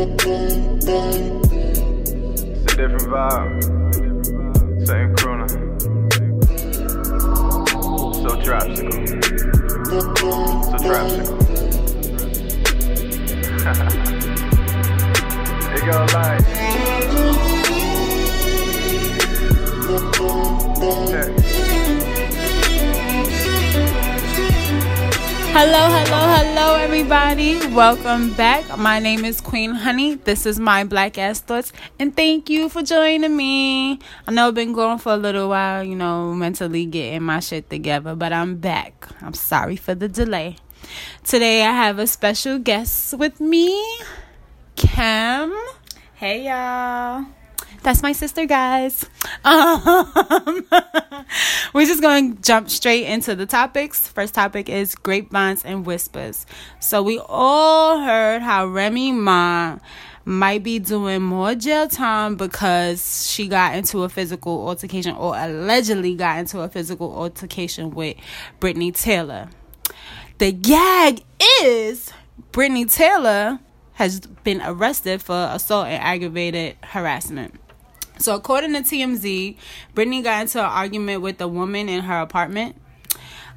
It's 0.00 0.14
a 2.72 2.76
different 2.76 3.08
vibe. 3.10 3.64
Same 4.86 5.10
crooner. 5.16 5.48
So 8.22 8.30
trapsical. 8.40 8.92
So 9.90 10.78
trapsical. 10.86 11.38
it 15.74 15.82
go 15.84 15.98
like. 16.14 16.46
Hey. 21.08 21.47
Hello, 25.50 25.88
hello, 25.90 26.20
hello, 26.36 26.76
everybody. 26.76 27.58
Welcome 27.68 28.32
back. 28.34 28.78
My 28.78 28.98
name 28.98 29.24
is 29.24 29.40
Queen 29.40 29.74
Honey. 29.74 30.14
This 30.14 30.46
is 30.46 30.60
my 30.60 30.84
Black 30.84 31.18
Ass 31.18 31.40
Thoughts, 31.40 31.72
and 31.98 32.14
thank 32.14 32.48
you 32.48 32.68
for 32.68 32.82
joining 32.82 33.36
me. 33.36 33.98
I 34.26 34.32
know 34.32 34.48
I've 34.48 34.54
been 34.54 34.72
going 34.72 34.98
for 34.98 35.12
a 35.12 35.16
little 35.16 35.48
while, 35.48 35.82
you 35.82 35.96
know, 35.96 36.34
mentally 36.34 36.86
getting 36.86 37.22
my 37.22 37.40
shit 37.40 37.70
together, 37.70 38.14
but 38.14 38.32
I'm 38.32 38.56
back. 38.56 39.08
I'm 39.20 39.34
sorry 39.34 39.76
for 39.76 39.94
the 39.94 40.08
delay. 40.08 40.56
Today, 41.24 41.64
I 41.64 41.72
have 41.72 41.98
a 41.98 42.06
special 42.06 42.58
guest 42.58 43.14
with 43.18 43.40
me, 43.40 43.82
Cam. 44.76 45.52
Hey 46.14 46.46
y'all. 46.46 47.26
That's 47.82 48.02
my 48.02 48.12
sister, 48.12 48.44
guys. 48.44 49.06
Um, 49.44 50.66
we're 51.74 51.86
just 51.86 52.02
going 52.02 52.36
to 52.36 52.42
jump 52.42 52.70
straight 52.70 53.04
into 53.04 53.34
the 53.34 53.46
topics. 53.46 54.08
First 54.08 54.34
topic 54.34 54.68
is 54.68 54.94
grapevines 54.94 55.64
and 55.64 55.86
whispers. 55.86 56.44
So 56.80 57.02
we 57.02 57.20
all 57.28 58.00
heard 58.00 58.42
how 58.42 58.66
Remy 58.66 59.12
Ma 59.12 59.78
might 60.24 60.62
be 60.62 60.78
doing 60.78 61.22
more 61.22 61.54
jail 61.54 61.88
time 61.88 62.36
because 62.36 63.26
she 63.30 63.48
got 63.48 63.74
into 63.74 64.02
a 64.02 64.08
physical 64.08 64.68
altercation 64.68 65.16
or 65.16 65.34
allegedly 65.36 66.14
got 66.14 66.38
into 66.38 66.60
a 66.60 66.68
physical 66.68 67.16
altercation 67.16 67.90
with 67.90 68.16
Brittney 68.60 68.94
Taylor. 68.94 69.48
The 70.36 70.52
gag 70.52 71.22
is 71.62 72.12
Brittney 72.52 72.92
Taylor 72.92 73.60
has 73.94 74.20
been 74.20 74.60
arrested 74.62 75.22
for 75.22 75.48
assault 75.50 75.86
and 75.86 76.02
aggravated 76.02 76.76
harassment. 76.82 77.58
So, 78.18 78.34
according 78.34 78.72
to 78.74 78.80
TMZ, 78.80 79.56
Brittney 79.94 80.22
got 80.22 80.42
into 80.42 80.58
an 80.58 80.66
argument 80.66 81.22
with 81.22 81.40
a 81.40 81.48
woman 81.48 81.88
in 81.88 82.02
her 82.02 82.20
apartment. 82.20 82.76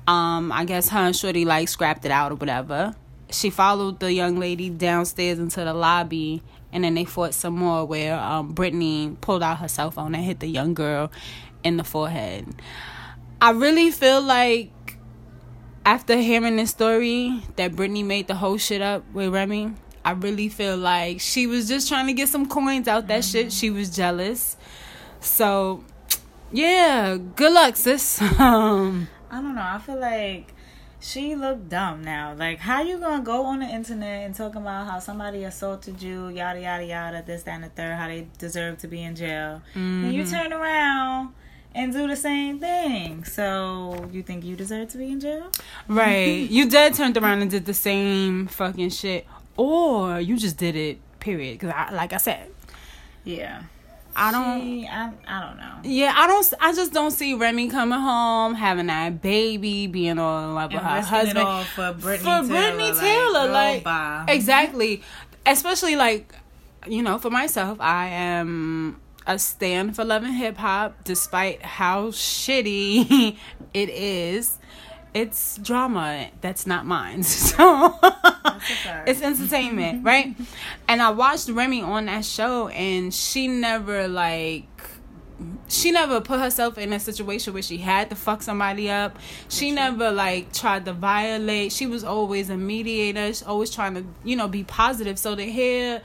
Um, 0.08 0.52
I 0.52 0.66
guess 0.66 0.90
her 0.90 1.00
and 1.00 1.16
Shorty 1.16 1.46
like 1.46 1.68
scrapped 1.68 2.06
it 2.06 2.12
out 2.12 2.32
or 2.32 2.36
whatever. 2.36 2.96
She 3.30 3.50
followed 3.50 4.00
the 4.00 4.12
young 4.12 4.40
lady 4.40 4.70
downstairs 4.70 5.40
into 5.40 5.64
the 5.64 5.74
lobby, 5.74 6.44
and 6.72 6.84
then 6.84 6.96
they 6.96 7.06
fought 7.06 7.34
some 7.34 7.56
more. 7.56 7.86
Where 7.86 8.20
um, 8.20 8.54
Brittney 8.54 9.20
pulled 9.22 9.42
out 9.42 9.60
her 9.60 9.68
cell 9.68 9.92
phone 9.92 10.14
and 10.16 10.24
hit 10.24 10.40
the 10.40 10.48
young 10.48 10.74
girl 10.74 11.12
in 11.64 11.78
the 11.78 11.84
forehead. 11.84 12.48
I 13.40 13.52
really 13.52 13.90
feel 13.90 14.22
like 14.22 14.98
after 15.86 16.16
hearing 16.18 16.58
this 16.58 16.70
story 16.70 17.42
that 17.56 17.72
Brittney 17.72 18.06
made 18.06 18.28
the 18.28 18.36
whole 18.36 18.58
shit 18.58 18.82
up 18.82 19.04
with 19.14 19.34
Remy. 19.34 19.74
I 20.04 20.12
really 20.12 20.50
feel 20.50 20.78
like 20.78 21.22
she 21.22 21.46
was 21.48 21.68
just 21.68 21.88
trying 21.88 22.08
to 22.08 22.14
get 22.14 22.30
some 22.30 22.48
coins 22.48 22.88
out 22.88 23.08
that 23.08 23.24
shit. 23.24 23.52
She 23.54 23.70
was 23.70 23.96
jealous. 23.96 24.58
So, 25.20 25.84
yeah, 26.52 27.18
good 27.36 27.54
luck, 27.54 27.76
sis. 27.76 28.22
Um, 28.40 29.08
I 29.30 29.36
don't 29.42 29.56
know. 29.56 29.62
I 29.64 29.78
feel 29.78 30.00
like 30.00 30.54
she 31.00 31.36
looked 31.36 31.70
dumb 31.70 32.04
now. 32.04 32.34
Like, 32.38 32.60
how 32.60 32.82
you 32.82 32.98
gonna 32.98 33.24
go 33.24 33.46
on 33.46 33.60
the 33.60 33.66
internet 33.68 34.26
and 34.26 34.36
talk 34.36 34.56
about 34.56 34.88
how 34.88 35.00
somebody 35.00 35.44
assaulted 35.44 36.02
you, 36.02 36.30
yada 36.30 36.60
yada 36.60 36.86
yada, 36.86 37.24
this, 37.26 37.44
that, 37.44 37.52
and 37.56 37.64
the 37.64 37.70
third, 37.70 37.96
how 37.96 38.08
they 38.08 38.28
deserve 38.38 38.78
to 38.80 38.88
be 38.88 39.02
in 39.04 39.16
jail, 39.16 39.62
and 39.76 40.14
you 40.14 40.26
turn 40.26 40.52
around 40.52 41.34
and 41.74 41.94
do 41.94 42.08
the 42.08 42.16
same 42.16 42.60
thing. 42.60 43.24
So 43.24 44.10
you 44.12 44.22
think 44.24 44.44
you 44.44 44.56
deserve 44.56 44.90
to 44.90 44.98
be 44.98 45.10
in 45.12 45.20
jail? 45.20 45.50
right. 45.88 46.50
You 46.52 46.70
dead 46.70 46.94
turned 46.96 47.18
around 47.18 47.42
and 47.42 47.50
did 47.50 47.66
the 47.66 47.74
same 47.74 48.48
fucking 48.48 48.90
shit. 48.90 49.26
Or 49.58 50.20
you 50.20 50.38
just 50.38 50.58
did 50.58 50.76
it, 50.76 51.00
period. 51.20 51.60
Because, 51.60 51.74
I, 51.76 51.92
like 51.94 52.14
I 52.14 52.18
said, 52.18 52.50
Yeah. 53.24 53.64
I 54.14 54.32
don't. 54.32 54.62
She, 54.62 54.88
I, 54.88 55.10
I 55.26 55.48
don't 55.48 55.58
know. 55.58 55.74
Yeah, 55.84 56.14
I 56.14 56.28
don't. 56.28 56.54
I 56.60 56.74
just 56.74 56.92
don't 56.92 57.12
see 57.12 57.34
Remy 57.34 57.70
coming 57.70 57.98
home, 57.98 58.56
having 58.56 58.88
that 58.88 59.22
baby, 59.22 59.88
being 59.88 60.20
all 60.20 60.44
in 60.44 60.54
love 60.54 60.74
with 60.74 60.82
her 60.82 61.02
husband 61.02 61.48
for 61.68 61.94
Brittney 61.94 62.18
for 62.18 62.24
Taylor. 62.24 62.44
Brittney 62.44 63.00
Taylor, 63.00 63.50
like 63.50 63.84
bye. 63.86 64.26
exactly. 64.28 65.02
Especially 65.46 65.96
like, 65.96 66.36
you 66.88 67.02
know, 67.02 67.20
for 67.20 67.30
myself, 67.30 67.80
I 67.80 68.08
am 68.08 69.00
a 69.26 69.40
stand 69.40 69.96
for 69.96 70.04
love 70.04 70.24
and 70.24 70.34
hip 70.36 70.58
hop, 70.58 71.06
despite 71.06 71.62
how 71.64 72.08
shitty 72.10 73.38
it 73.74 73.90
is. 73.90 74.58
It's 75.14 75.58
drama 75.58 76.30
that's 76.40 76.66
not 76.66 76.86
mine, 76.86 77.24
so 77.24 77.98
it's 79.06 79.22
entertainment, 79.22 80.06
right? 80.06 80.36
And 80.88 81.02
I 81.02 81.10
watched 81.10 81.50
Remy 81.50 81.82
on 81.82 82.06
that 82.06 82.24
show, 82.24 82.70
and 82.70 83.14
she 83.14 83.48
never 83.48 84.08
like 84.08 84.68
she 85.68 85.92
never 85.92 86.22
put 86.22 86.40
herself 86.40 86.78
in 86.78 86.94
a 86.94 87.00
situation 87.00 87.54
where 87.54 87.64
she 87.64 87.78
had 87.78 88.10
to 88.10 88.16
fuck 88.16 88.42
somebody 88.42 88.90
up. 88.90 89.18
She 89.50 89.72
never 89.72 90.12
like 90.12 90.54
tried 90.54 90.86
to 90.86 90.94
violate. 90.94 91.72
She 91.72 91.88
was 91.88 92.04
always 92.04 92.50
a 92.50 92.58
mediator. 92.58 93.28
She's 93.28 93.44
always 93.44 93.72
trying 93.72 93.96
to, 93.96 94.06
you 94.24 94.36
know, 94.36 94.48
be 94.48 94.64
positive. 94.64 95.18
So 95.18 95.36
to 95.36 95.44
hear 95.44 96.02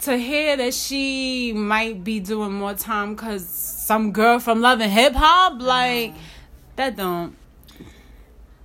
to 0.00 0.18
hear 0.18 0.56
that 0.56 0.74
she 0.74 1.52
might 1.54 2.04
be 2.04 2.20
doing 2.20 2.52
more 2.52 2.74
time 2.74 3.16
cuz 3.16 3.46
some 3.48 4.12
girl 4.12 4.38
from 4.38 4.60
Love 4.60 4.80
and 4.80 4.92
Hip 4.92 5.14
Hop 5.14 5.60
like 5.62 6.12
that 6.76 6.96
don't 6.96 7.36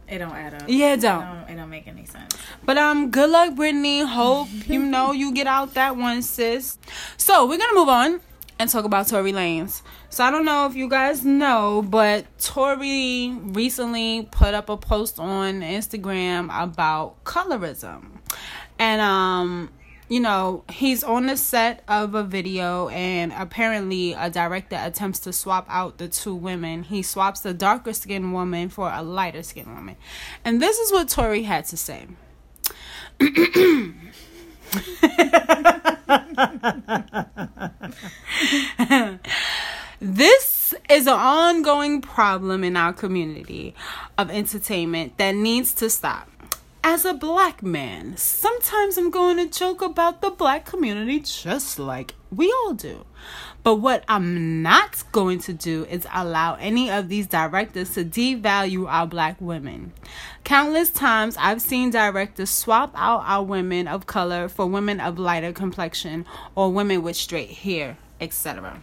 It 0.08 0.18
don't 0.20 0.31
add 0.34 0.53
up. 0.56 0.64
yeah 0.68 0.94
it 0.94 1.00
It 1.00 1.02
don't. 1.02 1.22
don't, 1.22 1.50
it 1.50 1.56
don't 1.56 1.70
make 1.70 1.88
any 1.88 2.06
sense. 2.06 2.36
But 2.66 2.78
um, 2.78 3.12
good 3.12 3.30
luck, 3.30 3.53
Brittney. 3.56 4.06
Hope 4.08 4.47
you 4.68 4.80
know 4.80 5.12
you 5.12 5.31
get 5.34 5.47
out 5.47 5.74
that 5.75 5.96
one, 5.97 6.22
sis. 6.22 6.78
So 7.18 7.46
we're 7.48 7.58
gonna 7.59 7.75
move 7.75 7.90
on 7.90 8.22
and 8.58 8.69
talk 8.69 8.86
about 8.86 9.08
Tory 9.08 9.31
Lanez. 9.31 9.81
So 10.09 10.24
I 10.24 10.31
don't 10.31 10.44
know 10.46 10.66
if 10.66 10.75
you 10.75 10.90
guys 10.90 11.24
know, 11.24 11.84
but 11.88 12.25
Tory 12.40 13.31
recently 13.44 14.28
put 14.31 14.53
up 14.53 14.69
a 14.69 14.78
post 14.78 15.19
on 15.19 15.62
Instagram 15.62 16.50
about 16.52 17.24
colorism, 17.24 18.18
and 18.80 19.02
um. 19.02 19.69
You 20.09 20.20
know, 20.20 20.64
he's 20.72 21.03
on 21.03 21.28
the 21.28 21.38
set 21.38 21.84
of 21.88 22.16
a 22.16 22.24
video, 22.24 22.90
and 22.90 23.31
apparently, 23.31 24.14
a 24.14 24.31
director 24.31 24.80
attempts 24.81 25.20
to 25.20 25.31
swap 25.31 25.68
out 25.70 26.00
the 26.00 26.08
two 26.08 26.34
women. 26.34 26.81
He 26.81 27.03
swaps 27.03 27.42
the 27.42 27.53
darker 27.53 27.94
skinned 27.94 28.34
woman 28.34 28.69
for 28.69 28.92
a 28.92 29.03
lighter 29.03 29.44
skinned 29.44 29.68
woman. 29.68 29.98
And 30.44 30.59
this 30.59 30.80
is 30.80 30.92
what 30.92 31.09
Tory 31.09 31.44
had 31.44 31.66
to 31.66 31.78
say. 31.78 32.08
this 40.00 40.74
is 40.90 41.06
an 41.06 41.14
ongoing 41.14 42.02
problem 42.02 42.64
in 42.64 42.75
our 42.75 42.94
community 42.94 43.75
of 44.18 44.31
entertainment 44.31 45.19
that 45.19 45.36
needs 45.36 45.72
to 45.75 45.88
stop. 45.88 46.30
As 46.81 47.03
a 47.03 47.13
black 47.13 47.62
man, 47.62 48.16
sometimes 48.16 48.97
I'm 48.97 49.09
going 49.12 49.35
to 49.35 49.47
joke 49.47 49.81
about 49.81 50.22
the 50.22 50.29
black 50.29 50.66
community 50.66 51.19
just 51.19 51.78
like 51.78 52.16
we 52.31 52.50
all 52.51 52.73
do. 52.73 53.06
But 53.63 53.75
what 53.75 54.06
I'm 54.07 54.62
not 54.62 55.03
going 55.12 55.39
to 55.39 55.53
do 55.53 55.84
is 55.85 56.07
allow 56.13 56.56
any 56.56 56.89
of 56.89 57.09
these 57.09 57.28
directors 57.28 57.94
to 57.95 58.06
devalue 58.06 58.89
our 58.89 59.06
black 59.06 59.41
women. 59.41 59.91
Countless 60.45 60.89
times 60.89 61.35
I've 61.38 61.62
seen 61.62 61.89
directors 61.89 62.50
swap 62.50 62.94
out 62.95 63.23
our 63.25 63.44
women 63.44 63.85
of 63.89 64.07
color 64.07 64.47
for 64.47 64.66
women 64.66 65.01
of 65.01 65.19
lighter 65.19 65.51
complexion 65.51 66.25
or 66.56 66.71
women 66.71 67.04
with 67.04 67.18
straight 67.18 67.51
hair, 67.51 67.98
etc. 68.21 68.81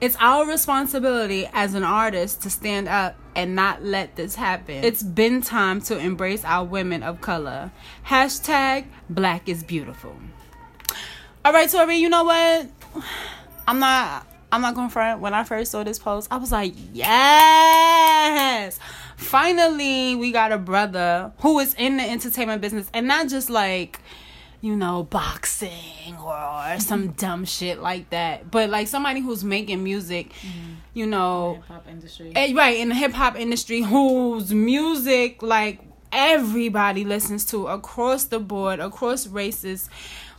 It's 0.00 0.16
our 0.20 0.46
responsibility 0.46 1.48
as 1.54 1.72
an 1.74 1.82
artist 1.82 2.42
to 2.42 2.50
stand 2.50 2.86
up 2.86 3.16
and 3.34 3.54
not 3.54 3.82
let 3.82 4.16
this 4.16 4.34
happen. 4.34 4.84
It's 4.84 5.02
been 5.02 5.40
time 5.40 5.80
to 5.82 5.98
embrace 5.98 6.44
our 6.44 6.64
women 6.64 7.02
of 7.02 7.20
color. 7.22 7.72
Hashtag 8.06 8.86
black 9.08 9.48
is 9.48 9.64
beautiful. 9.64 10.14
All 11.44 11.52
right, 11.52 11.70
Tory, 11.70 11.96
you 11.96 12.10
know 12.10 12.24
what? 12.24 12.68
I'm 13.66 13.78
not 13.78 14.26
I'm 14.52 14.60
not 14.60 14.74
going 14.74 14.88
to 14.88 14.92
front. 14.92 15.20
When 15.20 15.34
I 15.34 15.44
first 15.44 15.72
saw 15.72 15.82
this 15.82 15.98
post, 15.98 16.28
I 16.30 16.36
was 16.36 16.52
like, 16.52 16.74
yes. 16.92 18.78
Finally, 19.16 20.14
we 20.14 20.30
got 20.30 20.52
a 20.52 20.58
brother 20.58 21.32
who 21.40 21.58
is 21.58 21.74
in 21.74 21.96
the 21.96 22.04
entertainment 22.04 22.60
business 22.60 22.88
and 22.94 23.08
not 23.08 23.28
just 23.28 23.50
like 23.50 24.00
you 24.66 24.74
know, 24.74 25.04
boxing 25.04 26.16
or 26.20 26.74
some 26.80 27.12
dumb 27.12 27.44
shit 27.44 27.80
like 27.80 28.10
that. 28.10 28.50
But 28.50 28.68
like 28.68 28.88
somebody 28.88 29.20
who's 29.20 29.44
making 29.44 29.84
music, 29.84 30.32
you 30.92 31.06
know, 31.06 31.54
Hip 31.54 31.64
hop 31.68 31.86
industry. 31.88 32.32
eh, 32.34 32.52
right 32.52 32.76
in 32.76 32.88
the 32.88 32.96
hip 32.96 33.12
hop 33.12 33.36
industry, 33.38 33.82
whose 33.82 34.52
music 34.52 35.40
like 35.40 35.78
everybody 36.10 37.04
listens 37.04 37.44
to 37.46 37.68
across 37.68 38.24
the 38.24 38.40
board, 38.40 38.80
across 38.80 39.28
races, 39.28 39.88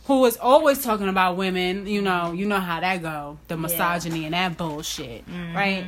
who 0.04 0.22
is 0.26 0.36
always 0.36 0.82
talking 0.84 1.08
about 1.08 1.38
women. 1.38 1.86
You 1.86 2.02
know, 2.02 2.32
you 2.32 2.44
know 2.44 2.60
how 2.60 2.80
that 2.80 3.00
go, 3.00 3.38
the 3.48 3.56
misogyny 3.56 4.26
and 4.26 4.34
that 4.34 4.58
bullshit, 4.58 5.24
right? 5.54 5.86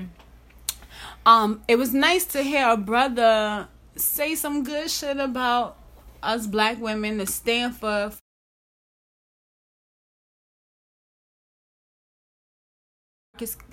Um, 1.26 1.60
it 1.68 1.76
was 1.76 1.92
nice 1.92 2.24
to 2.26 2.42
hear 2.42 2.70
a 2.70 2.76
brother 2.78 3.68
say 3.96 4.34
some 4.34 4.64
good 4.64 4.90
shit 4.90 5.18
about 5.18 5.76
us 6.22 6.46
black 6.46 6.80
women 6.80 7.18
to 7.18 7.26
stand 7.26 7.76
for 7.76 8.10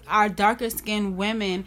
our 0.08 0.30
darker 0.30 0.70
skinned 0.70 1.18
women. 1.18 1.66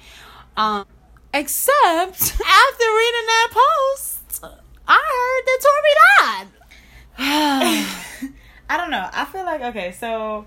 Um, 0.56 0.84
except 1.32 2.20
after 2.22 2.84
reading 2.84 3.26
that 3.26 3.48
post, 3.52 4.44
I 4.88 4.94
heard 4.94 5.44
that 5.46 5.58
Tory 5.62 5.94
died. 6.38 6.48
I 8.68 8.76
don't 8.76 8.90
know. 8.90 9.08
I 9.12 9.24
feel 9.24 9.44
like 9.44 9.60
okay, 9.62 9.92
so 9.92 10.46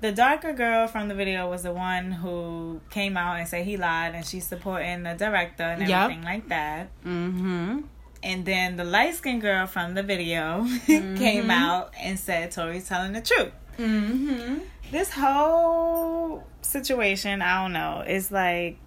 the 0.00 0.12
darker 0.12 0.52
girl 0.52 0.86
from 0.88 1.08
the 1.08 1.14
video 1.14 1.48
was 1.48 1.62
the 1.62 1.72
one 1.72 2.12
who 2.12 2.80
came 2.90 3.16
out 3.16 3.38
and 3.38 3.48
said 3.48 3.64
he 3.64 3.76
lied, 3.76 4.14
and 4.14 4.24
she's 4.24 4.46
supporting 4.46 5.02
the 5.04 5.14
director 5.14 5.62
and 5.64 5.88
Yep. 5.88 5.98
everything 6.02 6.24
like 6.24 6.48
that. 6.48 6.88
mm-hmm. 7.04 7.80
And 8.22 8.44
then 8.44 8.76
the 8.76 8.84
light 8.84 9.14
skinned 9.14 9.40
girl 9.42 9.66
from 9.66 9.94
the 9.94 10.02
video 10.02 10.66
came 10.86 11.50
out 11.50 11.92
and 12.00 12.18
said 12.18 12.50
Tory's 12.50 12.88
telling 12.88 13.12
the 13.12 13.20
truth. 13.20 13.52
Mm-hmm. 13.78 14.58
This 14.90 15.10
whole 15.10 16.44
situation, 16.62 17.42
I 17.42 17.62
don't 17.62 17.72
know, 17.72 18.04
it's 18.06 18.30
like 18.30 18.78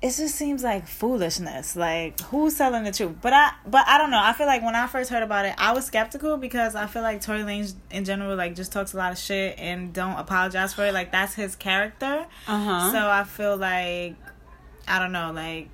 it 0.00 0.10
just 0.10 0.36
seems 0.36 0.62
like 0.62 0.86
foolishness. 0.86 1.74
Like 1.74 2.20
who's 2.20 2.56
telling 2.56 2.84
the 2.84 2.92
truth? 2.92 3.16
But 3.20 3.32
I 3.32 3.52
but 3.66 3.86
I 3.88 3.98
don't 3.98 4.10
know. 4.10 4.20
I 4.22 4.32
feel 4.32 4.46
like 4.46 4.62
when 4.62 4.76
I 4.76 4.86
first 4.86 5.10
heard 5.10 5.24
about 5.24 5.44
it, 5.44 5.54
I 5.58 5.72
was 5.72 5.86
skeptical 5.86 6.36
because 6.36 6.76
I 6.76 6.86
feel 6.86 7.02
like 7.02 7.20
Tory 7.20 7.40
Lanez 7.40 7.74
in 7.90 8.04
general 8.04 8.36
like 8.36 8.54
just 8.54 8.70
talks 8.70 8.94
a 8.94 8.96
lot 8.96 9.12
of 9.12 9.18
shit 9.18 9.58
and 9.58 9.92
don't 9.92 10.16
apologize 10.16 10.72
for 10.72 10.84
it. 10.86 10.94
Like 10.94 11.10
that's 11.10 11.34
his 11.34 11.56
character. 11.56 12.26
Uh-huh. 12.46 12.92
So 12.92 13.08
I 13.08 13.24
feel 13.24 13.56
like 13.56 14.14
I 14.86 15.00
don't 15.00 15.12
know, 15.12 15.32
like 15.32 15.68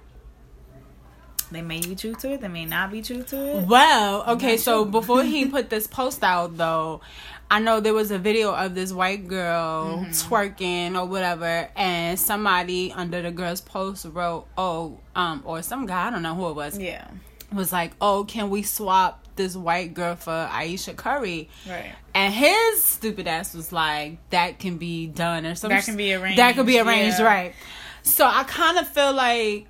they 1.51 1.61
may 1.61 1.81
be 1.81 1.95
true 1.95 2.15
to 2.15 2.33
it, 2.33 2.41
they 2.41 2.49
may 2.49 2.65
not 2.65 2.91
be 2.91 3.03
true 3.03 3.23
to 3.25 3.59
it. 3.59 3.67
Well, 3.67 4.25
okay, 4.33 4.57
so 4.57 4.87
before 4.87 5.23
he 5.23 5.47
put 5.51 5.69
this 5.69 5.87
post 5.87 6.25
out 6.25 6.57
though, 6.57 7.03
I 7.51 7.61
know 7.61 7.79
there 7.81 7.95
was 7.95 8.11
a 8.11 8.19
video 8.19 8.53
of 8.55 8.75
this 8.75 8.93
white 8.93 9.29
girl 9.29 9.99
Mm-hmm. 10.05 10.11
twerking 10.35 10.99
or 11.01 11.07
whatever, 11.07 11.69
and 11.77 12.19
somebody 12.19 12.93
under 12.93 13.23
the 13.23 13.31
girl's 13.31 13.61
post 13.61 14.07
wrote, 14.07 14.47
"Oh, 14.59 14.99
um, 15.15 15.43
or 15.45 15.63
some 15.63 15.87
guy, 15.87 16.09
I 16.09 16.11
don't 16.11 16.23
know 16.23 16.35
who 16.35 16.49
it 16.51 16.55
was, 16.57 16.79
Yeah. 16.79 17.07
was 17.53 17.73
like, 17.73 17.93
"Oh, 18.01 18.25
can 18.25 18.51
we 18.51 18.63
swap 18.63 19.21
this 19.37 19.55
white 19.57 19.95
girl 19.95 20.17
for 20.17 20.33
Ayesha 20.51 20.95
Curry?" 20.95 21.49
Right. 21.69 21.93
And 22.15 22.33
his 22.33 22.83
stupid 22.83 23.27
ass 23.29 23.55
was 23.55 23.73
like, 23.73 24.19
"That 24.31 24.59
can 24.59 24.79
be 24.79 25.07
done 25.07 25.45
or 25.47 25.55
something. 25.55 25.77
That 25.77 25.85
can 25.85 25.97
be 25.97 26.15
arranged, 26.15 26.39
That 26.39 26.55
could 26.57 26.67
be 26.67 26.79
arranged, 26.81 27.19
yeah. 27.21 27.25
right?" 27.27 27.55
So 28.03 28.27
I 28.27 28.45
kind 28.45 28.79
of 28.79 28.89
feel 28.89 29.13
like 29.13 29.67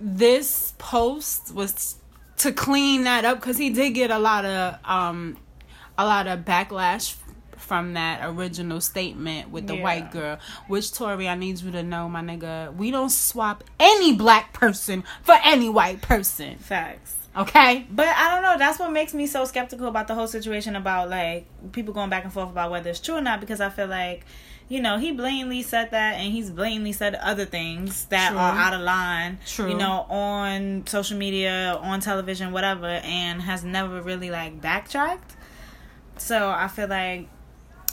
this 0.00 0.74
post 0.78 1.54
was 1.54 1.96
to 2.38 2.52
clean 2.52 3.04
that 3.04 3.24
up 3.24 3.38
because 3.38 3.56
he 3.58 3.70
did 3.70 3.90
get 3.90 4.10
a 4.10 4.18
lot 4.18 4.44
of 4.44 4.76
um 4.84 5.36
a 5.98 6.04
lot 6.04 6.26
of 6.26 6.40
backlash 6.40 7.16
from 7.56 7.94
that 7.94 8.20
original 8.24 8.80
statement 8.80 9.50
with 9.50 9.66
the 9.68 9.76
Yeah. 9.76 9.82
white 9.82 10.10
girl 10.10 10.38
which 10.66 10.92
Tory 10.92 11.28
i 11.28 11.34
need 11.36 11.60
you 11.60 11.70
to 11.70 11.82
know 11.82 12.08
my 12.08 12.20
nigga 12.20 12.74
we 12.74 12.90
don't 12.90 13.10
swap 13.10 13.62
any 13.78 14.12
black 14.14 14.52
person 14.52 15.04
for 15.22 15.36
any 15.44 15.68
white 15.68 16.02
person 16.02 16.58
Facts. 16.58 17.14
okay 17.36 17.86
But 17.90 18.08
I 18.08 18.30
don't 18.34 18.42
know. 18.42 18.58
That's 18.58 18.78
what 18.80 18.90
makes 18.92 19.14
me 19.14 19.26
so 19.26 19.44
skeptical 19.44 19.86
about 19.86 20.08
the 20.08 20.14
whole 20.14 20.26
situation 20.26 20.74
about 20.76 21.08
like 21.08 21.46
people 21.72 21.94
going 21.94 22.10
back 22.10 22.24
and 22.24 22.32
forth 22.32 22.50
about 22.50 22.70
whether 22.72 22.90
it's 22.90 23.00
true 23.00 23.14
or 23.16 23.20
not. 23.22 23.40
Because 23.40 23.60
I 23.60 23.70
feel 23.70 23.86
like, 23.86 24.26
you 24.68 24.80
know, 24.82 24.98
he 24.98 25.12
blatantly 25.12 25.62
said 25.62 25.90
that, 25.92 26.14
and 26.16 26.32
he's 26.32 26.50
blatantly 26.50 26.92
said 26.92 27.14
other 27.14 27.44
things 27.46 28.04
that 28.06 28.30
True. 28.30 28.38
are 28.38 28.52
out 28.52 28.74
of 28.74 28.80
line. 28.82 29.38
True. 29.46 29.70
You 29.70 29.76
know, 29.76 30.04
on 30.10 30.86
social 30.86 31.16
media, 31.16 31.78
on 31.80 32.00
television, 32.00 32.52
whatever, 32.52 32.86
and 32.86 33.40
has 33.42 33.64
never 33.64 34.02
really 34.02 34.30
like 34.30 34.60
backtracked. 34.60 35.36
So 36.22 36.50
I 36.50 36.68
feel 36.68 36.86
like 36.88 37.28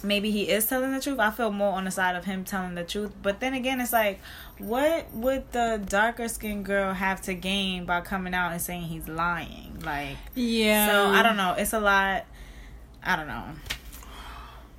maybe 0.04 0.30
he 0.31 0.50
is 0.50 0.66
telling 0.68 0.94
the 0.94 1.02
truth. 1.02 1.20
I 1.20 1.31
feel 1.31 1.52
more 1.52 1.74
on 1.74 1.86
the 1.86 1.92
side 1.92 2.16
of 2.16 2.26
him 2.26 2.44
telling 2.44 2.76
the 2.76 2.84
truth. 2.84 3.12
But 3.22 3.40
then 3.40 3.54
again, 3.54 3.81
it's 3.81 3.92
like, 3.92 4.20
what 4.60 5.12
would 5.14 5.52
the 5.52 5.81
darker 5.84 6.28
skinned 6.28 6.66
girl 6.66 6.94
have 6.94 7.22
to 7.24 7.34
gain 7.34 7.86
by 7.86 8.02
coming 8.02 8.34
out 8.34 8.52
and 8.52 8.62
saying 8.62 8.84
he's 8.84 9.08
lying? 9.08 9.80
Like, 9.84 10.18
yeah 10.36 10.88
so 10.88 11.08
I 11.08 11.24
don't 11.24 11.38
know. 11.38 11.56
It's 11.58 11.74
a 11.74 11.80
lot. 11.80 12.26
I 13.04 13.16
don't 13.16 13.28
know. 13.28 13.46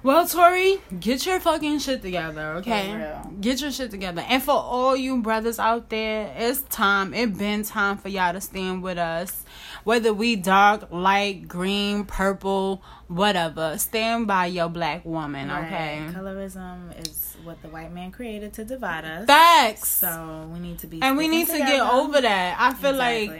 Well, 0.02 0.26
Tory, 0.26 0.78
get 0.98 1.26
your 1.26 1.40
fucking 1.40 1.80
shit 1.80 2.00
together, 2.00 2.54
okay? 2.58 2.90
For 2.90 2.98
real. 2.98 3.32
Get 3.40 3.60
your 3.60 3.70
shit 3.70 3.90
together. 3.90 4.24
And 4.26 4.42
for 4.42 4.54
all 4.54 4.96
you 4.96 5.20
brothers 5.20 5.58
out 5.58 5.90
there, 5.90 6.32
it's 6.38 6.62
time. 6.62 7.12
It's 7.12 7.36
been 7.36 7.64
time 7.64 7.98
for 7.98 8.08
y'all 8.08 8.32
to 8.32 8.40
stand 8.40 8.82
with 8.82 8.96
us. 8.96 9.44
Whether 9.84 10.12
we 10.12 10.36
dark, 10.36 10.90
light, 10.90 11.48
green, 11.48 12.04
purple, 12.04 12.82
whatever. 13.08 13.78
Stand 13.78 14.26
by 14.26 14.46
your 14.46 14.68
black 14.68 15.04
woman, 15.04 15.50
okay? 15.50 16.06
Colorism 16.12 16.98
is 17.06 17.36
what 17.44 17.60
the 17.62 17.68
white 17.68 17.92
man 17.92 18.12
created 18.12 18.52
to 18.54 18.64
divide 18.64 19.04
us. 19.04 19.26
Facts. 19.26 19.88
So 19.88 20.48
we 20.52 20.58
need 20.58 20.78
to 20.80 20.86
be. 20.86 21.00
and 21.02 21.16
we 21.16 21.28
need 21.28 21.46
to 21.48 21.58
get 21.58 21.80
over 21.80 22.20
that. 22.20 22.56
I 22.58 22.74
feel 22.74 22.94
like 22.94 23.32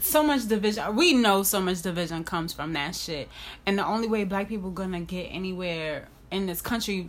so 0.00 0.22
much 0.22 0.46
division. 0.46 0.94
We 0.96 1.14
know 1.14 1.42
so 1.42 1.60
much 1.60 1.82
division 1.82 2.24
comes 2.24 2.52
from 2.52 2.72
that 2.74 2.94
shit. 2.94 3.28
And 3.66 3.78
the 3.78 3.86
only 3.86 4.08
way 4.08 4.24
black 4.24 4.48
people 4.48 4.70
gonna 4.70 5.00
get 5.00 5.24
anywhere 5.24 6.08
in 6.30 6.46
this 6.46 6.60
country, 6.60 7.08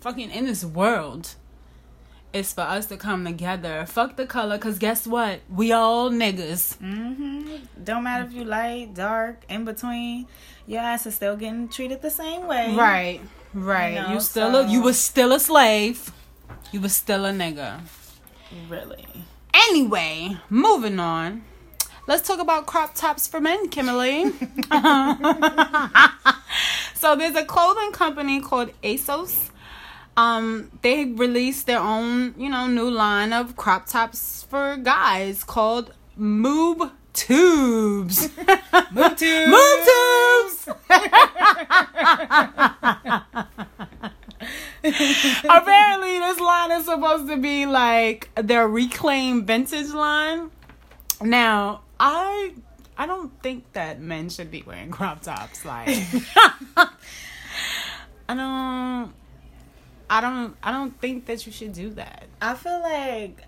fucking 0.00 0.30
in 0.30 0.46
this 0.46 0.64
world, 0.64 1.34
is 2.34 2.52
for 2.52 2.62
us 2.62 2.86
to 2.86 2.96
come 2.96 3.24
together. 3.24 3.86
Fuck 3.86 4.16
the 4.16 4.26
color, 4.26 4.58
cause 4.58 4.78
guess 4.78 5.06
what? 5.06 5.40
We 5.48 5.72
all 5.72 6.10
niggas. 6.10 6.76
Mhm. 6.78 7.60
Don't 7.82 8.02
matter 8.04 8.24
if 8.26 8.32
you 8.34 8.44
light, 8.44 8.94
dark, 8.94 9.42
in 9.48 9.64
between. 9.64 10.26
Your 10.66 10.80
ass 10.82 11.06
is 11.06 11.14
still 11.14 11.36
getting 11.36 11.68
treated 11.68 12.02
the 12.02 12.10
same 12.10 12.46
way. 12.46 12.74
Right, 12.74 13.20
right. 13.54 14.08
You 14.08 14.14
You, 14.14 14.20
still 14.20 14.52
so- 14.52 14.60
a, 14.62 14.68
you 14.68 14.82
was 14.82 14.98
still 14.98 15.32
a 15.32 15.40
slave. 15.40 16.12
You 16.72 16.80
was 16.80 16.94
still 16.94 17.24
a 17.24 17.30
nigga. 17.32 17.80
Really. 18.68 19.06
Anyway, 19.54 20.36
moving 20.50 20.98
on. 20.98 21.42
Let's 22.06 22.26
talk 22.26 22.40
about 22.40 22.66
crop 22.66 22.94
tops 22.94 23.26
for 23.28 23.40
men, 23.40 23.68
Kimberly. 23.68 24.24
so 26.94 27.14
there's 27.16 27.36
a 27.36 27.44
clothing 27.44 27.92
company 27.92 28.40
called 28.40 28.70
ASOS. 28.82 29.50
Um, 30.16 30.70
they 30.82 31.06
released 31.06 31.66
their 31.66 31.80
own, 31.80 32.34
you 32.38 32.48
know, 32.48 32.66
new 32.66 32.90
line 32.90 33.32
of 33.32 33.56
crop 33.56 33.86
tops 33.86 34.44
for 34.48 34.76
guys 34.76 35.42
called 35.42 35.92
Moob 36.18 36.92
Tubes. 37.12 38.28
Move 38.36 38.36
to. 39.16 39.46
Moob 39.52 39.84
Tubes. 39.86 40.68
Apparently, 45.44 46.18
this 46.18 46.40
line 46.40 46.72
is 46.72 46.84
supposed 46.84 47.28
to 47.28 47.36
be 47.36 47.66
like 47.66 48.30
their 48.34 48.68
reclaimed 48.68 49.46
vintage 49.46 49.90
line. 49.90 50.50
Now, 51.20 51.82
I 51.98 52.52
I 52.96 53.06
don't 53.06 53.32
think 53.42 53.72
that 53.72 54.00
men 54.00 54.28
should 54.28 54.50
be 54.50 54.62
wearing 54.62 54.90
crop 54.90 55.22
tops. 55.22 55.64
Like, 55.64 55.88
I 56.76 58.34
don't, 58.34 59.12
I 60.08 60.20
don't, 60.20 60.56
I 60.62 60.72
don't 60.72 60.98
think 61.00 61.26
that 61.26 61.46
you 61.46 61.52
should 61.52 61.72
do 61.72 61.90
that. 61.90 62.26
I 62.40 62.54
feel 62.54 62.80
like 62.82 63.42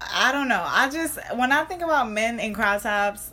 I 0.00 0.32
don't 0.32 0.48
know. 0.48 0.64
I 0.66 0.90
just 0.90 1.18
when 1.36 1.52
I 1.52 1.64
think 1.64 1.82
about 1.82 2.10
men 2.10 2.38
in 2.38 2.54
crop 2.54 2.82
tops, 2.82 3.30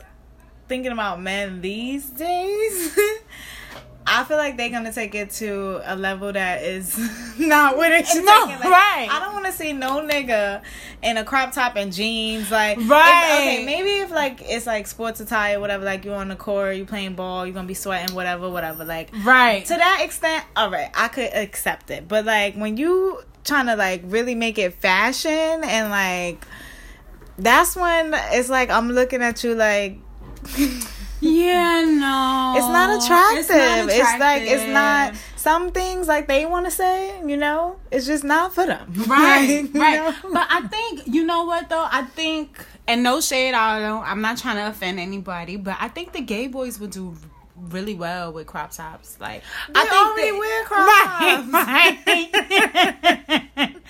thinking 0.67 0.91
about 0.91 1.21
men 1.21 1.61
these 1.61 2.09
days, 2.09 2.97
I 4.05 4.23
feel 4.25 4.37
like 4.37 4.57
they're 4.57 4.69
gonna 4.69 4.91
take 4.91 5.15
it 5.15 5.31
to 5.31 5.81
a 5.85 5.95
level 5.95 6.31
that 6.33 6.61
is 6.61 6.97
not 7.39 7.77
what 7.77 7.91
it 7.91 8.05
should 8.05 8.25
No. 8.25 8.31
Like, 8.47 8.63
right. 8.65 9.07
I 9.09 9.19
don't 9.23 9.33
want 9.33 9.45
to 9.45 9.51
see 9.53 9.71
no 9.73 10.01
nigga 10.05 10.61
in 11.01 11.17
a 11.17 11.23
crop 11.23 11.53
top 11.53 11.75
and 11.75 11.91
jeans. 11.93 12.51
Like, 12.51 12.77
if- 12.77 12.89
Right. 12.89 13.37
okay, 13.39 13.65
maybe 13.65 13.89
if 13.99 14.11
like 14.11 14.41
it's 14.43 14.65
like 14.67 14.87
sports 14.87 15.19
attire, 15.19 15.59
whatever. 15.59 15.85
Like 15.85 16.03
you're 16.05 16.15
on 16.15 16.27
the 16.27 16.35
court, 16.35 16.75
you 16.75 16.85
playing 16.85 17.15
ball, 17.15 17.45
you're 17.45 17.53
gonna 17.55 17.67
be 17.67 17.73
sweating, 17.73 18.13
whatever, 18.15 18.49
whatever. 18.49 18.83
Like 18.83 19.09
Right. 19.23 19.65
to 19.65 19.73
that 19.73 20.01
extent, 20.03 20.43
all 20.55 20.69
right, 20.69 20.89
I 20.95 21.07
could 21.07 21.33
accept 21.33 21.89
it. 21.89 22.07
But 22.07 22.25
like 22.25 22.55
when 22.55 22.77
you 22.77 23.21
trying 23.45 23.65
to 23.67 23.75
like 23.75 24.01
really 24.05 24.35
make 24.35 24.57
it 24.57 24.73
fashion 24.73 25.31
and 25.31 25.89
like 25.89 26.45
that's 27.37 27.75
when 27.75 28.13
it's 28.31 28.47
like 28.49 28.69
I'm 28.69 28.89
looking 28.91 29.21
at 29.21 29.43
you 29.43 29.55
like 29.55 29.97
Yeah, 31.23 31.83
no. 31.85 32.53
it's 32.57 32.67
not 32.67 33.03
attractive. 33.03 33.89
It's, 33.89 34.19
like 34.19 34.43
it's 34.43 34.65
not 34.67 35.15
some 35.37 35.71
things 35.71 36.07
like 36.07 36.27
they 36.27 36.45
want 36.45 36.65
to 36.65 36.71
say, 36.71 37.19
you 37.25 37.37
know, 37.37 37.77
it's 37.91 38.05
just 38.05 38.23
not 38.23 38.53
for 38.53 38.65
them. 38.65 38.93
Right, 39.07 39.63
Like, 39.63 39.73
right. 39.73 39.95
know? 40.23 40.31
But 40.33 40.47
I 40.49 40.67
think 40.67 41.03
you 41.07 41.23
know 41.25 41.45
what 41.45 41.69
though. 41.69 41.87
I 41.89 42.03
think 42.03 42.65
And 42.87 43.03
no 43.03 43.21
shade, 43.21 43.53
I 43.53 43.79
don't. 43.79 44.03
I'm 44.03 44.21
not 44.21 44.37
trying 44.37 44.57
to 44.57 44.67
offend 44.67 44.99
anybody, 44.99 45.55
but 45.57 45.77
I 45.79 45.87
think 45.87 46.11
the 46.11 46.21
gay 46.21 46.47
boys 46.47 46.77
would 46.79 46.91
do 46.91 47.15
really 47.55 47.93
well 47.95 48.33
with 48.33 48.47
crop 48.47 48.71
tops. 48.71 49.17
Like 49.21 49.43
They 49.69 49.79
I 49.79 49.83
think 49.85 49.93
already 49.93 50.31
that- 50.31 50.39
wear 50.39 50.65
crop 50.69 50.89
right, 51.53 51.99
right. 53.61 53.75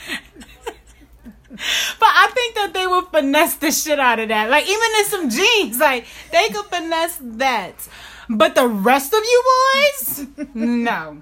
But 1.99 2.09
I 2.09 2.31
think 2.33 2.55
that 2.55 2.73
they 2.73 2.87
would 2.87 3.05
finesse 3.07 3.55
the 3.55 3.71
shit 3.71 3.99
out 3.99 4.19
of 4.19 4.29
that. 4.29 4.49
Like 4.49 4.65
even 4.65 4.89
in 4.99 5.05
some 5.05 5.29
jeans, 5.29 5.79
like 5.79 6.05
they 6.31 6.49
could 6.49 6.65
finesse 6.65 7.19
that. 7.21 7.87
But 8.29 8.55
the 8.55 8.67
rest 8.67 9.13
of 9.13 9.19
you 9.23 9.43
boys, 9.53 10.27
no. 10.53 11.21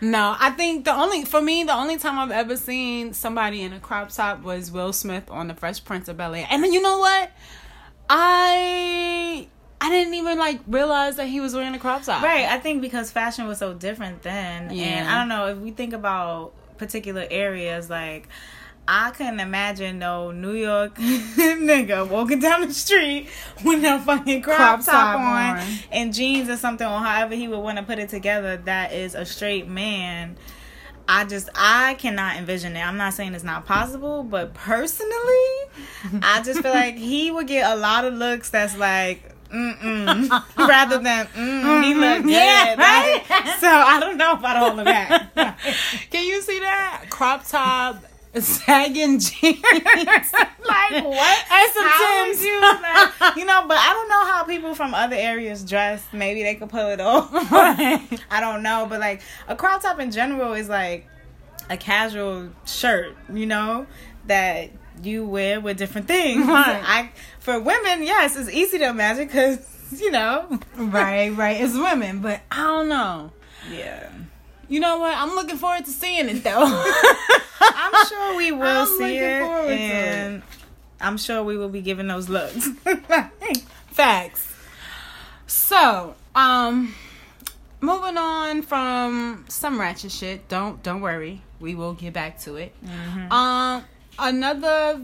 No, 0.00 0.34
I 0.38 0.50
think 0.50 0.84
the 0.84 0.92
only 0.92 1.24
for 1.24 1.40
me 1.40 1.62
the 1.62 1.74
only 1.74 1.96
time 1.96 2.18
I've 2.18 2.32
ever 2.32 2.56
seen 2.56 3.12
somebody 3.14 3.62
in 3.62 3.72
a 3.72 3.78
crop 3.78 4.10
top 4.10 4.42
was 4.42 4.72
Will 4.72 4.92
Smith 4.92 5.30
on 5.30 5.46
the 5.46 5.54
Fresh 5.54 5.84
Prince 5.84 6.08
of 6.08 6.16
Bel 6.16 6.34
Air. 6.34 6.46
And 6.50 6.62
then 6.62 6.72
you 6.72 6.82
know 6.82 6.98
what? 6.98 7.30
I 8.10 9.46
I 9.80 9.90
didn't 9.90 10.14
even 10.14 10.38
like 10.38 10.60
realize 10.66 11.16
that 11.16 11.26
he 11.26 11.40
was 11.40 11.54
wearing 11.54 11.74
a 11.74 11.78
crop 11.78 12.04
top. 12.04 12.22
Right. 12.22 12.46
I 12.46 12.58
think 12.58 12.82
because 12.82 13.10
fashion 13.10 13.46
was 13.46 13.58
so 13.58 13.74
different 13.74 14.22
then. 14.22 14.70
And 14.70 15.08
I 15.08 15.18
don't 15.18 15.28
know, 15.28 15.46
if 15.46 15.58
we 15.58 15.70
think 15.70 15.92
about 15.92 16.52
particular 16.78 17.26
areas, 17.30 17.88
like 17.88 18.28
I 18.88 19.10
couldn't 19.12 19.38
imagine 19.40 19.98
no 20.00 20.32
New 20.32 20.52
York 20.54 20.96
nigga 20.98 22.08
walking 22.08 22.40
down 22.40 22.62
the 22.66 22.74
street 22.74 23.28
with 23.64 23.80
no 23.80 23.98
fucking 24.00 24.42
crop, 24.42 24.56
Crop 24.56 24.84
top, 24.84 24.86
top 24.86 25.20
on, 25.20 25.56
on. 25.58 25.66
and 25.92 26.12
jeans 26.12 26.48
or 26.48 26.56
something, 26.56 26.86
or 26.86 26.98
however 26.98 27.34
he 27.34 27.46
would 27.48 27.60
want 27.60 27.78
to 27.78 27.84
put 27.84 27.98
it 27.98 28.08
together. 28.08 28.56
That 28.56 28.92
is 28.92 29.14
a 29.14 29.24
straight 29.24 29.68
man. 29.68 30.36
I 31.08 31.24
just 31.24 31.48
I 31.54 31.94
cannot 31.94 32.36
envision 32.36 32.76
it. 32.76 32.80
I'm 32.80 32.96
not 32.96 33.14
saying 33.14 33.34
it's 33.34 33.44
not 33.44 33.66
possible, 33.66 34.22
but 34.24 34.54
personally, 34.54 35.46
I 36.22 36.42
just 36.44 36.60
feel 36.60 36.72
like 36.72 36.96
he 36.96 37.30
would 37.30 37.46
get 37.46 37.70
a 37.70 37.76
lot 37.76 38.04
of 38.04 38.14
looks 38.14 38.50
that's 38.50 38.76
like 38.76 39.28
mm 39.52 39.78
mm 39.78 40.44
rather 40.68 40.98
than 40.98 41.26
mm 41.26 41.84
he 41.84 41.94
look 41.94 42.22
good. 42.22 42.30
Yeah, 42.32 42.74
right? 42.76 43.22
Like, 43.28 43.58
so 43.60 43.68
I 43.68 44.00
don't 44.00 44.16
know 44.16 44.32
about 44.32 44.56
all 44.56 44.78
of 44.78 44.84
that. 44.86 45.58
Can 46.10 46.24
you 46.24 46.40
see 46.42 46.58
that 46.60 47.04
crop 47.10 47.46
top, 47.46 48.02
sagging 48.40 49.18
jeans, 49.18 49.62
like 49.62 51.04
what? 51.04 51.44
and 51.52 51.72
some 51.72 51.86
How 51.86 52.24
Timbs? 52.24 52.42
you, 52.42 52.60
like, 52.60 53.36
you 53.36 53.44
know, 53.44 53.64
but 53.68 53.76
I 53.78 53.92
don't 53.92 54.08
know 54.08 54.24
how 54.24 54.44
people 54.44 54.74
from 54.74 54.94
other 54.94 55.16
areas 55.16 55.64
dress. 55.64 56.02
Maybe 56.12 56.42
they 56.42 56.54
could 56.54 56.70
pull 56.70 56.88
it 56.88 57.00
off. 57.00 57.28
I 57.32 58.40
don't 58.40 58.62
know, 58.62 58.86
but 58.88 59.00
like 59.00 59.20
a 59.48 59.56
crop 59.56 59.82
top 59.82 60.00
in 60.00 60.10
general 60.10 60.54
is 60.54 60.68
like 60.68 61.06
a 61.68 61.76
casual 61.76 62.50
shirt, 62.64 63.16
you 63.32 63.46
know, 63.46 63.86
that 64.26 64.70
you 65.02 65.26
wear 65.26 65.60
with 65.60 65.76
different 65.78 66.06
things. 66.06 66.46
Right. 66.46 66.82
I 66.84 67.10
for 67.40 67.58
women, 67.60 68.02
yes, 68.02 68.36
it's 68.36 68.50
easy 68.50 68.78
to 68.78 68.88
imagine 68.88 69.26
because 69.26 69.58
you 70.00 70.10
know, 70.10 70.58
right, 70.76 71.28
right. 71.36 71.60
It's 71.60 71.74
women, 71.74 72.20
but 72.20 72.40
I 72.50 72.62
don't 72.62 72.88
know. 72.88 73.30
yeah. 73.70 74.08
You 74.72 74.80
know 74.80 74.96
what? 75.00 75.14
I'm 75.14 75.34
looking 75.34 75.58
forward 75.58 75.84
to 75.84 75.90
seeing 75.90 76.30
it 76.30 76.42
though. 76.44 76.64
I'm 77.60 78.06
sure 78.06 78.36
we 78.38 78.52
will 78.52 78.62
I'm 78.62 78.86
see 78.86 79.18
it, 79.18 79.38
to 79.40 79.68
it. 79.70 79.78
and 79.78 80.42
I'm 80.98 81.18
sure 81.18 81.42
we 81.44 81.58
will 81.58 81.68
be 81.68 81.82
giving 81.82 82.06
those 82.08 82.30
looks. 82.30 82.68
Facts. 83.88 84.50
So, 85.46 86.14
um, 86.34 86.94
moving 87.82 88.16
on 88.16 88.62
from 88.62 89.44
some 89.46 89.78
ratchet 89.78 90.10
shit. 90.10 90.48
Don't 90.48 90.82
don't 90.82 91.02
worry, 91.02 91.42
we 91.60 91.74
will 91.74 91.92
get 91.92 92.14
back 92.14 92.40
to 92.40 92.56
it. 92.56 92.74
Um, 93.30 93.84
another 94.18 95.02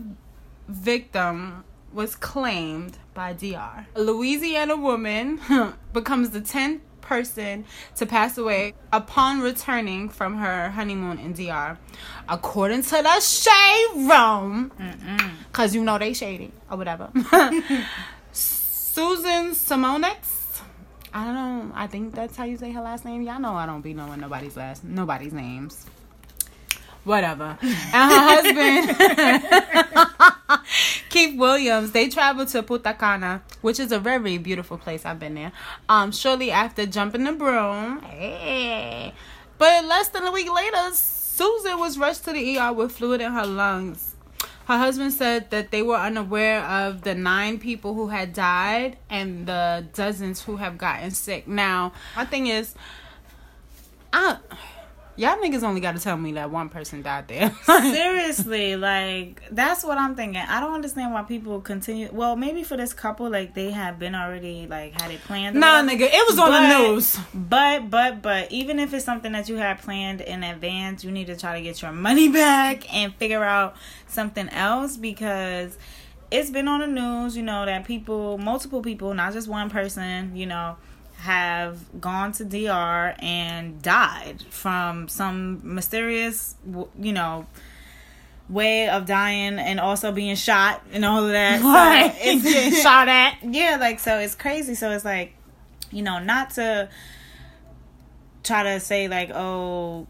victim 0.67 1.63
was 1.93 2.17
claimed 2.17 2.97
by 3.13 3.35
DR. 3.35 3.85
A 3.95 4.01
Louisiana 4.01 4.77
woman 4.77 5.41
becomes 5.93 6.31
the 6.31 6.41
tenth 6.41 6.81
person 7.09 7.65
to 7.97 8.05
pass 8.05 8.37
away 8.37 8.75
upon 8.93 9.41
returning 9.41 10.11
from 10.11 10.37
her 10.37 10.69
honeymoon 10.71 11.19
in 11.19 11.33
DR, 11.33 11.79
according 12.29 12.83
to 12.83 13.03
the 13.03 13.21
Shade 13.21 13.89
Room. 13.97 14.71
Cause 15.53 15.75
you 15.75 15.83
know 15.83 15.97
they 15.99 16.13
shady 16.13 16.53
or 16.71 16.77
whatever. 16.77 17.11
Susan 18.33 19.53
Simonex. 19.53 20.61
I 21.15 21.25
don't 21.25 21.35
know. 21.35 21.73
I 21.75 21.87
think 21.87 22.15
that's 22.15 22.37
how 22.37 22.45
you 22.45 22.59
say 22.59 22.71
her 22.73 22.83
last 22.83 23.07
name. 23.07 23.23
Y'all 23.23 23.41
know 23.41 23.55
I 23.55 23.65
don't 23.65 23.81
be 23.81 23.95
knowing 23.95 24.21
nobody's 24.21 24.55
last 24.57 24.85
nobody's 24.85 25.33
names. 25.33 25.87
Whatever. 27.05 27.57
And 27.63 27.73
her 27.95 28.21
husband 28.35 30.35
Keith 31.09 31.39
Williams, 31.39 31.93
they 31.93 32.09
traveled 32.09 32.49
to 32.49 32.63
Punta 32.63 32.95
Cana, 32.95 33.43
which 33.63 33.81
is 33.81 33.93
a 33.93 33.99
very 33.99 34.39
beautiful 34.39 34.79
place. 34.79 35.07
I've 35.07 35.19
been 35.19 35.35
there. 35.35 35.53
Um, 35.89 36.13
shortly 36.13 36.51
after 36.51 36.87
jumping 36.87 37.25
the 37.25 37.33
broom. 37.33 38.01
Hey. 38.03 39.15
But 39.57 39.85
less 39.87 40.09
than 40.09 40.25
a 40.25 40.33
week 40.33 40.53
later, 40.53 40.95
Susan 40.95 41.79
was 41.79 41.99
rushed 41.99 42.25
to 42.25 42.33
the 42.33 42.59
ER 42.59 42.73
with 42.73 42.93
fluid 42.93 43.21
in 43.21 43.33
her 43.33 43.47
lungs. 43.47 44.15
Her 44.67 44.77
husband 44.77 45.15
said 45.15 45.51
that 45.51 45.71
they 45.71 45.81
were 45.81 45.97
unaware 45.97 46.61
of 46.61 47.01
the 47.01 47.15
nine 47.15 47.59
people 47.59 47.95
who 47.95 48.09
had 48.09 48.35
died 48.35 48.99
and 49.09 49.47
the 49.47 49.87
dozens 49.95 50.43
who 50.43 50.57
have 50.57 50.77
gotten 50.77 51.11
sick. 51.11 51.49
Now, 51.49 51.93
my 52.15 52.27
thing 52.27 52.49
is, 52.49 52.75
I 54.13 54.37
y'all 55.19 55.37
niggas 55.37 55.63
only 55.63 55.81
got 55.81 55.95
to 55.97 56.01
tell 56.01 56.17
me 56.17 56.33
that 56.33 56.51
one 56.51 56.69
person 56.71 57.03
died 57.03 57.29
there. 57.29 57.55
Seriously, 57.65 58.77
like 58.77 59.43
that's 59.51 59.85
what 59.85 59.99
I'm 59.99 60.15
thinking. 60.15 60.41
I 60.41 60.61
don't 60.61 60.73
understand 60.75 61.13
why 61.13 61.23
people 61.23 61.61
continue. 61.61 62.09
Well, 62.13 62.37
maybe 62.37 62.63
for 62.63 62.77
this 62.77 62.93
couple, 62.93 63.29
like 63.29 63.55
they 63.55 63.71
have 63.71 63.99
been 63.99 64.15
already 64.15 64.67
like 64.67 65.01
had 65.01 65.11
it 65.11 65.21
planned. 65.23 65.57
nah, 65.59 65.83
nigga, 65.83 66.03
it 66.03 66.27
was 66.29 66.39
on 66.39 66.51
But- 66.51 66.69
the 66.69 66.79
news. 66.93 67.19
But 67.35 67.91
but 67.91 68.23
but 68.23 68.51
even 68.53 68.79
if 68.79 68.95
it's 68.95 69.05
something 69.05 69.33
that 69.33 69.49
you 69.49 69.57
had 69.57 69.81
planned 69.81 70.21
in 70.21 70.43
advance, 70.43 71.05
you 71.05 71.11
need 71.11 71.27
to 71.27 71.37
try 71.37 71.57
to 71.57 71.63
get 71.63 71.83
your 71.83 71.93
money 71.93 72.29
back 72.33 72.93
and 72.95 73.15
figure 73.17 73.43
out 73.45 73.77
something 74.07 74.49
else 74.51 74.97
because 74.97 75.77
it's 76.31 76.51
been 76.51 76.69
on 76.69 76.81
the 76.81 76.87
news, 76.87 77.37
you 77.37 77.43
know, 77.43 77.65
that 77.67 77.85
people, 77.87 78.37
multiple 78.39 78.83
people, 78.83 79.15
not 79.15 79.33
just 79.33 79.49
one 79.49 79.71
person, 79.71 80.37
you 80.37 80.45
know, 80.47 80.77
have 81.19 82.01
gone 82.01 82.33
to 82.33 82.45
DR 82.45 83.15
and 83.21 83.83
died 83.83 84.45
from 84.51 85.09
some 85.09 85.61
mysterious, 85.75 86.55
you 86.99 87.13
know, 87.13 87.47
way 88.49 88.89
of 88.89 89.05
dying 89.05 89.59
and 89.59 89.79
also 89.81 90.13
being 90.13 90.37
shot 90.37 90.83
and 90.93 91.05
all 91.05 91.25
of 91.25 91.31
that. 91.31 91.61
Right. 91.61 92.13
So 92.13 92.19
it's 92.23 92.43
Getting 92.55 92.83
shot 92.83 93.09
at. 93.09 93.39
yeah, 93.43 93.77
like 93.81 93.99
so 94.01 94.19
it's 94.19 94.35
crazy. 94.35 94.75
So 94.75 94.91
it's 94.91 95.05
like, 95.05 95.35
you 95.91 96.03
know, 96.03 96.19
not 96.19 96.51
to 96.51 96.89
try 98.45 98.63
to 98.63 98.81
say 98.81 99.09
like, 99.09 99.31
oh, 99.35 100.07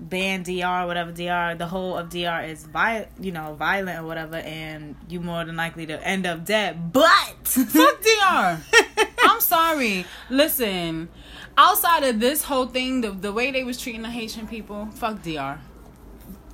ban 0.00 0.44
DR, 0.44 0.86
whatever 0.86 1.10
DR, 1.12 1.56
the 1.58 1.66
whole 1.66 1.96
of 1.96 2.08
DR 2.10 2.44
is 2.48 2.64
violent, 2.64 3.08
you 3.20 3.32
know, 3.32 3.54
violent 3.54 3.98
or 3.98 4.06
whatever, 4.06 4.36
and 4.36 4.94
you 5.08 5.20
more 5.20 5.44
than 5.44 5.56
likely 5.56 5.86
to 5.86 6.06
end 6.06 6.26
up 6.26 6.44
dead. 6.44 6.92
But 6.92 7.36
Fuck 7.44 8.00
DR. 8.02 8.60
I'm 9.38 9.42
sorry. 9.42 10.04
Listen, 10.30 11.08
outside 11.56 12.02
of 12.02 12.18
this 12.18 12.42
whole 12.42 12.66
thing, 12.66 13.02
the 13.02 13.12
the 13.12 13.32
way 13.32 13.52
they 13.52 13.62
was 13.62 13.80
treating 13.80 14.02
the 14.02 14.10
Haitian 14.10 14.48
people, 14.48 14.86
fuck 14.96 15.22
DR. 15.22 15.58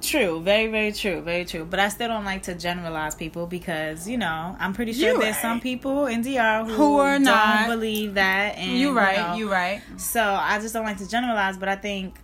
True, 0.02 0.42
very, 0.42 0.66
very 0.66 0.92
true, 0.92 1.22
very 1.22 1.46
true. 1.46 1.64
But 1.64 1.80
I 1.80 1.88
still 1.88 2.08
don't 2.08 2.26
like 2.26 2.42
to 2.42 2.54
generalize 2.54 3.14
people 3.14 3.46
because 3.46 4.06
you 4.06 4.18
know 4.18 4.54
I'm 4.60 4.74
pretty 4.74 4.92
sure 4.92 5.12
You 5.14 5.18
there's 5.18 5.36
right. 5.36 5.40
some 5.42 5.60
people 5.62 6.04
in 6.06 6.20
DR 6.20 6.66
who, 6.66 6.74
Who 6.74 6.98
are 6.98 7.14
don't 7.14 7.22
not. 7.24 7.68
believe 7.68 8.12
that. 8.14 8.58
And 8.58 8.72
You 8.78 8.92
right. 8.92 9.16
know, 9.30 9.36
You 9.36 9.50
right. 9.50 9.80
So 9.96 10.22
I 10.22 10.58
just 10.60 10.74
don't 10.74 10.84
like 10.84 10.98
to 10.98 11.08
generalize, 11.08 11.56
but 11.56 11.70
I 11.70 11.76
think 11.76 12.16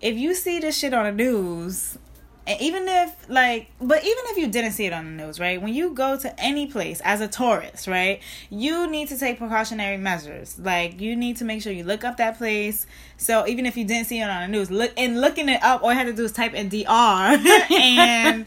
if 0.00 0.16
you 0.16 0.34
see 0.34 0.60
this 0.60 0.78
shit 0.78 0.94
on 0.94 1.04
the 1.04 1.10
news, 1.24 1.98
and 2.46 2.60
even 2.60 2.86
if 2.86 3.28
like, 3.28 3.68
but 3.80 4.04
even 4.04 4.24
if 4.28 4.36
you 4.36 4.46
didn't 4.46 4.72
see 4.72 4.86
it 4.86 4.92
on 4.92 5.04
the 5.16 5.24
news, 5.24 5.40
right? 5.40 5.60
When 5.60 5.74
you 5.74 5.90
go 5.90 6.16
to 6.18 6.40
any 6.40 6.66
place 6.66 7.00
as 7.04 7.20
a 7.20 7.28
tourist, 7.28 7.86
right, 7.86 8.20
you 8.50 8.86
need 8.88 9.08
to 9.08 9.18
take 9.18 9.38
precautionary 9.38 9.96
measures. 9.96 10.58
Like 10.58 11.00
you 11.00 11.16
need 11.16 11.36
to 11.38 11.44
make 11.44 11.60
sure 11.62 11.72
you 11.72 11.84
look 11.84 12.04
up 12.04 12.18
that 12.18 12.38
place. 12.38 12.86
So 13.16 13.46
even 13.48 13.66
if 13.66 13.76
you 13.76 13.84
didn't 13.84 14.06
see 14.06 14.20
it 14.20 14.28
on 14.30 14.42
the 14.42 14.48
news, 14.58 14.70
look 14.70 14.92
and 14.96 15.20
looking 15.20 15.48
it 15.48 15.62
up, 15.62 15.82
all 15.82 15.90
you 15.90 15.96
had 15.98 16.06
to 16.06 16.12
do 16.12 16.24
is 16.24 16.32
type 16.32 16.54
in 16.54 16.68
DR 16.68 16.86
and 17.72 18.46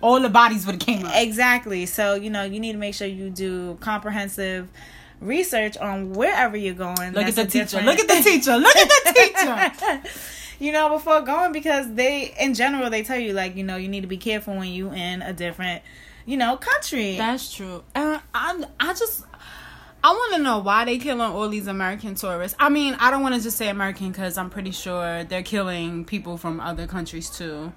All 0.00 0.20
the 0.20 0.28
bodies 0.28 0.64
would 0.66 0.74
have 0.76 0.80
came 0.80 1.04
up. 1.06 1.12
Exactly. 1.16 1.86
So, 1.86 2.14
you 2.14 2.30
know, 2.30 2.44
you 2.44 2.60
need 2.60 2.72
to 2.72 2.78
make 2.78 2.94
sure 2.94 3.06
you 3.06 3.30
do 3.30 3.76
comprehensive 3.80 4.68
research 5.20 5.76
on 5.78 6.12
wherever 6.12 6.56
you're 6.56 6.74
going. 6.74 7.12
Look 7.12 7.26
at 7.26 7.34
the 7.36 7.44
teacher. 7.46 7.64
different- 7.80 7.86
Look 7.86 7.98
at 8.00 8.08
the 8.08 8.22
teacher. 8.28 8.56
Look 8.56 8.76
at 8.76 8.88
the 8.88 9.12
teacher. 9.14 10.08
you 10.62 10.70
know, 10.70 10.88
before 10.90 11.20
going 11.22 11.50
because 11.50 11.92
they 11.94 12.32
in 12.38 12.54
general 12.54 12.88
they 12.88 13.02
tell 13.02 13.18
you 13.18 13.32
like, 13.32 13.56
you 13.56 13.64
know, 13.64 13.74
you 13.74 13.88
need 13.88 14.02
to 14.02 14.06
be 14.06 14.16
careful 14.16 14.54
when 14.54 14.68
you 14.68 14.92
in 14.92 15.20
a 15.20 15.32
different, 15.32 15.82
you 16.24 16.36
know, 16.36 16.56
country. 16.56 17.16
That's 17.16 17.52
true. 17.52 17.82
And 17.96 18.20
I, 18.32 18.64
I 18.78 18.94
just, 18.94 19.24
I 20.04 20.12
want 20.12 20.36
to 20.36 20.38
know 20.40 20.60
why 20.60 20.84
they 20.84 20.98
killing 20.98 21.20
all 21.20 21.48
these 21.48 21.66
American 21.66 22.14
tourists. 22.14 22.56
I 22.60 22.68
mean, 22.68 22.94
I 23.00 23.10
don't 23.10 23.22
want 23.22 23.34
to 23.34 23.40
just 23.40 23.56
say 23.56 23.70
American 23.70 24.12
because 24.12 24.38
I'm 24.38 24.50
pretty 24.50 24.70
sure 24.70 25.24
they're 25.24 25.42
killing 25.42 26.04
people 26.04 26.36
from 26.36 26.60
other 26.60 26.86
countries 26.86 27.28
too, 27.28 27.72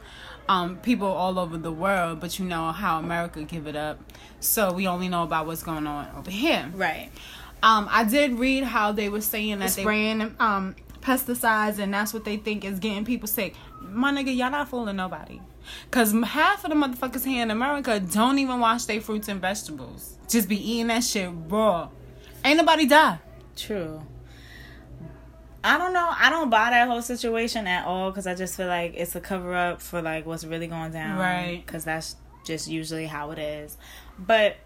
um, 0.48 0.78
people 0.78 1.08
all 1.08 1.40
over 1.40 1.58
the 1.58 1.72
world. 1.72 2.20
But 2.20 2.38
you 2.38 2.46
know 2.46 2.72
how 2.72 3.00
America 3.00 3.42
give 3.42 3.66
it 3.66 3.76
up, 3.76 4.00
so 4.40 4.72
we 4.72 4.86
only 4.86 5.10
know 5.10 5.24
about 5.24 5.48
what's 5.48 5.64
going 5.64 5.88
on 5.88 6.08
over 6.16 6.30
here. 6.30 6.72
Right. 6.76 7.10
Um, 7.64 7.88
I 7.90 8.04
did 8.04 8.34
read 8.34 8.64
how 8.64 8.92
they 8.92 9.10
were 9.10 9.22
saying 9.22 9.58
that 9.58 9.72
they 9.72 9.82
spraying 9.82 10.36
um 10.40 10.76
pesticides 11.06 11.78
and 11.78 11.94
that's 11.94 12.14
what 12.14 12.26
they 12.26 12.38
think 12.38 12.66
is 12.66 12.80
getting 12.80 13.06
people 13.06 13.28
sick. 13.28 13.56
My 13.82 14.12
nigga, 14.12 14.36
y'all 14.36 14.50
not 14.50 14.70
fooling 14.70 14.96
nobody. 14.96 15.40
Cause 15.92 16.14
half 16.14 16.64
of 16.64 16.70
the 16.70 16.76
motherfuckers 16.76 17.26
here 17.26 17.44
in 17.44 17.52
America 17.52 18.00
don't 18.00 18.40
even 18.40 18.60
wash 18.60 18.86
their 18.86 19.02
fruits 19.02 19.28
and 19.28 19.40
vegetables. 19.42 20.18
Just 20.28 20.50
be 20.50 20.58
eating 20.58 20.88
that 20.88 21.04
shit 21.04 21.30
raw. 21.48 21.90
Ain't 22.44 22.58
nobody 22.58 22.86
die. 22.86 23.20
True. 23.56 24.02
I 25.64 25.80
don't 25.80 25.94
know. 25.94 26.08
I 26.12 26.30
don't 26.30 26.50
buy 26.50 26.70
that 26.70 26.88
whole 26.88 27.02
situation 27.02 27.66
at 27.66 27.86
all 27.86 28.12
because 28.12 28.28
I 28.28 28.36
just 28.36 28.56
feel 28.56 28.68
like 28.68 28.94
it's 28.96 29.16
a 29.16 29.20
cover 29.20 29.56
up 29.56 29.82
for 29.82 30.02
like 30.02 30.26
what's 30.26 30.46
really 30.46 30.68
going 30.68 30.92
down. 30.92 31.18
Right. 31.18 31.64
Because 31.66 31.84
that's 31.84 32.16
just 32.46 32.68
usually 32.68 33.08
how 33.08 33.32
it 33.32 33.40
is. 33.40 33.78
But 34.20 34.58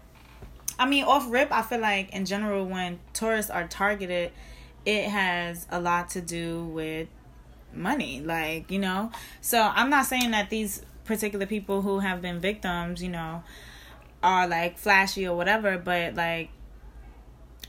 I 0.78 0.86
mean, 0.86 1.04
off 1.04 1.30
rip, 1.30 1.52
I 1.52 1.62
feel 1.62 1.80
like 1.80 2.10
in 2.14 2.26
general 2.26 2.66
when 2.66 2.98
tourists 3.14 3.50
are 3.50 3.66
targeted, 3.66 4.32
it 4.84 5.08
has 5.08 5.66
a 5.70 5.80
lot 5.80 6.10
to 6.10 6.20
do 6.20 6.64
with 6.64 7.08
money. 7.74 8.20
Like 8.20 8.70
you 8.70 8.78
know. 8.78 9.10
So 9.40 9.60
I'm 9.60 9.90
not 9.90 10.06
saying 10.06 10.30
that 10.32 10.50
these 10.50 10.84
particular 11.04 11.46
people 11.46 11.82
who 11.82 11.98
have 12.00 12.22
been 12.22 12.40
victims, 12.40 13.02
you 13.02 13.08
know, 13.08 13.42
are 14.22 14.46
like 14.46 14.78
flashy 14.78 15.26
or 15.26 15.36
whatever, 15.36 15.78
but 15.78 16.14
like 16.14 16.50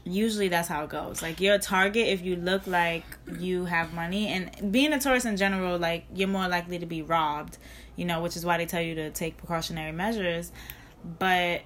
usually 0.04 0.48
that's 0.48 0.68
how 0.68 0.84
it 0.84 0.90
goes. 0.90 1.22
Like 1.22 1.40
you're 1.40 1.56
a 1.56 1.60
target 1.60 2.08
if 2.08 2.22
you 2.22 2.36
look 2.36 2.68
like 2.68 3.04
you 3.40 3.66
have 3.66 3.94
money 3.94 4.28
and 4.28 4.72
being 4.72 4.94
a 4.94 5.00
tourist 5.00 5.26
in 5.26 5.38
general, 5.38 5.78
like 5.78 6.06
you're 6.14 6.28
more 6.28 6.48
likely 6.48 6.80
to 6.80 6.86
be 6.86 7.02
robbed, 7.02 7.58
you 7.96 8.06
know, 8.06 8.22
which 8.22 8.36
is 8.36 8.46
why 8.46 8.58
they 8.58 8.66
tell 8.66 8.82
you 8.82 8.96
to 8.96 9.10
take 9.12 9.38
precautionary 9.38 9.92
measures. 9.92 10.52
But 11.20 11.62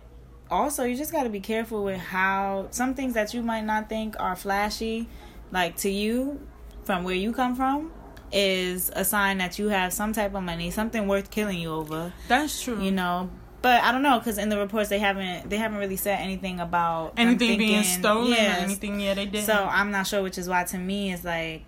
also 0.50 0.84
you 0.84 0.96
just 0.96 1.12
gotta 1.12 1.30
be 1.30 1.40
careful 1.40 1.84
with 1.84 2.00
how 2.00 2.68
some 2.72 2.94
things 2.94 3.14
that 3.14 3.34
you 3.34 3.42
might 3.42 3.66
not 3.66 3.90
think 3.90 4.16
are 4.20 4.36
flashy, 4.36 5.08
like 5.52 5.78
to 5.78 5.90
you 5.90 6.46
from 6.84 7.04
where 7.04 7.16
you 7.16 7.34
come 7.34 7.56
from, 7.56 7.92
is 8.32 8.92
a 8.96 9.04
sign 9.06 9.38
that 9.40 9.58
you 9.60 9.70
have 9.70 9.94
some 9.94 10.14
type 10.14 10.36
of 10.36 10.44
money, 10.44 10.70
something 10.72 11.08
worth 11.08 11.32
killing 11.32 11.58
you 11.60 11.72
over. 11.72 12.14
That's 12.28 12.62
true. 12.62 12.82
You 12.82 12.92
know, 12.92 13.30
but 13.62 13.82
I 13.84 13.92
don't 13.92 14.04
know 14.04 14.20
because 14.20 14.38
in 14.38 14.50
the 14.50 14.58
reports 14.60 14.90
they 14.90 15.00
haven't 15.00 15.50
they 15.50 15.58
haven't 15.58 15.78
really 15.80 15.96
said 15.98 16.20
anything 16.20 16.60
about 16.60 17.14
anything 17.18 17.58
being 17.58 17.84
stolen 17.84 18.30
Yes. 18.30 18.60
or 18.60 18.64
anything. 18.66 19.00
Yeah, 19.00 19.14
they 19.16 19.26
did. 19.26 19.46
So 19.46 19.54
I'm 19.54 19.92
not 19.92 20.06
sure, 20.08 20.22
which 20.22 20.38
is 20.38 20.48
why 20.50 20.64
to 20.66 20.78
me 20.78 21.12
it's 21.14 21.24
like, 21.24 21.64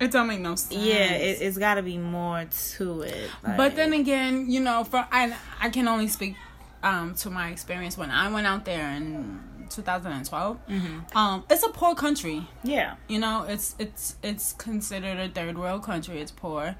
it 0.00 0.10
don't 0.10 0.26
make 0.28 0.40
no 0.40 0.54
sense. 0.56 0.80
yeah, 0.84 1.12
it, 1.12 1.40
it's 1.40 1.56
got 1.58 1.74
to 1.74 1.82
be 1.82 1.96
more 1.98 2.44
to 2.76 3.00
it. 3.02 3.30
But 3.56 3.74
then 3.76 3.92
again, 3.92 4.50
you 4.50 4.60
know, 4.60 4.84
for 4.84 5.06
I 5.10 5.34
I 5.60 5.70
can 5.70 5.88
only 5.88 6.08
speak 6.08 6.36
um 6.82 7.14
to 7.16 7.30
my 7.30 7.48
experience 7.50 7.96
when 7.98 8.10
I 8.10 8.30
went 8.30 8.46
out 8.46 8.64
there 8.64 8.88
in 8.90 9.40
2012. 9.70 10.58
Mm-hmm. 10.68 11.16
Um, 11.16 11.44
it's 11.50 11.62
a 11.62 11.68
poor 11.68 11.94
country. 11.94 12.46
yeah, 12.62 12.96
You 13.08 13.18
know, 13.18 13.44
it's 13.48 13.74
it's 13.78 14.16
it's 14.22 14.52
considered 14.54 15.18
a 15.18 15.28
third 15.28 15.56
world 15.58 15.82
country. 15.82 16.20
It's 16.20 16.30
poor. 16.32 16.76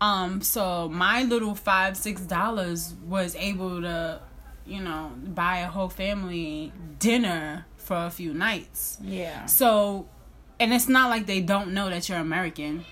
Um, 0.00 0.42
so 0.42 0.88
my 0.88 1.22
little 1.22 1.54
five 1.54 1.96
six 1.96 2.22
dollars 2.22 2.94
was 3.06 3.36
able 3.36 3.82
to, 3.82 4.20
you 4.66 4.80
know, 4.82 5.12
buy 5.26 5.58
a 5.58 5.68
whole 5.68 5.88
family 5.88 6.72
dinner 6.98 7.66
for 7.76 7.96
a 8.06 8.10
few 8.10 8.32
nights. 8.34 8.98
yeah, 9.02 9.46
So, 9.46 10.06
and 10.60 10.72
it's 10.72 10.88
not 10.88 11.10
like 11.10 11.26
they 11.26 11.40
don't 11.40 11.72
know 11.74 11.88
that 11.90 12.08
you're 12.08 12.18
American. 12.18 12.84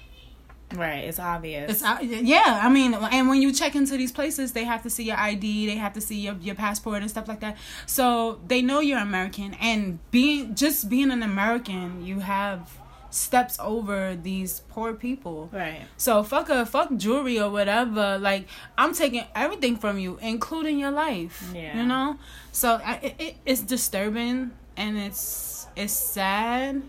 Right. 0.75 1.05
It's 1.05 1.19
obvious. 1.19 1.83
It's 1.83 2.23
yeah, 2.23 2.61
I 2.63 2.69
mean, 2.69 2.95
and 2.95 3.29
when 3.29 3.43
you 3.43 3.53
check 3.53 3.75
into 3.75 3.97
these 3.97 4.13
places, 4.13 4.53
they 4.53 4.65
have 4.65 4.83
to 4.83 4.91
see 4.91 5.05
your 5.05 5.17
ID, 5.17 5.67
they 5.67 5.77
have 5.77 5.93
to 5.95 6.01
see 6.01 6.21
your 6.21 6.35
your 6.41 6.55
passport 6.55 7.03
and 7.03 7.11
stuff 7.11 7.29
like 7.29 7.41
that. 7.41 7.57
So 7.87 8.41
they 8.47 8.63
know 8.63 8.81
you're 8.81 8.99
American, 8.99 9.55
and 9.55 9.99
being 10.11 10.55
just 10.55 10.89
being 10.89 11.11
an 11.11 11.23
American, 11.23 12.05
you 12.05 12.21
have 12.21 12.79
steps 13.11 13.59
over 13.61 14.17
these 14.17 14.61
poor 14.69 14.95
people. 14.95 15.51
right. 15.53 15.83
So 15.97 16.23
fuck 16.23 16.49
a 16.49 16.65
fuck 16.65 16.95
jewelry 16.97 17.39
or 17.41 17.51
whatever. 17.51 18.19
Like 18.19 18.47
I'm 18.79 18.95
taking 18.95 19.25
everything 19.35 19.77
from 19.77 19.99
you, 19.99 20.19
including 20.23 20.79
your 20.79 20.93
life. 20.93 21.51
Yeah. 21.55 21.77
You 21.77 21.87
know. 21.87 22.19
So 22.53 22.81
I, 22.85 22.95
it, 23.03 23.15
it, 23.19 23.37
it's 23.45 23.63
disturbing 23.63 24.53
and 24.77 24.97
it's 24.99 25.67
it's 25.77 25.93
sad. 25.93 26.83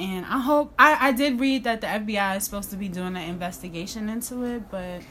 And 0.00 0.24
I 0.26 0.38
hope 0.38 0.72
I 0.78 1.08
I 1.08 1.12
did 1.12 1.38
read 1.40 1.64
that 1.64 1.80
the 1.82 1.86
FBI 1.88 2.38
is 2.38 2.44
supposed 2.44 2.70
to 2.70 2.76
be 2.76 2.88
doing 2.88 3.16
an 3.16 3.28
investigation 3.28 4.08
into 4.08 4.44
it, 4.44 4.70
but 4.70 5.02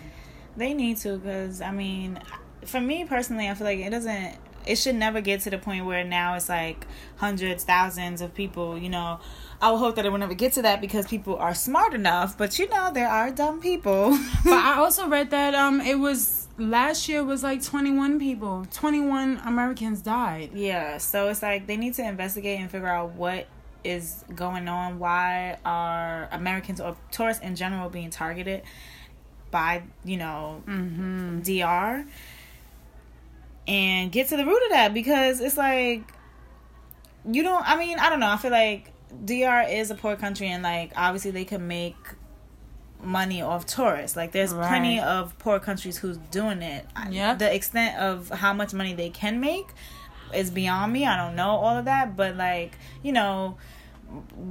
They 0.57 0.73
need 0.73 0.97
to 0.97 1.17
because 1.17 1.61
I 1.61 1.71
mean, 1.71 2.19
for 2.65 2.81
me 2.81 3.05
personally, 3.05 3.47
I 3.49 3.53
feel 3.53 3.65
like 3.65 3.79
it 3.79 3.91
doesn't. 3.91 4.35
It 4.65 4.77
should 4.77 4.95
never 4.95 5.21
get 5.21 5.41
to 5.41 5.49
the 5.49 5.57
point 5.57 5.85
where 5.85 6.03
now 6.03 6.35
it's 6.35 6.49
like 6.49 6.85
hundreds, 7.17 7.63
thousands 7.63 8.21
of 8.21 8.33
people. 8.35 8.77
You 8.77 8.89
know, 8.89 9.19
I 9.61 9.71
would 9.71 9.77
hope 9.77 9.95
that 9.95 10.05
it 10.05 10.09
will 10.11 10.19
never 10.19 10.33
get 10.35 10.53
to 10.53 10.61
that 10.63 10.81
because 10.81 11.07
people 11.07 11.37
are 11.37 11.53
smart 11.55 11.93
enough. 11.93 12.37
But 12.37 12.59
you 12.59 12.67
know, 12.69 12.91
there 12.93 13.07
are 13.07 13.31
dumb 13.31 13.61
people. 13.61 14.11
but 14.43 14.53
I 14.53 14.75
also 14.77 15.07
read 15.07 15.29
that 15.31 15.55
um 15.55 15.81
it 15.81 15.97
was 15.99 16.47
last 16.57 17.07
year 17.07 17.23
was 17.23 17.41
like 17.43 17.63
21 17.63 18.19
people, 18.19 18.65
21 18.71 19.41
Americans 19.45 20.01
died. 20.01 20.51
Yeah, 20.53 20.97
so 20.97 21.29
it's 21.29 21.41
like 21.41 21.67
they 21.67 21.77
need 21.77 21.93
to 21.95 22.03
investigate 22.03 22.59
and 22.59 22.69
figure 22.69 22.87
out 22.87 23.11
what 23.13 23.47
is 23.83 24.23
going 24.35 24.67
on. 24.67 24.99
Why 24.99 25.57
are 25.65 26.27
Americans 26.31 26.81
or 26.81 26.95
tourists 27.11 27.43
in 27.43 27.55
general 27.55 27.89
being 27.89 28.09
targeted 28.09 28.63
by, 29.51 29.83
you 30.03 30.17
know, 30.17 30.63
mm-hmm. 30.67 31.39
DR? 31.41 32.05
And 33.67 34.11
get 34.11 34.29
to 34.29 34.37
the 34.37 34.45
root 34.45 34.61
of 34.63 34.71
that 34.71 34.93
because 34.93 35.39
it's 35.41 35.57
like, 35.57 36.01
you 37.29 37.43
don't, 37.43 37.67
I 37.67 37.77
mean, 37.77 37.99
I 37.99 38.09
don't 38.09 38.19
know. 38.19 38.29
I 38.29 38.37
feel 38.37 38.51
like 38.51 38.91
DR 39.25 39.63
is 39.69 39.91
a 39.91 39.95
poor 39.95 40.15
country 40.15 40.47
and, 40.47 40.63
like, 40.63 40.91
obviously 40.95 41.31
they 41.31 41.45
can 41.45 41.67
make 41.67 41.95
money 43.01 43.41
off 43.41 43.65
tourists. 43.65 44.17
Like, 44.17 44.31
there's 44.31 44.53
Right. 44.53 44.67
plenty 44.67 44.99
of 44.99 45.37
poor 45.37 45.59
countries 45.59 45.97
who's 45.97 46.17
doing 46.17 46.61
it. 46.61 46.85
Yeah. 47.09 47.35
The 47.35 47.53
extent 47.53 47.97
of 47.97 48.29
how 48.29 48.53
much 48.53 48.73
money 48.73 48.93
they 48.93 49.09
can 49.09 49.39
make 49.39 49.67
is 50.33 50.49
beyond 50.51 50.91
me. 50.93 51.05
I 51.05 51.17
don't 51.17 51.35
know 51.35 51.49
all 51.51 51.77
of 51.77 51.85
that, 51.85 52.15
but 52.15 52.35
like, 52.35 52.77
you 53.03 53.11
know, 53.11 53.57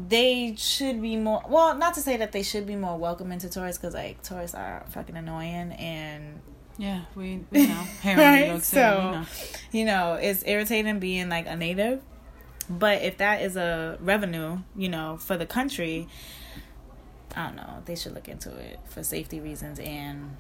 they 0.09 0.55
should 0.57 1.03
be 1.03 1.17
more 1.17 1.43
well, 1.49 1.77
not 1.77 1.95
to 1.95 2.01
say 2.01 2.17
that 2.19 2.33
they 2.33 2.43
should 2.43 2.67
be 2.67 2.77
more 2.77 2.97
welcoming 2.97 3.39
to 3.41 3.49
tourists 3.49 3.81
cuz 3.83 3.93
like 3.95 4.23
tourists 4.23 4.55
are 4.55 4.85
fucking 4.91 5.17
annoying 5.17 5.73
and 5.73 6.41
Yeah, 6.77 7.03
we, 7.17 7.45
we 7.51 7.67
know. 7.67 7.83
Here 8.03 8.13
in 8.13 8.19
New 8.19 8.23
Right, 8.55 8.63
City, 8.63 8.81
so- 8.83 9.11
know. 9.13 9.25
you 9.73 9.85
know, 9.85 10.15
it's 10.15 10.45
irritating 10.47 11.01
being 11.01 11.29
like 11.29 11.47
a 11.49 11.57
native. 11.57 12.03
But 12.71 13.03
if 13.03 13.17
that 13.19 13.41
is 13.43 13.57
a 13.57 13.97
revenue, 14.01 14.59
you 14.77 14.89
know, 14.91 15.17
for 15.17 15.37
the 15.39 15.47
country, 15.47 16.07
I 17.35 17.47
don't 17.47 17.57
know, 17.57 17.83
they 17.87 17.97
should 17.97 18.15
look 18.15 18.29
into 18.29 18.55
it 18.57 18.79
for 18.87 19.03
safety 19.03 19.41
reasons 19.41 19.79
and 19.81 20.37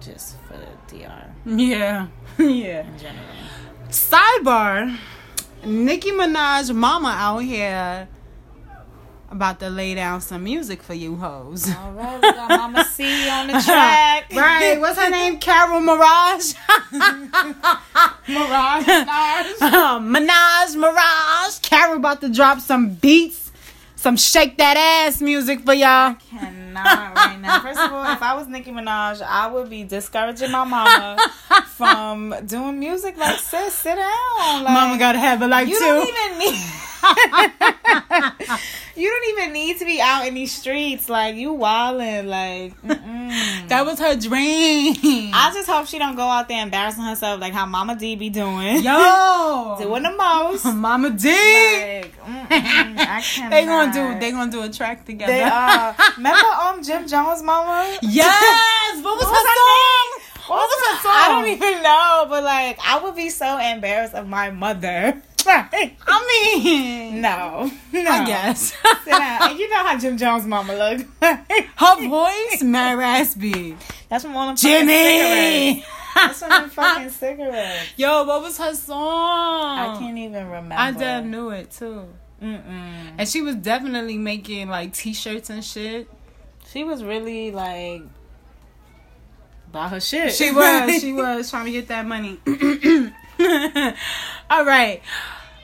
just 0.00 0.36
for 0.46 0.54
the 0.56 0.96
DR 0.96 1.30
Yeah. 1.46 2.06
yeah. 2.38 2.86
in 2.86 2.98
general. 2.98 3.24
Sidebar. 3.88 4.96
Nicki 5.64 6.10
Minaj 6.10 6.74
mama 6.74 7.08
out 7.18 7.38
here 7.40 8.08
about 9.30 9.60
to 9.60 9.70
lay 9.70 9.94
down 9.94 10.20
some 10.20 10.42
music 10.42 10.82
for 10.82 10.94
you 10.94 11.16
hoes. 11.16 11.68
All 11.76 11.92
right, 11.92 12.16
we 12.16 12.32
got 12.32 12.48
Mama 12.48 12.84
C 12.84 13.28
on 13.28 13.46
the 13.46 13.52
track. 13.60 14.26
right, 14.34 14.76
what's 14.80 14.98
her 14.98 15.08
name? 15.10 15.38
Carol 15.46 15.80
Maraj. 15.80 16.54
Maraj. 18.26 18.88
Uh, 19.60 19.98
Minaj 20.00 20.74
Maraj. 20.76 21.62
Carol 21.62 21.96
about 21.98 22.20
to 22.22 22.28
drop 22.28 22.58
some 22.60 22.94
beats, 22.94 23.52
some 23.96 24.16
shake 24.16 24.56
that 24.58 24.76
ass 25.06 25.20
music 25.20 25.60
for 25.60 25.74
y'all. 25.74 26.16
Cannot 26.74 27.16
right 27.16 27.40
now. 27.40 27.60
First 27.60 27.80
of 27.80 27.92
all, 27.92 28.04
if 28.12 28.22
I 28.22 28.34
was 28.34 28.46
Nicki 28.46 28.70
Minaj, 28.70 29.22
I 29.22 29.48
would 29.48 29.68
be 29.68 29.82
discouraging 29.84 30.50
my 30.52 30.64
mama 30.64 31.16
from 31.66 32.34
doing 32.46 32.78
music. 32.78 33.16
Like, 33.16 33.38
sis, 33.38 33.74
sit 33.74 33.96
down. 33.96 34.64
Like, 34.64 34.72
Mama 34.74 34.98
gotta 34.98 35.18
have 35.18 35.42
a 35.42 35.48
life 35.48 35.68
you 35.68 35.78
too. 35.78 35.84
don't 35.84 36.08
even 36.08 36.38
need. 36.38 36.60
you 38.96 39.08
don't 39.10 39.38
even 39.38 39.52
need 39.52 39.78
to 39.78 39.84
be 39.84 40.00
out 40.00 40.26
in 40.28 40.34
these 40.34 40.52
streets. 40.54 41.08
Like 41.08 41.34
you 41.36 41.54
wildin'. 41.54 42.26
Like 42.26 42.80
mm-mm. 42.82 43.30
That 43.70 43.86
was 43.86 43.98
her 44.00 44.16
dream. 44.16 45.30
I 45.32 45.50
just 45.54 45.68
hope 45.68 45.86
she 45.86 45.98
don't 45.98 46.16
go 46.16 46.22
out 46.22 46.48
there 46.48 46.62
embarrassing 46.62 47.04
herself 47.04 47.40
like 47.40 47.52
how 47.52 47.66
Mama 47.66 47.96
D 47.96 48.16
be 48.16 48.28
doing. 48.28 48.82
Yo, 48.82 49.76
doing 49.80 50.02
the 50.02 50.10
most. 50.10 50.64
Mama 50.74 51.10
D. 51.10 51.28
Like, 51.30 52.12
they 53.50 53.64
gonna 53.64 53.92
do. 53.92 54.18
They 54.20 54.32
gonna 54.32 54.50
do 54.50 54.62
a 54.62 54.68
track 54.68 55.04
together. 55.06 55.32
They 55.32 55.42
are. 55.42 55.94
Remember 56.16 56.46
um 56.62 56.82
Jim 56.82 57.06
Jones' 57.06 57.42
mama? 57.42 57.96
Yes. 58.02 59.02
What 59.02 59.16
was 59.16 59.24
What 59.24 59.28
her 59.28 59.32
was 59.32 59.46
her 59.46 59.56
song? 59.56 60.48
What 60.48 60.68
was 60.68 60.86
her 60.88 61.02
song? 61.02 61.12
I 61.14 61.28
don't 61.28 61.48
even 61.48 61.82
know, 61.82 62.26
but 62.28 62.42
like 62.44 62.78
I 62.84 63.00
would 63.02 63.14
be 63.14 63.30
so 63.30 63.56
embarrassed 63.58 64.14
of 64.14 64.26
my 64.26 64.50
mother. 64.50 65.22
I 65.46 66.54
mean, 66.54 67.20
no, 67.20 67.70
no. 67.92 68.10
I 68.10 68.24
guess. 68.24 68.74
And 69.06 69.58
you 69.58 69.68
know 69.68 69.76
how 69.76 69.98
Jim 69.98 70.16
Jones' 70.16 70.46
mama 70.46 70.74
look. 70.74 71.06
Her 71.20 72.08
voice, 72.08 72.62
mad 72.62 72.98
raspy. 72.98 73.76
That's 74.08 74.24
from 74.24 74.34
them 74.34 74.56
fucking 74.56 74.56
Jimmy! 74.56 75.84
That's 76.14 76.38
from 76.40 76.48
them 76.50 76.70
fucking 76.70 77.10
cigarettes. 77.10 77.92
Yo, 77.96 78.24
what 78.24 78.42
was 78.42 78.58
her 78.58 78.74
song? 78.74 79.78
I 79.78 79.96
can't 79.98 80.18
even 80.18 80.46
remember. 80.46 80.74
I 80.76 80.92
damn 80.92 81.30
knew 81.30 81.50
it 81.50 81.70
too. 81.70 82.08
Mm-mm. 82.42 83.12
And 83.18 83.28
she 83.28 83.42
was 83.42 83.56
definitely 83.56 84.18
making 84.18 84.68
like 84.68 84.92
t-shirts 84.94 85.50
and 85.50 85.64
shit. 85.64 86.08
She 86.70 86.84
was 86.84 87.04
really 87.04 87.50
like 87.50 88.02
about 89.68 89.90
her 89.90 90.00
shit. 90.00 90.32
She 90.32 90.50
was. 90.50 90.90
She 91.00 91.12
was 91.12 91.50
trying 91.50 91.66
to 91.66 91.72
get 91.72 91.88
that 91.88 92.06
money. 92.06 92.40
All 94.50 94.64
right. 94.64 95.00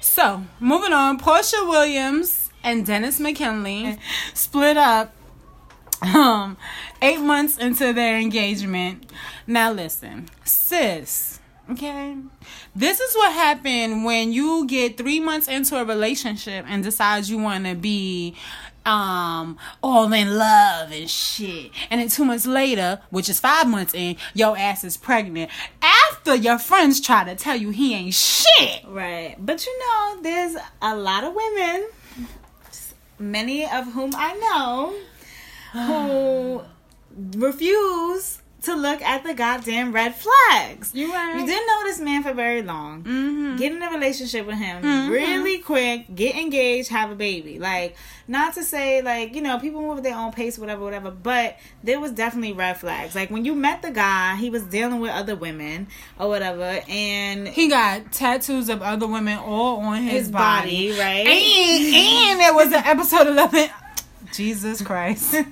So 0.01 0.45
moving 0.61 0.93
on, 0.93 1.19
Porsha 1.21 1.69
Williams 1.69 2.51
and 2.63 2.87
Dennis 2.87 3.21
McKinley 3.21 3.99
split 4.35 4.77
up 4.77 5.13
um 6.03 6.57
eight 7.03 7.21
months 7.21 7.59
into 7.59 7.93
their 7.93 8.19
engagement. 8.19 9.11
Now 9.47 9.73
listen, 9.73 10.29
sis. 10.45 11.41
Okay. 11.71 12.17
This 12.77 13.01
is 13.01 13.15
what 13.15 13.33
happened 13.33 14.05
when 14.05 14.33
you 14.33 14.67
get 14.67 14.99
three 14.99 15.19
months 15.19 15.49
into 15.49 15.79
a 15.79 15.85
relationship 15.87 16.67
and 16.69 16.85
decide 16.85 17.27
you 17.27 17.39
want 17.39 17.65
to 17.65 17.75
be 17.75 18.35
um 18.85 19.57
all 19.83 20.13
in 20.13 20.37
love 20.37 20.93
and 20.93 21.09
shit. 21.09 21.71
And 21.91 22.03
then 22.03 22.09
two 22.09 22.27
months 22.27 22.45
later, 22.45 23.01
which 23.09 23.31
is 23.31 23.41
five 23.41 23.67
months 23.67 23.95
in, 23.95 24.17
your 24.35 24.59
ass 24.59 24.85
is 24.85 24.99
pregnant. 24.99 25.51
After 25.81 26.35
your 26.35 26.59
friends 26.59 27.01
try 27.01 27.25
to 27.25 27.35
tell 27.35 27.57
you 27.57 27.71
he 27.71 27.95
ain't 27.95 28.13
shit. 28.13 28.85
Right. 28.87 29.37
But 29.39 29.65
you 29.65 29.79
know, 29.79 30.19
there's 30.21 30.57
a 30.83 30.95
lot 30.95 31.25
of 31.25 31.35
women, 31.35 31.89
many 33.19 33.65
of 33.65 33.91
whom 33.95 34.11
I 34.15 34.35
know, 34.35 34.95
who 35.73 37.39
refuse 37.41 38.43
to 38.67 38.75
look 38.77 39.03
at 39.03 39.25
the 39.25 39.35
goddamn 39.35 39.93
red 39.93 40.15
flags. 40.15 40.91
You 40.95 41.13
right. 41.13 41.35
You 41.41 41.47
didn't 41.47 41.67
know 41.67 41.83
this 41.85 41.99
man 41.99 42.23
for 42.23 42.33
very 42.33 42.63
long. 42.63 43.03
Mm-hmm. 43.03 43.57
Get 43.57 43.73
in 43.73 43.83
a 43.83 43.91
relationship 43.91 44.47
with 44.47 44.57
him 44.57 44.83
Mhm. 44.83 45.11
really 45.11 45.59
quick, 45.59 46.15
get 46.15 46.37
engaged, 46.37 46.91
have 46.91 47.11
a 47.11 47.15
baby. 47.15 47.59
Like, 47.59 47.97
not 48.29 48.55
to 48.55 48.63
say, 48.63 49.03
like, 49.03 49.35
you 49.35 49.41
know, 49.43 49.59
people 49.59 49.81
move 49.81 49.99
at 49.99 50.05
their 50.05 50.17
own 50.17 50.33
pace, 50.33 50.59
whatever, 50.59 50.83
whatever, 50.83 51.11
but 51.11 51.57
there 51.83 51.99
was 52.01 52.11
definitely 52.13 52.53
red 52.53 52.79
flags. 52.79 53.15
Like, 53.15 53.31
when 53.31 53.45
you 53.45 53.55
met 53.55 53.83
the 53.83 53.91
guy, 53.91 54.37
he 54.37 54.51
was 54.51 54.63
dealing 54.65 55.01
with 55.01 55.11
other 55.13 55.37
women 55.37 55.87
or 56.19 56.29
whatever, 56.29 56.81
and 56.89 57.49
He 57.49 57.69
got 57.69 58.13
tattoos 58.13 58.69
of 58.69 58.83
other 58.83 59.07
women 59.07 59.39
all 59.39 59.81
on 59.81 60.03
his, 60.03 60.13
his 60.13 60.31
body, 60.31 60.91
right? 60.99 61.27
And, 61.27 61.95
and 62.31 62.41
there 62.41 62.55
was 62.55 62.69
an 62.69 62.83
episode 62.85 63.29
of 63.29 63.71
Jesus 64.33 64.83
Christ. 64.83 65.35
an 65.35 65.45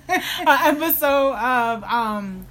episode 0.49 1.35
of 1.35 1.85
um 1.85 2.47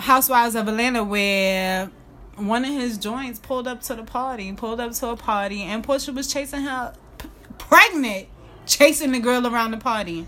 Housewives 0.00 0.54
of 0.54 0.68
Atlanta 0.68 1.04
where 1.04 1.90
one 2.36 2.64
of 2.64 2.72
his 2.72 2.98
joints 2.98 3.38
pulled 3.38 3.68
up 3.68 3.82
to 3.82 3.94
the 3.94 4.02
party, 4.02 4.52
pulled 4.52 4.80
up 4.80 4.92
to 4.92 5.08
a 5.08 5.16
party, 5.16 5.62
and 5.62 5.86
Porsha 5.86 6.14
was 6.14 6.32
chasing 6.32 6.62
her 6.62 6.94
p- 7.18 7.28
pregnant, 7.58 8.28
chasing 8.66 9.12
the 9.12 9.20
girl 9.20 9.46
around 9.46 9.72
the 9.72 9.76
party. 9.76 10.26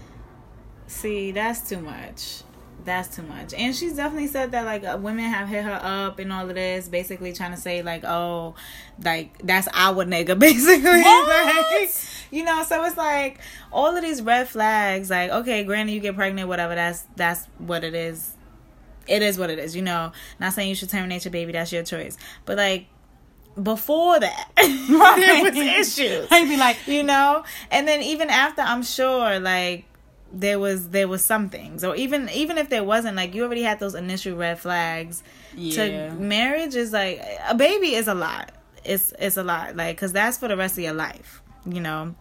See, 0.87 1.33
that's 1.33 1.69
too 1.69 1.81
much. 1.81 2.43
That's 2.85 3.15
too 3.15 3.23
much. 3.23 3.55
And 3.55 3.75
she's 3.75 3.95
definitely 3.95 4.27
said 4.27 4.51
that 4.53 4.65
like 4.65 4.85
uh, 4.85 4.99
women 5.01 5.25
have 5.25 5.49
hit 5.49 5.65
her 5.65 5.81
up 5.83 6.19
and 6.19 6.33
all 6.33 6.49
of 6.49 6.55
this, 6.55 6.89
basically 6.89 7.33
trying 7.33 7.53
to 7.53 7.57
say 7.57 7.83
like, 7.83 8.05
oh, 8.05 8.55
like 9.03 9.39
that's 9.39 9.69
our 9.73 10.05
nigga, 10.05 10.39
basically. 10.39 11.03
What? 11.03 11.29
Like, 11.29 11.91
you 12.31 12.45
know, 12.45 12.63
so 12.65 12.85
it's 12.85 12.97
like 12.97 13.39
all 13.71 13.97
of 13.97 14.03
these 14.03 14.21
red 14.21 14.49
flags. 14.49 15.11
Like, 15.11 15.31
okay, 15.31 15.65
granted, 15.65 15.93
you 15.93 16.01
get 16.01 16.17
pregnant, 16.17 16.49
whatever. 16.49 16.75
That's 16.75 17.05
that's 17.17 17.47
what 17.59 17.85
it 17.85 17.95
is. 17.95 18.37
It 19.07 19.23
is 19.23 19.38
what 19.38 19.51
it 19.51 19.59
is. 19.59 19.75
You 19.77 19.83
know, 19.83 20.12
not 20.41 20.53
saying 20.53 20.69
you 20.69 20.75
should 20.75 20.91
terminate 20.91 21.25
your 21.25 21.33
baby. 21.33 21.53
That's 21.53 21.73
your 21.73 21.83
choice. 21.83 22.17
But 22.45 22.57
like 22.57 22.87
before 23.62 24.19
that, 24.21 24.49
there 24.57 25.43
was 25.43 25.57
issues 25.99 26.29
He'd 26.31 26.49
be 26.49 26.57
like, 26.57 26.79
you 26.87 27.03
know 27.03 27.45
and 27.71 27.87
then 27.87 28.01
even 28.01 28.31
after 28.31 28.62
i'm 28.62 28.83
sure 28.83 29.38
like 29.38 29.85
there 30.33 30.59
was 30.59 30.88
there 30.88 31.07
was 31.07 31.23
some 31.23 31.51
things 31.51 31.85
or 31.85 31.95
even 31.95 32.31
even 32.31 32.57
if 32.57 32.71
there 32.71 32.83
wasn't 32.83 33.15
like 33.15 33.35
you 33.35 33.45
already 33.45 33.62
had 33.62 33.79
those 33.79 33.95
initial 33.95 34.35
red 34.37 34.59
flags 34.59 35.23
Yeah. 35.55 36.09
to 36.09 36.15
marriage 36.15 36.75
is 36.75 36.93
like 36.95 37.21
a 37.47 37.55
baby 37.55 37.95
is 37.95 38.09
a 38.09 38.15
lot 38.15 38.53
it's 38.85 39.12
it's 39.19 39.37
a 39.37 39.43
lot 39.45 39.77
like 39.77 39.97
because 39.97 40.15
that's 40.15 40.38
for 40.38 40.49
the 40.49 40.57
rest 40.57 40.79
of 40.79 40.85
your 40.85 40.95
life 40.95 41.43
you 41.67 41.81
know 41.81 42.15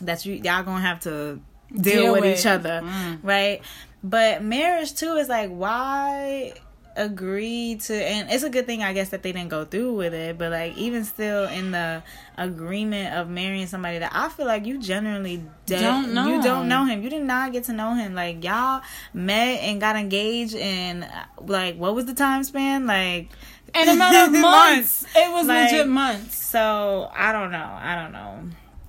that 0.00 0.24
you 0.24 0.34
y'all 0.34 0.62
gonna 0.62 0.80
have 0.80 1.00
to 1.00 1.40
deal, 1.74 1.82
Deal 2.04 2.12
with, 2.12 2.20
with. 2.22 2.38
each 2.38 2.46
other 2.46 2.82
Mm. 2.84 3.18
right 3.24 3.62
but 4.02 4.42
marriage 4.42 4.94
too 4.94 5.14
is 5.14 5.28
like 5.28 5.50
why 5.50 6.52
agree 6.96 7.76
to 7.76 7.94
and 7.94 8.28
it's 8.28 8.42
a 8.42 8.50
good 8.50 8.66
thing 8.66 8.82
i 8.82 8.92
guess 8.92 9.10
that 9.10 9.22
they 9.22 9.30
didn't 9.30 9.50
go 9.50 9.64
through 9.64 9.92
with 9.94 10.12
it 10.12 10.36
but 10.36 10.50
like 10.50 10.76
even 10.76 11.04
still 11.04 11.44
in 11.46 11.70
the 11.70 12.02
agreement 12.36 13.14
of 13.14 13.28
marrying 13.28 13.68
somebody 13.68 13.98
that 14.00 14.10
i 14.12 14.28
feel 14.28 14.46
like 14.46 14.66
you 14.66 14.80
generally 14.80 15.36
de- 15.66 15.78
Don't 15.80 16.12
know. 16.12 16.26
you 16.26 16.42
don't 16.42 16.66
know 16.68 16.84
him 16.86 17.00
you 17.02 17.08
did 17.08 17.22
not 17.22 17.52
get 17.52 17.62
to 17.64 17.72
know 17.72 17.94
him 17.94 18.14
like 18.14 18.42
y'all 18.42 18.82
met 19.14 19.60
and 19.62 19.80
got 19.80 19.94
engaged 19.94 20.56
and 20.56 21.08
like 21.40 21.76
what 21.76 21.94
was 21.94 22.06
the 22.06 22.14
time 22.14 22.42
span 22.42 22.86
like 22.86 23.28
in 23.76 23.88
a 23.88 23.94
matter 23.94 24.34
of 24.34 24.40
months. 24.40 25.04
It 25.14 25.30
was 25.32 25.46
Like- 25.46 25.70
legit 25.70 25.86
months. 25.86 26.36
so 26.44 27.10
i 27.14 27.30
don't 27.32 27.52
know 27.52 27.78
i 27.80 27.94
don't 27.94 28.10
know 28.12 28.40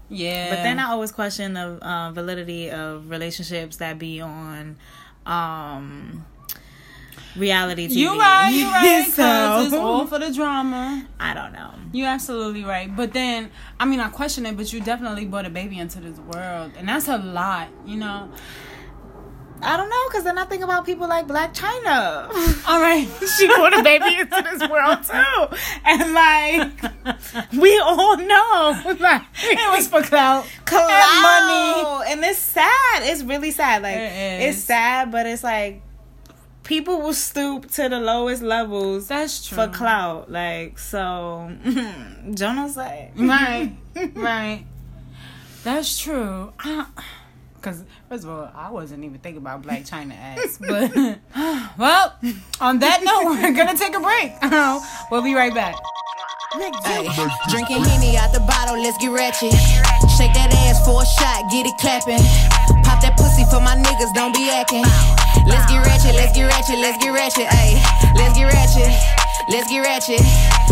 Yeah. 0.10 0.50
but 0.50 0.64
then 0.64 0.80
I 0.80 0.90
always 0.90 1.12
question 1.12 1.54
the 1.54 1.78
uh, 1.86 2.12
validity 2.12 2.72
of 2.72 3.10
relationships 3.10 3.78
that 3.78 4.00
be 4.00 4.22
on 4.22 4.78
um 5.26 6.26
reality 7.36 7.88
TV. 7.88 7.96
You 7.96 8.20
right, 8.20 8.50
you 8.52 8.66
right. 8.66 9.06
Because 9.10 9.68
it's 9.68 9.76
all 9.76 10.08
for 10.08 10.20
the 10.20 10.32
drama. 10.34 11.08
I 11.20 11.34
don't 11.34 11.54
know. 11.54 11.72
You 11.92 12.06
absolutely 12.06 12.64
right. 12.64 12.94
But 12.96 13.14
then, 13.14 13.52
I 13.80 13.86
mean, 13.86 14.00
I 14.00 14.10
question 14.10 14.46
it, 14.46 14.56
but 14.58 14.72
you 14.72 14.80
definitely 14.80 15.26
brought 15.26 15.46
a 15.46 15.50
baby 15.50 15.80
into 15.80 16.00
this 16.00 16.18
world. 16.20 16.72
And 16.78 16.88
that's 16.88 17.08
a 17.08 17.18
lot, 17.18 17.70
you 17.86 17.98
know? 17.98 18.30
I 19.62 19.76
don't 19.78 19.90
know 19.90 20.04
because 20.10 20.24
then 20.24 20.38
I 20.38 20.46
think 20.46 20.64
about 20.64 20.86
people 20.86 21.08
like 21.08 21.28
Blac 21.28 21.54
Chyna. 21.54 22.30
All 22.68 22.80
right. 22.82 23.08
she 23.38 23.48
brought 23.48 23.78
a 23.78 23.84
baby 23.84 24.20
into 24.20 24.42
this 24.42 24.70
world 24.70 25.04
too, 25.04 25.58
and 25.86 26.14
like 26.14 27.52
we 27.54 27.78
all 27.80 28.18
know, 28.18 28.96
like 29.00 29.22
it 29.44 29.78
was 29.78 29.88
for 29.88 30.02
clout. 30.02 30.46
clout 30.66 30.90
and 30.90 31.22
money. 31.22 32.12
and 32.12 32.24
it's 32.24 32.40
sad. 32.40 33.02
It's 33.04 33.22
really 33.24 33.52
sad. 33.52 33.82
Like 33.84 33.98
It 33.98 34.50
it's 34.50 34.60
sad, 34.60 35.12
but 35.12 35.26
it's 35.26 35.44
like 35.44 35.82
people 36.64 37.02
will 37.02 37.14
stoop 37.14 37.70
to 37.72 37.90
the 37.90 38.00
lowest 38.00 38.42
levels 38.44 39.08
That's 39.08 39.46
true. 39.46 39.56
for 39.58 39.68
clout. 39.68 40.32
Like 40.32 40.80
so, 40.80 41.52
Jonah's 42.34 42.78
like 42.78 43.12
Right. 43.18 43.76
right. 44.16 44.66
That's 45.64 46.00
true. 46.00 46.54
Because, 47.60 47.84
first 48.08 48.24
of 48.24 48.30
all, 48.30 48.50
I 48.56 48.72
wasn't 48.72 49.04
even 49.04 49.20
thinking 49.20 49.44
about 49.44 49.62
Blac 49.62 49.84
Chyna 49.84 50.16
ass. 50.16 50.60
But, 50.64 50.96
well, 51.78 52.16
on 52.62 52.80
that 52.80 53.04
note, 53.04 53.36
we're 53.36 53.52
going 53.52 53.68
to 53.68 53.76
take 53.76 53.96
a 53.96 54.00
break. 54.00 54.32
we'll 55.12 55.24
be 55.24 55.36
right 55.36 55.54
back. 55.54 55.76
Ay, 56.56 57.06
drinking 57.52 57.84
Henny 57.84 58.18
out 58.18 58.34
the 58.34 58.40
bottle, 58.40 58.82
let's 58.82 58.98
get 58.98 59.12
ratchet. 59.12 59.54
Shake 60.18 60.34
that 60.34 60.50
ass 60.66 60.82
for 60.82 61.04
a 61.04 61.06
shot, 61.06 61.46
get 61.54 61.70
it 61.70 61.78
clapping. 61.78 62.18
Pop 62.82 63.04
that 63.06 63.14
pussy 63.22 63.46
for 63.54 63.62
my 63.62 63.78
niggas, 63.78 64.10
don't 64.18 64.34
be 64.34 64.50
acting. 64.50 64.82
Let's 65.46 65.70
get 65.70 65.86
ratchet, 65.86 66.16
let's 66.18 66.34
get 66.34 66.50
ratchet, 66.50 66.80
let's 66.82 66.98
get 66.98 67.14
ratchet. 67.14 67.46
Ay, 67.54 67.78
let's 68.18 68.34
get 68.34 68.50
ratchet, 68.50 68.90
let's 69.54 69.70
get 69.70 69.86
ratchet. 69.86 70.24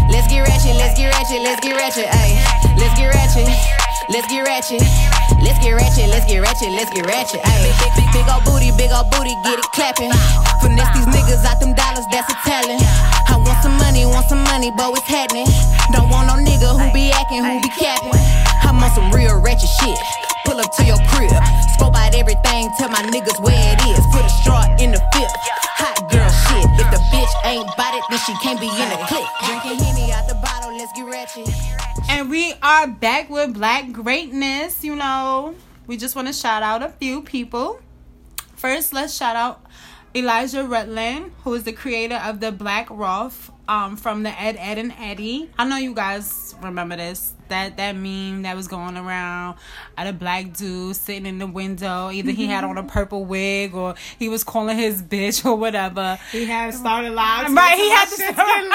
Let's 0.09 0.25
get 0.25 0.41
ratchet, 0.41 0.75
let's 0.81 0.97
get 0.97 1.13
ratchet, 1.13 1.41
let's 1.45 1.61
get 1.61 1.75
ratchet. 1.77 2.09
Ay, 2.09 2.41
let's 2.79 2.97
get 2.97 3.13
ratchet, 3.13 3.45
let's 4.09 4.27
get 4.27 4.43
ratchet. 4.43 4.81
Let's 5.43 5.59
get 5.59 5.73
ratchet, 5.75 6.09
let's 6.09 6.25
get 6.25 6.41
ratchet, 6.41 6.71
let's 6.73 6.89
get 6.89 7.05
ratchet. 7.05 7.41
Ay, 7.43 7.61
big, 7.61 7.75
big, 7.93 8.09
big 8.13 8.27
old 8.27 8.43
booty, 8.43 8.71
big 8.73 8.91
old 8.91 9.09
booty, 9.11 9.35
get 9.43 9.59
it 9.59 9.69
clapping. 9.75 10.11
Finesse 10.61 10.89
these 10.97 11.09
niggas 11.13 11.45
out 11.45 11.59
them 11.59 11.73
dollars, 11.77 12.07
that's 12.09 12.25
a 12.31 12.37
talent. 12.41 12.81
I 13.29 13.37
want 13.37 13.61
some 13.61 13.77
money, 13.77 14.05
want 14.05 14.25
some 14.27 14.43
money, 14.49 14.71
but 14.71 14.97
it's 14.97 15.05
happening? 15.05 15.45
Don't 15.93 16.09
want 16.09 16.27
no 16.27 16.35
nigga 16.41 16.73
who 16.73 16.89
be 16.93 17.11
acting, 17.11 17.43
who 17.43 17.61
be 17.61 17.69
capping. 17.77 18.17
I'm 18.65 18.81
on 18.81 18.89
some 18.95 19.11
real 19.11 19.39
ratchet 19.39 19.69
shit. 19.69 19.97
Pull 20.45 20.59
up 20.59 20.71
to 20.79 20.83
your 20.85 20.97
crib, 21.11 21.31
scope 21.75 21.95
out 21.95 22.15
everything, 22.15 22.71
tell 22.79 22.89
my 22.89 23.03
niggas 23.13 23.39
where 23.43 23.55
it 23.55 23.79
is. 23.85 23.99
Put 24.15 24.25
a 24.25 24.29
straw 24.41 24.63
in 24.79 24.91
the 24.91 25.01
fifth. 25.13 25.35
Hot 25.77 26.01
girl 26.09 26.29
shit. 26.49 26.65
If 26.81 26.87
the 26.89 27.01
bitch 27.13 27.33
ain't 27.45 27.67
bought 27.77 27.93
it, 27.93 28.03
then 28.09 28.19
she 28.25 28.33
can't 28.41 28.59
be 28.59 28.65
in 28.67 28.89
the 28.89 28.97
clique. 29.05 29.29
Drinking 29.45 29.85
Henny 29.85 30.11
out 30.11 30.25
the 30.27 30.35
bottle, 30.35 30.71
let's 30.73 30.91
get 30.93 31.05
ratchet. 31.05 31.45
And 32.09 32.29
we 32.29 32.53
are 32.63 32.87
back 32.87 33.29
with 33.29 33.53
Black 33.53 33.91
Greatness. 33.91 34.83
You 34.83 34.95
know, 34.95 35.55
we 35.87 35.97
just 35.97 36.15
want 36.15 36.27
to 36.27 36.33
shout 36.33 36.63
out 36.63 36.81
a 36.81 36.89
few 36.89 37.21
people. 37.21 37.81
First, 38.55 38.93
let's 38.93 39.13
shout 39.13 39.35
out 39.35 39.61
Elijah 40.15 40.63
Rutland, 40.63 41.33
who 41.43 41.53
is 41.53 41.63
the 41.63 41.73
creator 41.73 42.15
of 42.15 42.39
the 42.39 42.51
Black 42.51 42.89
Rolf 42.89 43.51
um, 43.67 43.97
from 43.97 44.23
the 44.23 44.29
Ed, 44.41 44.55
Ed, 44.59 44.77
and 44.77 44.93
Eddie. 44.99 45.49
I 45.57 45.67
know 45.67 45.77
you 45.77 45.93
guys 45.93 46.55
remember 46.61 46.95
this. 46.95 47.33
That 47.49 47.77
that 47.77 47.95
meme 47.95 48.41
that 48.41 48.57
was 48.57 48.67
going 48.67 48.97
around 48.97 49.57
at 49.95 50.05
a 50.05 50.11
black 50.11 50.51
dude 50.51 50.97
sitting 50.97 51.25
in 51.25 51.37
the 51.37 51.47
window. 51.47 52.09
Either 52.11 52.31
he 52.31 52.45
had 52.47 52.65
on 52.65 52.77
a 52.77 52.83
purple 52.83 53.23
wig 53.23 53.73
or 53.73 53.95
he 54.19 54.27
was 54.27 54.43
calling 54.43 54.77
his 54.77 55.01
bitch 55.01 55.45
or 55.45 55.55
whatever. 55.55 56.19
He 56.33 56.43
had 56.45 56.73
started 56.73 57.13
live. 57.13 57.53
Right, 57.53 57.77
he 57.77 57.89
had 57.89 58.09
to 58.09 58.15
start 58.33 58.65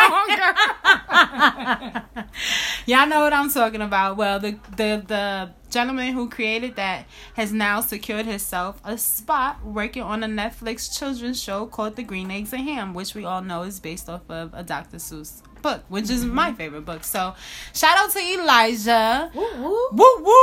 longer. 1.93 2.23
Y'all 2.87 3.07
know 3.07 3.21
what 3.21 3.35
I'm 3.35 3.51
talking 3.51 3.83
about. 3.83 4.17
Well, 4.17 4.41
the 4.41 4.53
the 4.75 5.05
the 5.07 5.51
gentleman 5.73 6.13
who 6.13 6.29
created 6.29 6.77
that 6.77 7.07
has 7.35 7.53
now 7.53 7.81
secured 7.81 8.27
himself 8.27 8.81
a 8.85 8.97
spot 8.99 9.65
working 9.65 10.03
on 10.03 10.23
a 10.23 10.27
Netflix 10.29 10.97
children's 10.97 11.43
show 11.43 11.67
called 11.67 11.97
The 11.97 12.03
Green 12.03 12.31
Eggs 12.31 12.53
and 12.53 12.63
Ham, 12.69 12.95
which 12.95 13.15
we 13.15 13.25
all 13.25 13.43
know 13.43 13.63
is 13.63 13.81
based 13.81 14.09
off 14.09 14.31
of 14.31 14.53
a 14.55 14.63
Dr. 14.63 14.99
Seuss 14.99 15.43
book, 15.63 15.83
which 15.89 16.11
is 16.11 16.25
my 16.25 16.53
favorite 16.53 16.85
book. 16.85 17.03
So, 17.05 17.35
shout 17.73 17.97
out 17.99 18.11
to 18.11 18.19
Elijah. 18.21 19.31
Woo, 19.35 19.89
Woo 19.93 20.23
woo. 20.23 20.35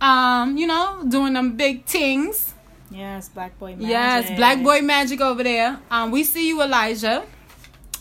Um, 0.00 0.56
you 0.56 0.66
know, 0.66 1.04
doing 1.06 1.34
them 1.34 1.56
big 1.56 1.84
things. 1.84 2.54
Yes, 2.90 3.28
black 3.28 3.56
boy. 3.58 3.76
Magic. 3.76 3.88
Yes, 3.88 4.36
black 4.36 4.62
boy 4.62 4.80
magic 4.82 5.20
over 5.20 5.44
there. 5.44 5.78
Um, 5.90 6.10
we 6.10 6.24
see 6.24 6.48
you, 6.48 6.60
Elijah. 6.62 7.24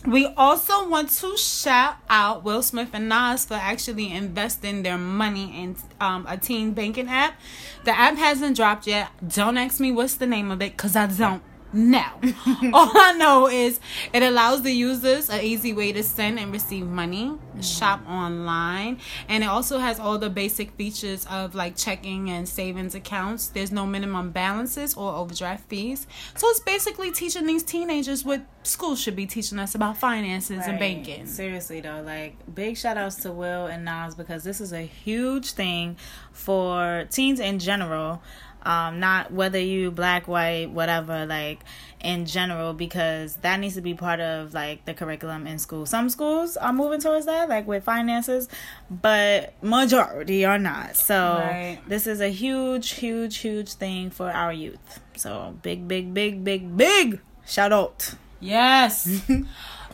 We 0.06 0.28
also 0.38 0.88
want 0.88 1.10
to 1.10 1.36
shout 1.36 1.98
out 2.10 2.44
Will 2.46 2.62
Smith 2.62 2.90
and 2.94 3.10
Nas 3.10 3.46
for 3.46 3.56
actually 3.56 4.12
investing 4.12 4.84
their 4.84 4.98
money 4.98 5.62
in 5.62 5.76
um, 6.00 6.26
a 6.28 6.38
teen 6.38 6.72
banking 6.72 7.10
app. 7.10 7.38
The 7.84 7.92
app 7.92 8.16
hasn't 8.16 8.56
dropped 8.56 8.88
yet. 8.88 9.10
Don't 9.28 9.58
ask 9.58 9.80
me 9.80 9.92
what's 9.92 10.16
the 10.16 10.26
name 10.26 10.52
of 10.52 10.62
it 10.62 10.72
because 10.78 10.96
I 10.96 11.08
don't 11.08 11.44
know. 11.74 12.10
All 12.74 12.92
I 12.96 13.14
know 13.18 13.48
is 13.48 13.80
it 14.14 14.24
allows 14.24 14.64
the 14.64 14.72
users 14.72 15.30
an 15.30 15.42
easy 15.42 15.74
way 15.74 15.92
to 15.92 16.04
send 16.04 16.40
and 16.40 16.52
receive 16.52 16.88
money, 16.88 17.26
mm-hmm. 17.26 17.62
shop 17.62 18.02
online, 18.08 19.00
and 19.28 19.44
it 19.44 19.48
also 19.48 19.78
has 19.78 20.00
all 20.00 20.18
the 20.18 20.30
basic 20.30 20.72
features 20.72 21.26
of 21.30 21.56
like 21.56 21.76
checking 21.76 22.30
and 22.30 22.48
savings 22.48 22.96
accounts. 22.96 23.48
There's 23.48 23.72
no 23.72 23.86
minimum 23.86 24.32
balances 24.32 24.96
or 24.96 25.14
overdraft 25.14 25.70
fees. 25.70 26.08
So 26.36 26.48
it's 26.50 26.60
basically 26.60 27.12
teaching 27.12 27.46
these 27.46 27.64
teenagers 27.64 28.24
what 28.24 28.42
school 28.64 28.96
should 28.96 29.16
be 29.16 29.26
teaching 29.26 29.60
us 29.60 29.76
about 29.76 29.98
finances 29.98 30.66
and 30.68 30.80
banking. 30.80 31.26
Seriously 31.26 31.82
though, 31.82 32.02
like 32.06 32.36
big 32.54 32.78
shout 32.78 32.98
outs 32.98 33.18
to 33.18 33.32
Will 33.32 33.68
and 33.68 33.86
Nas 33.86 34.16
because 34.16 34.44
this 34.44 34.62
is 34.62 34.74
a 34.74 34.82
huge 34.82 35.52
thing 35.52 35.98
for 36.32 37.06
teens 37.10 37.40
in 37.40 37.60
general. 37.60 38.22
Um, 38.64 39.00
not 39.00 39.32
whether 39.32 39.58
you 39.60 39.90
black, 39.90 40.28
white, 40.28 40.70
whatever, 40.72 41.26
like 41.26 41.60
in 42.02 42.26
general, 42.26 42.74
because 42.74 43.38
that 43.38 43.60
needs 43.60 43.76
to 43.76 43.82
be 43.82 43.94
part 43.94 44.20
of 44.20 44.54
like 44.54 44.84
the 44.86 44.94
curriculum 44.94 45.48
in 45.48 45.60
school. 45.60 45.86
Some 45.86 46.10
schools 46.10 46.58
are 46.58 46.74
moving 46.74 47.00
towards 47.00 47.26
that, 47.26 47.48
like 47.50 47.68
with 47.68 47.84
finances, 47.86 48.50
but 48.90 49.54
majority 49.64 50.44
are 50.46 50.60
not. 50.60 50.96
So 50.98 51.16
Right. 51.40 51.80
this 51.88 52.06
is 52.08 52.20
a 52.22 52.30
huge, 52.30 52.92
huge, 52.92 53.38
huge 53.38 53.74
thing 53.74 54.10
for 54.10 54.30
our 54.32 54.52
youth. 54.52 55.00
So 55.16 55.56
big, 55.62 55.88
big, 55.88 56.14
big, 56.14 56.44
big, 56.44 56.76
big 56.76 57.22
shout 57.46 57.72
out. 57.72 58.14
Yes. 58.42 59.22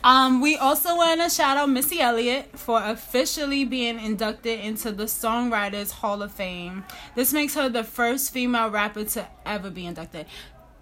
um, 0.04 0.40
we 0.40 0.56
also 0.56 0.96
want 0.96 1.20
to 1.20 1.28
shout 1.28 1.56
out 1.56 1.68
Missy 1.68 2.00
Elliott 2.00 2.58
for 2.58 2.80
officially 2.82 3.64
being 3.64 3.98
inducted 3.98 4.60
into 4.60 4.92
the 4.92 5.04
Songwriters 5.04 5.90
Hall 5.90 6.22
of 6.22 6.32
Fame. 6.32 6.84
This 7.14 7.32
makes 7.32 7.54
her 7.54 7.68
the 7.68 7.84
first 7.84 8.32
female 8.32 8.70
rapper 8.70 9.04
to 9.04 9.26
ever 9.44 9.70
be 9.70 9.86
inducted. 9.86 10.26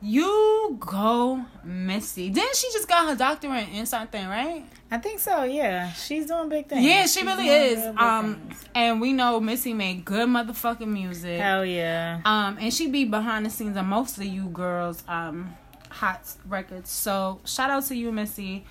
You 0.03 0.77
go, 0.81 1.47
Missy. 1.65 2.29
Didn't 2.29 2.57
she 2.57 2.71
just 2.73 2.87
got 2.87 3.09
her 3.09 3.17
doctorate 3.17 3.69
in 3.71 3.87
something, 3.87 4.27
right? 4.27 4.65
I 4.91 4.99
think 4.99 5.19
so. 5.19 5.45
Yeah, 5.45 5.93
she's 5.93 6.27
doing 6.27 6.51
big 6.51 6.69
things. 6.69 6.85
Yeah, 6.85 7.03
she 7.07 7.21
She's 7.21 7.25
really 7.25 7.49
is. 7.49 7.83
Um, 7.97 8.35
things. 8.35 8.65
and 8.75 9.01
we 9.01 9.15
know 9.15 9.41
Missy 9.41 9.73
made 9.73 10.05
good 10.05 10.29
motherfucking 10.29 10.87
music. 10.87 11.41
hell 11.41 11.65
yeah. 11.65 12.21
Um, 12.27 12.59
and 12.61 12.73
she 12.73 12.89
be 12.89 13.07
behind 13.07 13.47
the 13.47 13.51
scenes 13.51 13.79
of 13.79 13.87
most 13.87 14.19
of 14.19 14.25
you 14.25 14.45
girls' 14.49 15.03
um 15.09 15.57
hot 15.89 16.21
records. 16.49 16.91
So 16.91 17.41
shout 17.47 17.71
out 17.71 17.85
to 17.87 17.97
you, 17.97 18.13
Missy. 18.13 18.67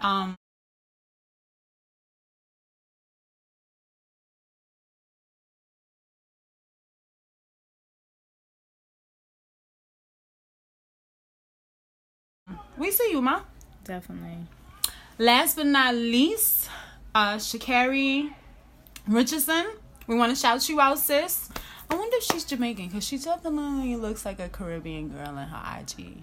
Um. 0.00 0.36
We 12.78 12.90
see 12.90 13.10
you, 13.10 13.22
ma. 13.22 13.40
Definitely. 13.84 14.46
Last 15.18 15.56
but 15.56 15.66
not 15.66 15.94
least, 15.94 16.68
uh, 17.14 17.36
Sha'Carri 17.36 18.34
Richardson. 19.08 19.66
We 20.06 20.14
want 20.16 20.30
to 20.30 20.36
shout 20.36 20.68
you 20.68 20.80
out, 20.80 20.98
sis. 20.98 21.48
I 21.88 21.94
wonder 21.94 22.16
if 22.18 22.24
she's 22.24 22.44
Jamaican 22.44 22.88
because 22.88 23.04
she 23.06 23.16
definitely 23.18 23.96
looks 23.96 24.24
like 24.26 24.40
a 24.40 24.48
Caribbean 24.48 25.08
girl 25.08 25.38
in 25.38 25.48
her 25.48 25.80
IG. 25.80 26.22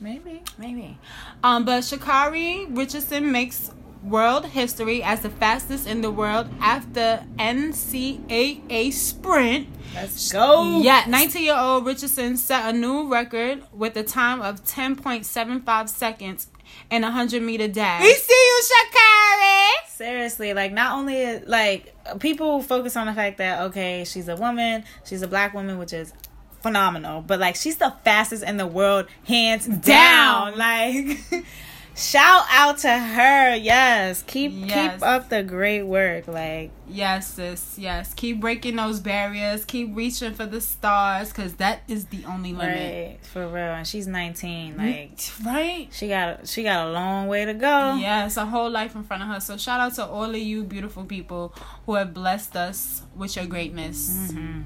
Maybe. 0.00 0.42
Maybe. 0.58 0.98
Um, 1.42 1.64
but 1.64 1.82
Sha'Carri 1.82 2.76
Richardson 2.76 3.32
makes 3.32 3.72
world 4.02 4.46
history 4.46 5.02
as 5.02 5.20
the 5.20 5.30
fastest 5.30 5.86
in 5.86 6.02
the 6.02 6.10
world 6.10 6.48
after 6.60 7.24
NCAA 7.38 8.92
sprint. 8.92 9.68
Let's 9.94 10.30
go. 10.32 10.80
Yeah, 10.80 11.04
19 11.08 11.42
year 11.42 11.56
old 11.56 11.86
Richardson 11.86 12.36
set 12.36 12.72
a 12.72 12.76
new 12.76 13.10
record 13.10 13.62
with 13.72 13.96
a 13.96 14.04
time 14.04 14.40
of 14.40 14.64
10.75 14.64 15.88
seconds 15.88 16.48
in 16.90 17.02
a 17.02 17.08
100 17.08 17.42
meter 17.42 17.68
dash. 17.68 18.02
We 18.02 18.14
see 18.14 18.32
you, 18.32 18.62
Sha'Carri! 18.62 19.88
Seriously, 19.88 20.54
like 20.54 20.72
not 20.72 20.96
only 20.96 21.40
like 21.40 21.94
people 22.20 22.62
focus 22.62 22.96
on 22.96 23.06
the 23.06 23.14
fact 23.14 23.38
that 23.38 23.62
okay, 23.62 24.04
she's 24.04 24.28
a 24.28 24.36
woman, 24.36 24.84
she's 25.04 25.22
a 25.22 25.28
black 25.28 25.54
woman, 25.54 25.78
which 25.78 25.92
is 25.92 26.12
phenomenal, 26.62 27.22
but 27.22 27.38
like 27.40 27.56
she's 27.56 27.76
the 27.76 27.94
fastest 28.04 28.42
in 28.42 28.56
the 28.56 28.66
world, 28.66 29.06
hands 29.26 29.66
down. 29.66 30.56
Down. 30.56 30.58
Like 30.58 31.44
shout 31.96 32.44
out 32.50 32.78
to 32.78 32.96
her. 32.96 33.56
Yes. 33.56 34.22
Keep 34.26 34.52
Yes. 34.54 34.92
keep 34.94 35.02
up 35.02 35.28
the 35.30 35.42
great 35.42 35.82
work. 35.82 36.28
Like 36.28 36.70
Yes, 36.90 37.34
sis. 37.34 37.74
Yes. 37.76 38.14
Keep 38.14 38.40
breaking 38.40 38.76
those 38.76 39.00
barriers. 39.00 39.64
Keep 39.64 39.96
reaching 39.96 40.32
for 40.32 40.46
the 40.46 40.60
stars 40.60 41.28
because 41.30 41.54
that 41.54 41.80
is 41.88 42.06
the 42.06 42.24
only 42.24 42.52
limit. 42.52 43.18
right, 43.18 43.26
for 43.26 43.46
real. 43.48 43.64
And 43.74 43.86
she's 43.86 44.06
19. 44.06 44.76
Like 44.76 45.18
Right? 45.44 45.88
she 45.90 46.06
got 46.08 46.46
she 46.46 46.62
got 46.62 46.86
a 46.86 46.90
long 46.92 47.26
way 47.26 47.44
to 47.44 47.54
go. 47.54 47.96
Yes, 47.96 48.36
a 48.36 48.46
whole 48.46 48.70
life 48.70 48.94
in 48.94 49.02
front 49.02 49.24
of 49.24 49.28
her. 49.30 49.40
So 49.40 49.56
shout 49.56 49.80
out 49.80 49.94
to 49.94 50.06
all 50.06 50.30
of 50.30 50.36
you 50.36 50.62
beautiful 50.62 51.04
people 51.04 51.52
who 51.84 51.94
have 51.96 52.14
blessed 52.14 52.54
us 52.54 53.02
with 53.16 53.34
your 53.34 53.46
greatness. 53.46 54.08
Mm-hmm. 54.32 54.60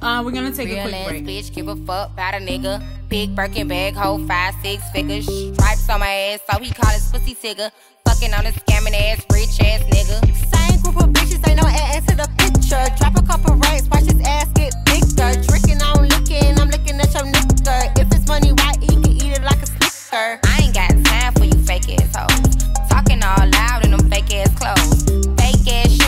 Uh, 0.00 0.22
we're 0.24 0.30
gonna 0.30 0.52
take 0.52 0.68
a 0.68 0.74
Real 0.74 0.82
quick 0.82 0.94
ass 0.94 1.08
break. 1.08 1.24
bitch, 1.24 1.52
give 1.52 1.68
a 1.68 1.76
fuck 1.76 2.12
about 2.12 2.34
a 2.34 2.38
nigga. 2.38 2.82
Big 3.08 3.34
Birkin 3.34 3.66
bag, 3.66 3.94
hold 3.94 4.26
five, 4.28 4.54
six 4.62 4.82
figures. 4.90 5.26
Stripes 5.26 5.88
on 5.88 6.00
my 6.00 6.08
ass, 6.08 6.40
so 6.50 6.58
he 6.60 6.70
call 6.70 6.90
his 6.92 7.10
pussy 7.10 7.34
tigger. 7.34 7.70
Fucking 8.06 8.32
on 8.32 8.46
a 8.46 8.52
scamming 8.52 8.94
ass, 8.94 9.24
rich 9.32 9.58
ass 9.60 9.82
nigga. 9.90 10.18
Same 10.54 10.80
group 10.82 11.02
of 11.02 11.10
bitches, 11.10 11.46
ain't 11.48 11.60
no 11.60 11.66
ass 11.66 12.06
to 12.06 12.14
the 12.16 12.28
picture. 12.38 12.84
Drop 12.96 13.16
a 13.18 13.26
couple 13.26 13.56
racks, 13.56 13.88
watch 13.90 14.04
his 14.04 14.20
ass 14.24 14.46
get 14.54 14.72
bigger. 14.84 15.34
Drinking, 15.48 15.82
I'm 15.82 16.06
licking, 16.06 16.58
I'm 16.60 16.68
looking 16.68 17.00
at 17.00 17.12
your 17.12 17.24
nigga. 17.24 17.98
If 17.98 18.06
it's 18.14 18.26
money 18.28 18.52
right, 18.52 18.78
he 18.80 18.86
can 18.88 19.10
eat 19.10 19.32
it 19.34 19.42
like 19.42 19.60
a 19.62 19.66
snicker. 19.66 20.38
I 20.46 20.60
ain't 20.62 20.74
got 20.74 20.90
time 21.10 21.32
for 21.34 21.44
you 21.44 21.58
fake 21.66 21.90
ass 21.98 22.14
hoes. 22.14 22.54
Talking 22.88 23.20
all 23.24 23.34
loud 23.50 23.84
in 23.84 23.90
them 23.90 24.08
fake 24.08 24.32
ass 24.32 24.54
clothes. 24.54 25.04
Fake 25.42 25.66
ass 25.74 25.90
shoes, 25.90 26.07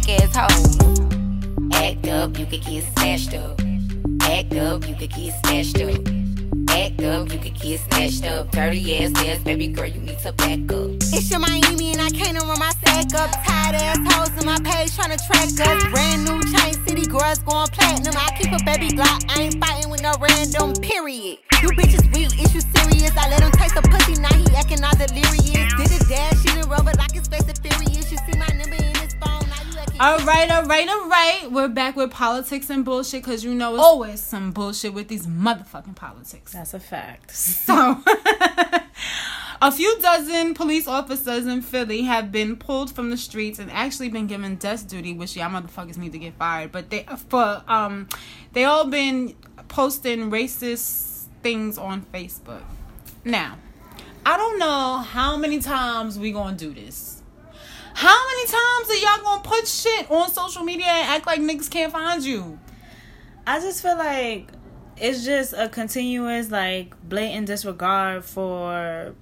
snake 0.00 0.20
ass 0.20 0.36
hoes. 0.36 0.78
Act 1.72 2.08
up, 2.08 2.38
you 2.38 2.46
could 2.46 2.64
get 2.64 2.84
snatched 2.94 3.34
up. 3.34 3.60
Act 4.22 4.54
up, 4.54 4.88
you 4.88 4.94
could 4.94 5.10
get 5.10 5.34
snatched 5.44 5.80
up. 5.80 6.00
Act 6.70 7.02
up, 7.02 7.32
you 7.32 7.38
could 7.38 7.60
get 7.60 7.80
snatched 7.80 8.24
up. 8.26 8.50
Dirty 8.50 8.98
ass 8.98 9.12
ass, 9.24 9.38
baby 9.38 9.68
girl, 9.68 9.86
you 9.86 10.00
need 10.00 10.18
to 10.20 10.32
back 10.32 10.60
up. 10.72 10.90
It's 11.14 11.30
your 11.30 11.40
Miami 11.40 11.92
and 11.92 12.02
I 12.02 12.10
can't 12.10 12.38
run 12.42 12.58
my 12.58 12.72
sack 12.84 13.14
up. 13.14 13.30
Tired 13.44 13.76
ass 13.76 13.98
hoes 14.12 14.36
in 14.38 14.46
my 14.46 14.58
page 14.60 14.94
trying 14.94 15.16
to 15.16 15.24
track 15.26 15.48
us. 15.48 15.84
Brand 15.90 16.24
new 16.24 16.42
chain 16.52 16.74
city 16.86 17.06
girls 17.06 17.38
going 17.38 17.68
platinum. 17.68 18.14
I 18.16 18.30
keep 18.36 18.52
a 18.52 18.62
baby 18.64 18.94
Glock, 18.94 19.24
I 19.30 19.42
ain't 19.42 19.64
fighting 19.64 19.90
with 19.90 20.02
no 20.02 20.12
random 20.20 20.74
period. 20.74 21.38
You 21.62 21.68
bitches 21.70 22.04
weak, 22.12 22.32
is 22.40 22.54
you 22.54 22.60
serious? 22.60 23.16
I 23.16 23.30
let 23.30 23.40
him 23.40 23.52
taste 23.52 23.74
the 23.74 23.82
pussy, 23.82 24.20
now 24.20 24.32
he 24.34 24.44
acting 24.56 24.84
all 24.84 24.96
delirious. 24.96 25.72
Did 25.76 25.92
a 25.92 26.04
dash 26.08 26.44
in 26.52 26.60
the 26.60 26.66
rubber 26.68 26.92
like 26.98 27.12
his 27.12 27.28
face 27.28 27.48
is 27.48 27.58
furious. 27.58 28.10
You 28.12 28.18
see 28.18 28.38
my 28.38 28.48
number 28.48 28.76
in 28.76 28.95
All 29.98 30.18
right, 30.18 30.50
all 30.50 30.64
right, 30.64 30.86
all 30.86 31.08
right. 31.08 31.48
We're 31.50 31.68
back 31.68 31.96
with 31.96 32.10
politics 32.10 32.68
and 32.68 32.84
bullshit 32.84 33.24
because 33.24 33.42
you 33.42 33.54
know 33.54 33.72
it's 33.72 33.82
always 33.82 34.20
some 34.20 34.52
bullshit 34.52 34.92
with 34.92 35.08
these 35.08 35.26
motherfucking 35.26 35.96
politics. 35.96 36.52
That's 36.52 36.74
a 36.74 36.80
fact. 36.80 37.30
So, 37.34 38.02
a 39.62 39.72
few 39.72 39.98
dozen 40.00 40.52
police 40.52 40.86
officers 40.86 41.46
in 41.46 41.62
Philly 41.62 42.02
have 42.02 42.30
been 42.30 42.56
pulled 42.56 42.94
from 42.94 43.08
the 43.08 43.16
streets 43.16 43.58
and 43.58 43.72
actually 43.72 44.10
been 44.10 44.26
given 44.26 44.56
desk 44.56 44.88
duty, 44.88 45.14
which 45.14 45.34
y'all 45.34 45.48
motherfuckers 45.48 45.96
need 45.96 46.12
to 46.12 46.18
get 46.18 46.34
fired. 46.34 46.72
But 46.72 46.90
they 46.90 47.06
for 47.30 47.62
um, 47.66 48.06
they 48.52 48.64
all 48.64 48.86
been 48.86 49.34
posting 49.68 50.30
racist 50.30 51.24
things 51.42 51.78
on 51.78 52.02
Facebook. 52.12 52.64
Now, 53.24 53.56
I 54.26 54.36
don't 54.36 54.58
know 54.58 54.98
how 54.98 55.38
many 55.38 55.58
times 55.58 56.18
we 56.18 56.32
gonna 56.32 56.54
do 56.54 56.74
this. 56.74 57.15
How 57.98 58.26
many 58.26 58.46
times 58.46 58.90
are 58.90 59.06
y'all 59.06 59.24
gonna 59.24 59.42
put 59.42 59.66
shit 59.66 60.10
on 60.10 60.30
social 60.30 60.62
media 60.62 60.84
and 60.84 61.16
act 61.16 61.26
like 61.26 61.40
niggas 61.40 61.70
can't 61.70 61.90
find 61.90 62.22
you? 62.22 62.58
I 63.46 63.58
just 63.58 63.80
feel 63.80 63.96
like 63.96 64.50
it's 64.98 65.24
just 65.24 65.54
a 65.54 65.70
continuous 65.70 66.50
like 66.50 66.94
blatant 67.08 67.46
disregard 67.46 68.22
for 68.22 69.14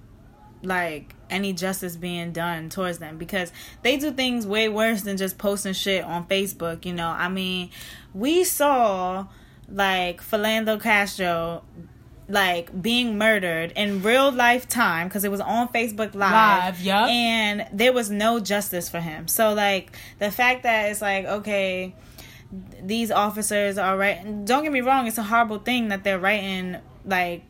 like 0.61 1.15
any 1.29 1.53
justice 1.53 1.95
being 1.95 2.33
done 2.33 2.67
towards 2.67 2.97
them 2.97 3.17
because 3.17 3.53
they 3.81 3.95
do 3.95 4.11
things 4.11 4.45
way 4.45 4.67
worse 4.67 5.03
than 5.03 5.15
just 5.15 5.37
posting 5.37 5.71
shit 5.71 6.03
on 6.03 6.27
Facebook, 6.27 6.85
you 6.85 6.91
know. 6.91 7.07
I 7.07 7.29
mean, 7.29 7.69
we 8.13 8.43
saw 8.43 9.25
like 9.69 10.21
Philando 10.21 10.81
Castro 10.81 11.63
like 12.27 12.81
being 12.81 13.17
murdered 13.17 13.71
in 13.75 14.01
real 14.01 14.31
life 14.31 14.67
time 14.67 15.07
because 15.07 15.23
it 15.23 15.31
was 15.31 15.41
on 15.41 15.67
Facebook 15.69 16.15
Live. 16.15 16.83
Live. 16.83 16.85
And 17.09 17.67
there 17.71 17.93
was 17.93 18.09
no 18.09 18.39
justice 18.39 18.89
for 18.89 18.99
him. 18.99 19.27
So 19.27 19.53
like 19.53 19.95
the 20.19 20.31
fact 20.31 20.63
that 20.63 20.89
it's 20.89 21.01
like, 21.01 21.25
okay, 21.25 21.93
these 22.81 23.11
officers 23.11 23.77
are 23.77 23.97
right 23.97 24.45
don't 24.45 24.63
get 24.63 24.71
me 24.71 24.81
wrong, 24.81 25.07
it's 25.07 25.17
a 25.17 25.23
horrible 25.23 25.59
thing 25.59 25.89
that 25.89 26.03
they're 26.03 26.19
writing 26.19 26.77
like 27.03 27.43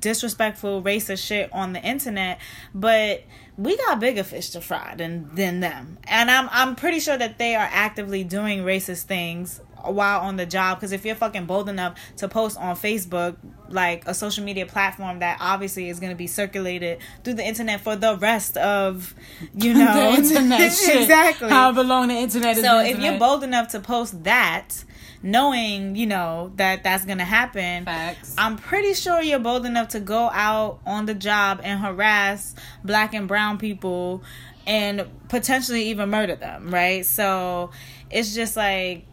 disrespectful 0.00 0.82
racist 0.82 1.24
shit 1.24 1.52
on 1.52 1.72
the 1.72 1.82
internet, 1.82 2.40
but 2.74 3.24
we 3.56 3.76
got 3.76 4.00
bigger 4.00 4.22
fish 4.24 4.50
to 4.50 4.60
fry 4.60 4.94
than 4.96 5.34
than 5.34 5.60
them. 5.60 5.98
And 6.04 6.30
I'm 6.30 6.48
I'm 6.50 6.76
pretty 6.76 7.00
sure 7.00 7.16
that 7.16 7.38
they 7.38 7.54
are 7.54 7.68
actively 7.70 8.24
doing 8.24 8.60
racist 8.60 9.04
things 9.04 9.60
while 9.84 10.20
on 10.20 10.36
the 10.36 10.46
job 10.46 10.78
because 10.78 10.92
if 10.92 11.04
you're 11.04 11.14
fucking 11.14 11.46
bold 11.46 11.68
enough 11.68 11.96
to 12.16 12.28
post 12.28 12.58
on 12.58 12.76
Facebook 12.76 13.36
like 13.68 14.06
a 14.06 14.14
social 14.14 14.44
media 14.44 14.66
platform 14.66 15.20
that 15.20 15.38
obviously 15.40 15.88
is 15.88 16.00
going 16.00 16.10
to 16.10 16.16
be 16.16 16.26
circulated 16.26 16.98
through 17.24 17.34
the 17.34 17.46
internet 17.46 17.80
for 17.80 17.96
the 17.96 18.16
rest 18.16 18.56
of 18.56 19.14
you 19.54 19.74
know 19.78 20.12
the 20.12 20.18
internet 20.22 20.60
exactly 20.60 21.48
However 21.48 21.82
long 21.82 22.08
the 22.08 22.14
internet 22.14 22.56
is. 22.56 22.64
so 22.64 22.78
the 22.78 22.90
if 22.90 22.98
you're 22.98 23.18
bold 23.18 23.44
enough 23.44 23.68
to 23.68 23.80
post 23.80 24.24
that 24.24 24.84
knowing 25.22 25.96
you 25.96 26.06
know 26.06 26.50
that 26.56 26.82
that's 26.82 27.04
gonna 27.04 27.24
happen 27.24 27.84
Facts. 27.84 28.34
i'm 28.38 28.56
pretty 28.56 28.94
sure 28.94 29.20
you're 29.20 29.38
bold 29.38 29.66
enough 29.66 29.88
to 29.88 30.00
go 30.00 30.30
out 30.32 30.80
on 30.86 31.04
the 31.06 31.14
job 31.14 31.60
and 31.62 31.78
harass 31.80 32.54
black 32.84 33.12
and 33.12 33.28
brown 33.28 33.58
people 33.58 34.22
and 34.66 35.06
potentially 35.28 35.84
even 35.90 36.08
murder 36.08 36.36
them 36.36 36.70
right 36.70 37.04
so 37.04 37.70
it's 38.10 38.34
just 38.34 38.56
like 38.56 39.04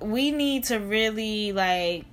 we 0.00 0.30
need 0.30 0.64
to 0.64 0.78
really 0.78 1.52
like 1.52 2.04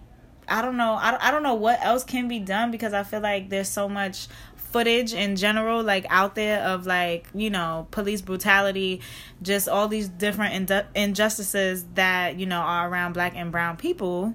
I 0.47 0.61
don't 0.61 0.77
know 0.77 0.93
I, 0.93 1.27
I 1.27 1.31
don't 1.31 1.43
know 1.43 1.55
what 1.55 1.79
else 1.81 2.03
can 2.03 2.27
be 2.27 2.39
done 2.39 2.71
because 2.71 2.93
I 2.93 3.03
feel 3.03 3.21
like 3.21 3.49
there's 3.49 3.69
so 3.69 3.87
much 3.87 4.27
footage 4.55 5.13
in 5.13 5.35
general 5.35 5.83
like 5.83 6.05
out 6.09 6.33
there 6.33 6.61
of 6.63 6.87
like 6.87 7.27
you 7.35 7.49
know 7.49 7.87
police 7.91 8.21
brutality 8.21 9.01
just 9.43 9.69
all 9.69 9.87
these 9.87 10.09
different 10.09 10.71
injustices 10.95 11.85
that 11.93 12.39
you 12.39 12.47
know 12.47 12.59
are 12.59 12.89
around 12.89 13.13
black 13.13 13.33
and 13.35 13.51
brown 13.51 13.77
people 13.77 14.33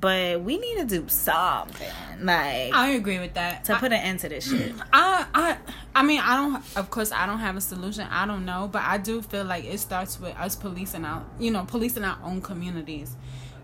but 0.00 0.40
we 0.40 0.58
need 0.58 0.78
to 0.78 0.84
do 0.84 1.08
something 1.08 1.86
like 2.20 2.74
I 2.74 2.90
agree 2.96 3.20
with 3.20 3.34
that. 3.34 3.64
to 3.64 3.76
put 3.76 3.92
an 3.92 4.00
end 4.00 4.18
to 4.20 4.28
this 4.28 4.50
shit 4.50 4.72
I 4.92 5.24
I 5.32 5.56
I 5.94 6.02
mean 6.02 6.20
I 6.20 6.36
don't 6.36 6.62
of 6.76 6.90
course 6.90 7.12
I 7.12 7.26
don't 7.26 7.38
have 7.38 7.56
a 7.56 7.60
solution. 7.60 8.06
I 8.10 8.26
don't 8.26 8.44
know, 8.44 8.68
but 8.70 8.82
I 8.82 8.98
do 8.98 9.22
feel 9.22 9.44
like 9.44 9.64
it 9.64 9.78
starts 9.78 10.20
with 10.20 10.34
us 10.36 10.56
policing 10.56 11.04
our 11.04 11.24
you 11.38 11.50
know, 11.52 11.64
policing 11.64 12.02
our 12.04 12.18
own 12.24 12.40
communities. 12.40 13.14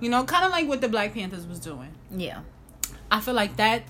You 0.00 0.08
know, 0.08 0.24
kind 0.24 0.44
of 0.44 0.50
like 0.52 0.68
what 0.68 0.80
the 0.80 0.88
Black 0.88 1.12
Panthers 1.14 1.46
was 1.46 1.58
doing. 1.58 1.92
yeah 2.10 2.40
I 3.10 3.20
feel 3.20 3.34
like 3.34 3.56
that 3.56 3.82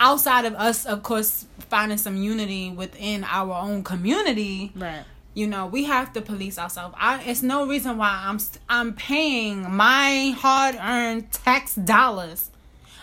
outside 0.00 0.44
of 0.46 0.54
us 0.54 0.84
of 0.84 1.02
course 1.02 1.46
finding 1.70 1.98
some 1.98 2.16
unity 2.16 2.70
within 2.70 3.24
our 3.24 3.54
own 3.54 3.82
community, 3.84 4.72
right 4.74 5.04
you 5.36 5.46
know, 5.46 5.66
we 5.66 5.84
have 5.84 6.14
to 6.14 6.22
police 6.22 6.58
ourselves. 6.58 6.94
I 6.98 7.22
it's 7.22 7.42
no 7.42 7.66
reason 7.68 7.98
why 7.98 8.22
I'm 8.24 8.38
I'm 8.70 8.94
paying 8.94 9.70
my 9.70 10.34
hard-earned 10.36 11.30
tax 11.30 11.74
dollars 11.74 12.50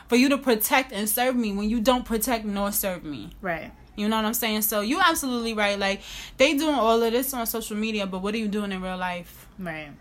for 0.07 0.15
you 0.15 0.29
to 0.29 0.39
protect 0.39 0.91
and 0.91 1.07
serve 1.07 1.35
me 1.35 1.53
when 1.53 1.69
you 1.69 1.79
don't 1.79 2.05
protect 2.05 2.43
nor 2.43 2.71
serve 2.71 3.03
me. 3.03 3.29
right 3.39 3.71
You 3.95 4.09
know 4.09 4.15
what 4.15 4.25
I'm 4.25 4.33
saying? 4.33 4.63
So 4.63 4.81
you 4.81 4.99
absolutely 4.99 5.53
right. 5.53 5.77
Like 5.77 6.01
they 6.37 6.57
doing 6.57 6.73
all 6.73 7.03
of 7.03 7.11
this 7.11 7.35
on 7.35 7.45
social 7.45 7.77
media, 7.77 8.07
but 8.07 8.23
what 8.23 8.33
are 8.33 8.39
you 8.39 8.47
doing 8.47 8.71
in 8.71 8.81
real 8.81 8.97
life? 8.97 9.47
right 9.59 9.91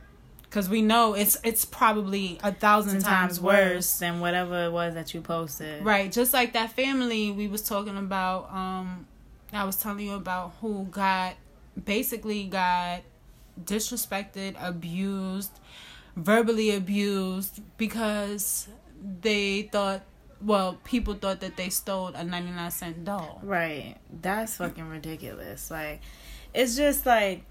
Because 0.44 0.70
we 0.70 0.80
know 0.80 1.12
it's 1.12 1.36
it's 1.44 1.66
probably 1.66 2.40
a 2.42 2.52
thousand 2.52 3.02
times, 3.02 3.42
worse 3.42 3.98
than 3.98 4.20
whatever 4.20 4.64
it 4.64 4.72
was 4.72 4.94
that 4.94 5.12
you 5.12 5.20
posted 5.20 5.84
Right. 5.84 6.10
Just 6.10 6.32
like 6.32 6.54
that 6.54 6.72
family 6.72 7.30
we 7.30 7.46
was 7.46 7.60
talking 7.60 7.98
about. 7.98 8.50
Um, 8.50 9.06
I 9.52 9.64
was 9.64 9.76
telling 9.76 10.06
you 10.06 10.14
about 10.14 10.54
who 10.62 10.84
got 10.90 11.34
basically 11.84 12.44
got 12.44 13.02
disrespected, 13.62 14.56
abused, 14.60 15.52
verbally 16.16 16.74
abused 16.74 17.60
because 17.76 18.68
they 19.20 19.62
thought. 19.62 20.02
Well, 20.40 20.80
people 20.82 21.14
thought 21.14 21.38
that 21.40 21.56
they 21.56 21.68
stole 21.68 22.08
a 22.08 22.24
ninety 22.24 22.50
nine 22.50 22.72
cent 22.72 23.04
doll. 23.04 23.40
Right. 23.44 23.94
That's 24.10 24.56
fucking 24.56 24.88
ridiculous. 24.88 25.70
Like 25.70 26.00
it's 26.52 26.76
just 26.76 27.06
like 27.06 27.44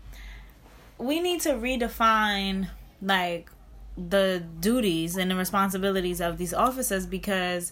we 0.97 1.19
need 1.19 1.41
to 1.41 1.53
redefine 1.53 2.67
like 3.01 3.49
the 3.97 4.43
duties 4.59 5.17
and 5.17 5.31
the 5.31 5.35
responsibilities 5.35 6.21
of 6.21 6.37
these 6.37 6.53
officers 6.53 7.05
because 7.05 7.71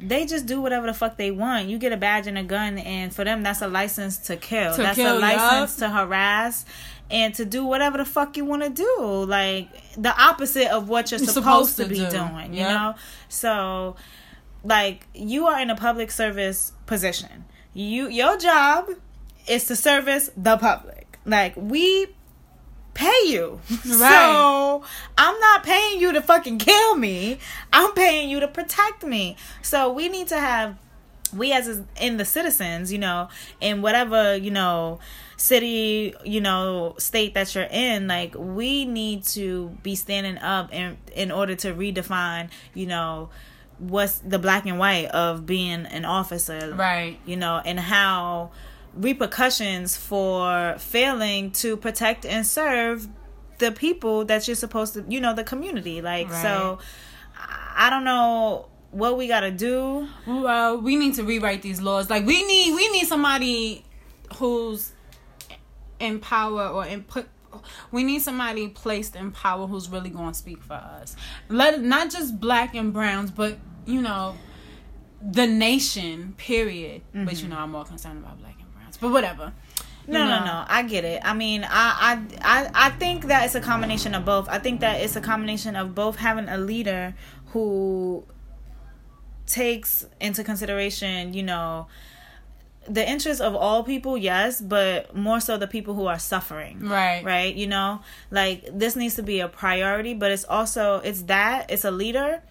they 0.00 0.26
just 0.26 0.46
do 0.46 0.60
whatever 0.60 0.86
the 0.86 0.94
fuck 0.94 1.16
they 1.16 1.30
want. 1.30 1.68
You 1.68 1.78
get 1.78 1.92
a 1.92 1.96
badge 1.96 2.26
and 2.26 2.38
a 2.38 2.42
gun 2.44 2.78
and 2.78 3.12
for 3.14 3.24
them 3.24 3.42
that's 3.42 3.62
a 3.62 3.68
license 3.68 4.16
to 4.28 4.36
kill. 4.36 4.74
To 4.74 4.82
that's 4.82 4.96
kill, 4.96 5.18
a 5.18 5.20
license 5.20 5.76
to 5.76 5.88
harass 5.90 6.64
and 7.10 7.34
to 7.34 7.44
do 7.44 7.64
whatever 7.64 7.98
the 7.98 8.04
fuck 8.04 8.36
you 8.36 8.44
want 8.44 8.62
to 8.62 8.70
do. 8.70 9.24
Like 9.26 9.68
the 9.96 10.14
opposite 10.20 10.68
of 10.70 10.88
what 10.88 11.10
you're, 11.10 11.18
You're 11.18 11.28
supposed, 11.28 11.74
supposed 11.74 11.76
to 11.78 11.82
to 11.84 11.88
be 11.88 11.96
do. 11.98 12.10
doing, 12.10 12.52
you 12.54 12.60
Yep. 12.60 12.70
know? 12.70 12.94
So 13.28 13.96
like 14.64 15.06
you 15.14 15.46
are 15.46 15.60
in 15.60 15.70
a 15.70 15.76
public 15.76 16.10
service 16.10 16.72
position. 16.86 17.44
You 17.74 18.08
your 18.08 18.36
job 18.38 18.88
is 19.48 19.64
to 19.66 19.76
service 19.76 20.30
the 20.36 20.56
public. 20.58 21.18
Like 21.24 21.54
we 21.56 22.06
pay 22.98 23.26
you. 23.26 23.60
So 23.98 24.84
I'm 25.16 25.40
not 25.40 25.64
paying 25.64 26.00
you 26.00 26.12
to 26.12 26.20
fucking 26.20 26.58
kill 26.58 26.94
me. 26.94 27.38
I'm 27.72 27.92
paying 27.94 28.28
you 28.28 28.40
to 28.40 28.48
protect 28.48 29.02
me. 29.02 29.36
So 29.62 29.92
we 29.92 30.08
need 30.08 30.28
to 30.28 30.38
have 30.38 30.76
we 31.32 31.52
as 31.52 31.82
in 32.00 32.16
the 32.16 32.24
citizens, 32.24 32.92
you 32.92 32.98
know, 32.98 33.28
in 33.60 33.82
whatever, 33.82 34.36
you 34.36 34.50
know, 34.50 34.98
city, 35.36 36.14
you 36.24 36.40
know, 36.40 36.94
state 36.98 37.34
that 37.34 37.54
you're 37.54 37.68
in, 37.70 38.08
like 38.08 38.34
we 38.36 38.84
need 38.84 39.24
to 39.24 39.76
be 39.82 39.94
standing 39.94 40.38
up 40.38 40.72
in 40.72 40.96
in 41.14 41.30
order 41.30 41.54
to 41.56 41.74
redefine, 41.74 42.50
you 42.74 42.86
know, 42.86 43.30
what's 43.78 44.18
the 44.18 44.38
black 44.38 44.66
and 44.66 44.78
white 44.78 45.06
of 45.06 45.46
being 45.46 45.86
an 45.86 46.04
officer. 46.04 46.74
Right. 46.74 47.18
You 47.26 47.36
know, 47.36 47.60
and 47.64 47.78
how 47.78 48.50
repercussions 48.94 49.96
for 49.96 50.76
failing 50.78 51.50
to 51.52 51.76
protect 51.76 52.24
and 52.26 52.46
serve 52.46 53.08
the 53.58 53.72
people 53.72 54.24
that 54.26 54.46
you're 54.46 54.54
supposed 54.54 54.94
to, 54.94 55.04
you 55.08 55.20
know, 55.20 55.34
the 55.34 55.44
community. 55.44 56.00
Like 56.00 56.30
so 56.32 56.78
I 57.76 57.90
don't 57.90 58.04
know 58.04 58.68
what 58.90 59.16
we 59.16 59.28
got 59.28 59.40
to 59.40 59.50
do. 59.50 60.08
Well, 60.26 60.80
we 60.80 60.96
need 60.96 61.14
to 61.14 61.24
rewrite 61.24 61.62
these 61.62 61.80
laws. 61.80 62.10
Like 62.10 62.26
we 62.26 62.44
need 62.44 62.74
we 62.74 62.88
need 62.90 63.06
somebody 63.06 63.84
who's 64.36 64.92
in 66.00 66.20
power 66.20 66.68
or 66.68 66.86
in 66.86 67.02
put 67.02 67.28
we 67.90 68.04
need 68.04 68.20
somebody 68.22 68.68
placed 68.68 69.16
in 69.16 69.32
power 69.32 69.66
who's 69.66 69.88
really 69.88 70.10
going 70.10 70.32
to 70.32 70.38
speak 70.38 70.62
for 70.62 70.74
us. 70.74 71.16
Let 71.48 71.82
not 71.82 72.10
just 72.10 72.40
black 72.40 72.74
and 72.74 72.92
browns, 72.92 73.30
but 73.30 73.58
you 73.86 74.02
know, 74.02 74.36
the 75.22 75.46
nation. 75.46 76.34
Period. 76.36 77.02
But 77.12 77.34
you 77.34 77.40
mm-hmm. 77.40 77.50
know, 77.50 77.58
I'm 77.58 77.72
more 77.72 77.84
concerned 77.84 78.18
about 78.18 78.38
black. 78.38 78.57
But 79.00 79.10
whatever. 79.10 79.52
No, 80.06 80.24
no, 80.24 80.44
no. 80.44 80.64
I 80.66 80.82
get 80.84 81.04
it. 81.04 81.20
I 81.22 81.34
mean, 81.34 81.64
I, 81.64 81.68
I, 81.70 82.22
I, 82.40 82.70
I 82.86 82.90
think 82.90 83.26
that 83.26 83.44
it's 83.44 83.54
a 83.54 83.60
combination 83.60 84.14
of 84.14 84.24
both. 84.24 84.48
I 84.48 84.58
think 84.58 84.80
that 84.80 85.00
it's 85.02 85.16
a 85.16 85.20
combination 85.20 85.76
of 85.76 85.94
both 85.94 86.16
having 86.16 86.48
a 86.48 86.56
leader 86.56 87.14
who 87.48 88.24
takes 89.46 90.06
into 90.20 90.44
consideration, 90.44 91.34
you 91.34 91.42
know, 91.42 91.88
the 92.88 93.06
interests 93.06 93.42
of 93.42 93.54
all 93.54 93.84
people, 93.84 94.16
yes, 94.16 94.62
but 94.62 95.14
more 95.14 95.40
so 95.40 95.58
the 95.58 95.66
people 95.66 95.92
who 95.94 96.06
are 96.06 96.18
suffering. 96.18 96.88
Right. 96.88 97.22
Right? 97.22 97.54
You 97.54 97.66
know, 97.66 98.00
like 98.30 98.64
this 98.72 98.96
needs 98.96 99.14
to 99.16 99.22
be 99.22 99.40
a 99.40 99.48
priority, 99.48 100.14
but 100.14 100.30
it's 100.30 100.44
also 100.44 101.00
it's 101.04 101.22
that, 101.24 101.70
it's 101.70 101.84
a 101.84 101.90
leader, 101.90 102.42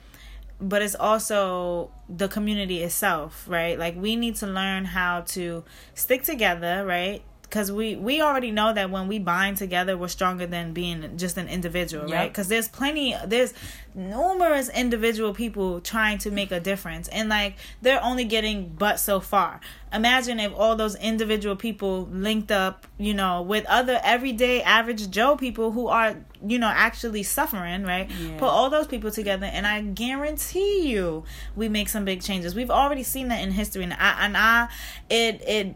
but 0.59 0.81
it's 0.81 0.95
also 0.95 1.91
the 2.09 2.27
community 2.27 2.83
itself, 2.83 3.45
right? 3.47 3.77
Like 3.77 3.95
we 3.95 4.15
need 4.15 4.35
to 4.37 4.47
learn 4.47 4.85
how 4.85 5.21
to 5.21 5.63
stick 5.93 6.23
together, 6.23 6.85
right? 6.85 7.21
Because 7.49 7.71
we 7.71 7.95
we 7.95 8.21
already 8.21 8.51
know 8.51 8.73
that 8.73 8.89
when 8.89 9.07
we 9.07 9.19
bind 9.19 9.57
together 9.57 9.97
we're 9.97 10.07
stronger 10.07 10.45
than 10.45 10.73
being 10.73 11.17
just 11.17 11.37
an 11.37 11.47
individual 11.47 12.05
right? 12.07 12.31
Because 12.31 12.47
there's 12.47 12.67
plenty 12.67 13.15
there's 13.25 13.53
numerous 13.95 14.69
individual 14.69 15.33
people 15.33 15.81
trying 15.81 16.17
to 16.19 16.29
make 16.29 16.51
a 16.51 16.59
difference 16.59 17.07
and 17.07 17.29
like 17.29 17.55
they're 17.81 18.03
only 18.03 18.25
getting 18.25 18.69
but 18.77 18.99
so 18.99 19.19
far. 19.19 19.59
Imagine 19.93 20.39
if 20.39 20.53
all 20.53 20.75
those 20.75 20.95
individual 20.97 21.55
people 21.55 22.07
linked 22.11 22.51
up 22.51 22.85
you 22.97 23.13
know 23.13 23.41
with 23.41 23.65
other 23.67 23.99
everyday 24.03 24.61
average 24.61 25.09
joe 25.09 25.37
people 25.37 25.71
who 25.71 25.87
are 25.87 26.17
you 26.45 26.59
know 26.59 26.67
actually 26.67 27.23
suffering 27.23 27.83
right? 27.83 28.09
Yeah. 28.11 28.37
put 28.37 28.49
all 28.49 28.69
those 28.69 28.87
people 28.87 29.11
together 29.11 29.45
and 29.45 29.65
i 29.65 29.81
guarantee 29.81 30.89
you 30.89 31.23
we 31.55 31.69
make 31.69 31.87
some 31.89 32.05
big 32.05 32.21
changes. 32.21 32.55
We've 32.55 32.71
already 32.71 33.03
seen 33.03 33.29
that 33.29 33.41
in 33.41 33.51
history 33.51 33.83
and 33.83 33.93
i 33.93 34.25
and 34.25 34.35
i 34.35 34.67
it 35.09 35.41
it 35.47 35.75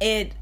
it 0.00 0.32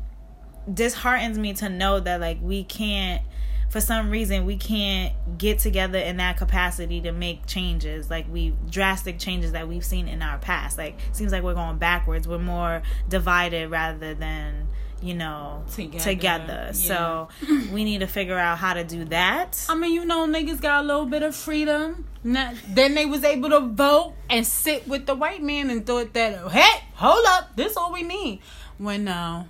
disheartens 0.73 1.39
me 1.39 1.55
to 1.55 1.69
know 1.69 2.01
that 2.01 2.21
like 2.21 2.39
we 2.41 2.65
can't 2.65 3.23
for 3.71 3.81
some 3.81 4.11
reason 4.11 4.47
we 4.47 4.57
can't 4.57 5.15
get 5.39 5.61
together 5.61 5.99
in 5.99 6.17
that 6.17 6.37
capacity 6.37 7.01
to 7.03 7.13
make 7.13 7.47
changes. 7.47 8.11
Like 8.11 8.27
we 8.29 8.53
drastic 8.69 9.19
changes 9.19 9.53
that 9.53 9.69
we've 9.69 9.85
seen 9.85 10.09
in 10.09 10.23
our 10.23 10.39
past. 10.39 10.77
Like 10.77 10.99
seems 11.13 11.33
like 11.33 11.43
we're 11.43 11.55
going 11.55 11.79
backwards. 11.79 12.27
We're 12.27 12.39
more 12.39 12.83
divided 13.09 13.71
rather 13.71 14.13
than 14.15 14.69
you 15.01 15.15
know 15.15 15.65
Together, 15.71 16.05
together, 16.05 16.71
so 16.75 17.29
we 17.73 17.85
need 17.85 18.01
to 18.01 18.07
figure 18.07 18.37
out 18.37 18.59
how 18.59 18.75
to 18.75 18.85
do 18.85 19.05
that. 19.07 19.65
I 19.69 19.75
mean, 19.75 19.95
you 19.95 20.05
know, 20.05 20.27
niggas 20.27 20.61
got 20.61 20.85
a 20.85 20.87
little 20.87 21.07
bit 21.07 21.23
of 21.23 21.35
freedom. 21.35 22.07
Not, 22.23 22.55
then 22.69 22.95
they 22.95 23.07
was 23.07 23.25
able 23.25 23.49
to 23.49 23.61
vote 23.61 24.15
and 24.29 24.47
sit 24.47 24.87
with 24.87 25.07
the 25.07 25.15
white 25.15 25.43
man 25.43 25.71
and 25.71 25.87
thought 25.87 26.13
that, 26.13 26.51
hey, 26.51 26.85
hold 26.97 27.25
up, 27.29 27.57
this 27.57 27.79
all 27.79 27.95
we 27.95 28.03
need. 28.03 28.41
When 28.77 29.05
no, 29.05 29.47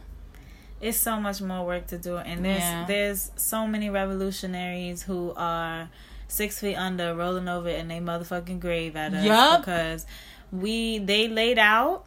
it's 0.81 0.99
so 0.99 1.21
much 1.21 1.41
more 1.43 1.65
work 1.67 1.87
to 1.89 1.99
do 1.99 2.17
and 2.17 2.45
there's 2.45 2.59
Yeah. 2.63 2.85
there's 2.87 3.31
so 3.37 3.67
many 3.67 3.91
revolutionaries 3.91 5.03
who 5.03 5.33
are 5.37 5.89
six 6.29 6.59
feet 6.61 6.77
under 6.77 7.15
rolling 7.15 7.49
over 7.49 7.69
in 7.69 7.89
their 7.89 8.01
motherfucking 8.01 8.61
grave 8.61 8.97
at 8.97 9.13
us 9.13 9.25
Yup. 9.25 9.61
because 9.61 10.07
we 10.53 10.99
they 10.99 11.29
laid 11.29 11.59
out 11.59 12.05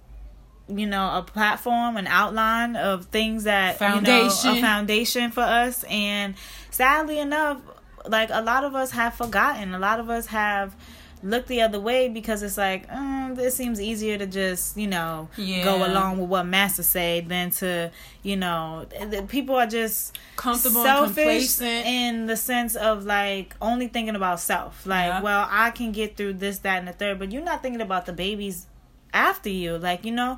you 0.67 0.85
know 0.87 1.17
a 1.17 1.21
platform 1.21 1.97
an 1.97 2.07
outline 2.07 2.75
of 2.75 3.05
things 3.07 3.43
that 3.43 3.79
you 3.79 3.85
know, 3.85 3.91
Foundation. 3.95 4.49
a 4.57 4.61
foundation 4.61 5.31
for 5.31 5.41
us 5.41 5.83
and 5.89 6.35
sadly 6.71 7.19
enough 7.19 7.59
like 8.07 8.29
a 8.31 8.41
lot 8.41 8.63
of 8.63 8.73
us 8.73 8.91
have 8.91 9.13
forgotten 9.13 9.73
a 9.73 9.79
lot 9.79 9.99
of 9.99 10.09
us 10.09 10.27
have 10.27 10.75
looked 11.23 11.47
the 11.47 11.61
other 11.61 11.79
way 11.79 12.09
because 12.09 12.43
it's 12.43 12.57
like 12.57 12.91
um, 12.91 13.35
it 13.39 13.51
seems 13.51 13.79
easier 13.79 14.17
to 14.17 14.27
just 14.27 14.75
you 14.77 14.87
know 14.87 15.29
go 15.63 15.77
along 15.87 16.17
with 16.19 16.29
what 16.29 16.43
master 16.43 16.83
say 16.83 17.21
than 17.21 17.49
to 17.49 17.89
you 18.23 18.35
know 18.35 18.85
people 19.29 19.55
are 19.55 19.65
just 19.65 20.17
comfortable 20.35 20.83
selfish 20.83 21.61
in 21.61 22.25
the 22.25 22.35
sense 22.35 22.75
of 22.75 23.05
like 23.05 23.55
only 23.61 23.87
thinking 23.87 24.15
about 24.15 24.39
self. 24.41 24.85
Like 24.85 25.07
Yeah. 25.07 25.21
well 25.21 25.47
i 25.49 25.71
can 25.71 25.91
get 25.93 26.17
through 26.17 26.33
this 26.33 26.59
that 26.59 26.79
and 26.79 26.87
the 26.87 26.93
third 26.93 27.19
but 27.19 27.31
you're 27.31 27.41
not 27.43 27.61
thinking 27.63 27.81
about 27.81 28.05
the 28.05 28.13
babies 28.13 28.67
after 29.13 29.49
you. 29.49 29.77
Like 29.77 30.03
you 30.05 30.11
know 30.11 30.37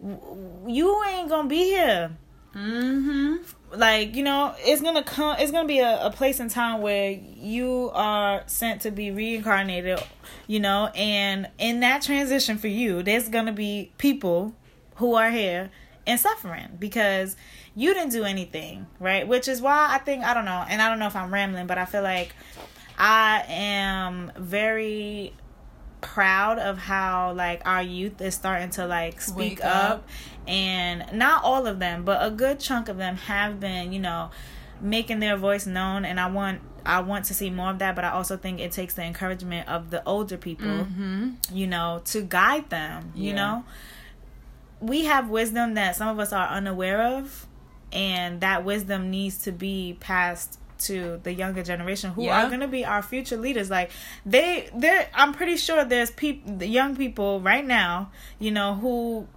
w- 0.00 0.64
you 0.68 1.02
ain't 1.10 1.28
gonna 1.28 1.48
be 1.48 1.64
here. 1.64 2.12
Mm-hmm. 2.54 3.36
Like 3.74 4.14
you 4.14 4.22
know 4.22 4.54
it's 4.58 4.82
gonna 4.82 5.02
come 5.02 5.36
it's 5.38 5.50
gonna 5.50 5.68
be 5.68 5.78
a, 5.78 6.06
a 6.06 6.10
place 6.10 6.40
in 6.40 6.48
time 6.48 6.82
where 6.82 7.10
you 7.10 7.90
are 7.94 8.42
sent 8.46 8.82
to 8.82 8.90
be 8.90 9.10
reincarnated 9.10 9.98
you 10.46 10.60
know 10.60 10.90
and 10.94 11.48
in 11.58 11.80
that 11.80 12.02
transition 12.02 12.58
for 12.58 12.68
you 12.68 13.02
there's 13.02 13.28
gonna 13.28 13.52
be 13.52 13.90
people 13.98 14.54
who 14.96 15.14
are 15.14 15.30
here 15.30 15.70
and 16.06 16.20
suffering 16.20 16.68
because 16.78 17.36
you 17.74 17.94
didn't 17.94 18.12
do 18.12 18.24
anything 18.24 18.86
right 19.00 19.26
which 19.26 19.48
is 19.48 19.62
why 19.62 19.88
i 19.90 19.98
think 19.98 20.22
i 20.24 20.34
don't 20.34 20.44
know 20.44 20.64
and 20.68 20.82
i 20.82 20.88
don't 20.88 20.98
know 20.98 21.06
if 21.06 21.16
i'm 21.16 21.32
rambling 21.32 21.66
but 21.66 21.78
i 21.78 21.84
feel 21.84 22.02
like 22.02 22.34
i 22.98 23.42
am 23.48 24.30
very 24.36 25.32
proud 26.02 26.58
of 26.58 26.76
how 26.76 27.32
like 27.32 27.62
our 27.64 27.82
youth 27.82 28.20
is 28.20 28.34
starting 28.34 28.68
to 28.68 28.86
like 28.86 29.20
speak 29.20 29.64
up. 29.64 29.90
up. 29.90 30.08
And 30.46 31.04
not 31.12 31.44
all 31.44 31.66
of 31.66 31.78
them 31.78 32.04
but 32.04 32.18
a 32.24 32.30
good 32.30 32.58
chunk 32.58 32.88
of 32.88 32.96
them 32.96 33.16
have 33.16 33.60
been 33.60 33.92
you 33.92 33.98
know 34.00 34.30
making 34.80 35.20
their 35.20 35.36
voice 35.36 35.66
known 35.66 36.04
and 36.04 36.18
i 36.18 36.26
want 36.28 36.60
i 36.84 37.00
want 37.00 37.24
to 37.24 37.32
see 37.32 37.48
more 37.48 37.70
of 37.70 37.78
that 37.78 37.94
but 37.94 38.04
i 38.04 38.10
also 38.10 38.36
think 38.36 38.58
it 38.58 38.72
takes 38.72 38.94
the 38.94 39.02
encouragement 39.02 39.68
of 39.68 39.90
the 39.90 40.02
older 40.04 40.36
people 40.36 40.66
mm-hmm. 40.66 41.30
you 41.52 41.66
know 41.66 42.00
to 42.04 42.22
guide 42.22 42.68
them 42.70 43.12
you 43.14 43.28
Yeah. 43.30 43.34
know 43.36 43.64
we 44.80 45.04
have 45.04 45.28
wisdom 45.30 45.74
that 45.74 45.94
some 45.94 46.08
of 46.08 46.18
us 46.18 46.32
are 46.32 46.48
unaware 46.48 47.00
of 47.18 47.46
and 47.92 48.40
that 48.40 48.64
wisdom 48.64 49.10
needs 49.10 49.38
to 49.38 49.52
be 49.52 49.96
passed 50.00 50.58
to 50.78 51.20
the 51.22 51.32
younger 51.32 51.62
generation 51.62 52.10
who 52.10 52.24
Yeah. 52.24 52.44
are 52.44 52.48
going 52.48 52.58
to 52.60 52.66
be 52.66 52.84
our 52.84 53.02
future 53.02 53.36
leaders 53.36 53.70
like 53.70 53.92
they 54.26 54.68
they 54.74 55.06
i'm 55.14 55.32
pretty 55.32 55.56
sure 55.56 55.84
there's 55.84 56.10
people 56.10 56.56
the 56.56 56.66
young 56.66 56.96
people 56.96 57.40
right 57.40 57.64
now 57.64 58.10
you 58.40 58.50
know 58.50 58.74
who 58.74 59.28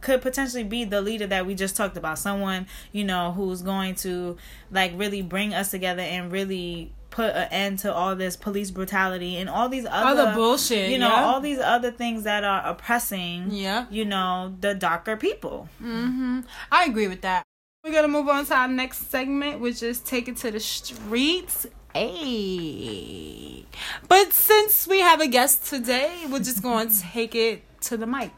could 0.00 0.22
potentially 0.22 0.64
be 0.64 0.84
the 0.84 1.00
leader 1.00 1.26
that 1.26 1.46
we 1.46 1.54
just 1.54 1.76
talked 1.76 1.96
about 1.96 2.18
someone 2.18 2.66
you 2.92 3.04
know 3.04 3.32
who's 3.32 3.62
going 3.62 3.94
to 3.94 4.36
like 4.70 4.92
really 4.96 5.22
bring 5.22 5.52
us 5.54 5.70
together 5.70 6.02
and 6.02 6.32
really 6.32 6.92
put 7.10 7.34
an 7.34 7.48
end 7.50 7.78
to 7.80 7.92
all 7.92 8.14
this 8.14 8.36
police 8.36 8.70
brutality 8.70 9.36
and 9.36 9.50
all 9.50 9.68
these 9.68 9.84
other, 9.84 10.20
Other 10.22 10.34
bullshit, 10.34 10.90
you 10.90 10.98
know 10.98 11.08
yeah. 11.08 11.24
all 11.24 11.40
these 11.40 11.58
other 11.58 11.90
things 11.90 12.22
that 12.22 12.44
are 12.44 12.64
oppressing 12.64 13.50
Yeah. 13.50 13.86
you 13.90 14.04
know 14.04 14.54
the 14.60 14.74
darker 14.74 15.16
people 15.16 15.68
Mm-hmm. 15.82 16.40
I 16.70 16.84
agree 16.84 17.08
with 17.08 17.22
that. 17.22 17.42
We're 17.82 17.92
gonna 17.92 18.08
move 18.08 18.28
on 18.28 18.44
to 18.46 18.54
our 18.54 18.68
next 18.68 19.10
segment, 19.10 19.58
which 19.60 19.82
is 19.82 20.00
take 20.00 20.28
it 20.28 20.36
to 20.38 20.50
the 20.50 20.60
streets. 20.60 21.66
Hey, 21.94 23.64
but 24.08 24.32
since 24.32 24.86
we 24.86 25.00
have 25.00 25.20
a 25.20 25.26
guest 25.26 25.64
today, 25.66 26.12
we're 26.30 26.38
just 26.40 26.62
going 26.62 26.88
to 26.94 27.00
take 27.00 27.34
it 27.34 27.62
to 27.82 27.96
the 27.96 28.06
mic. 28.06 28.32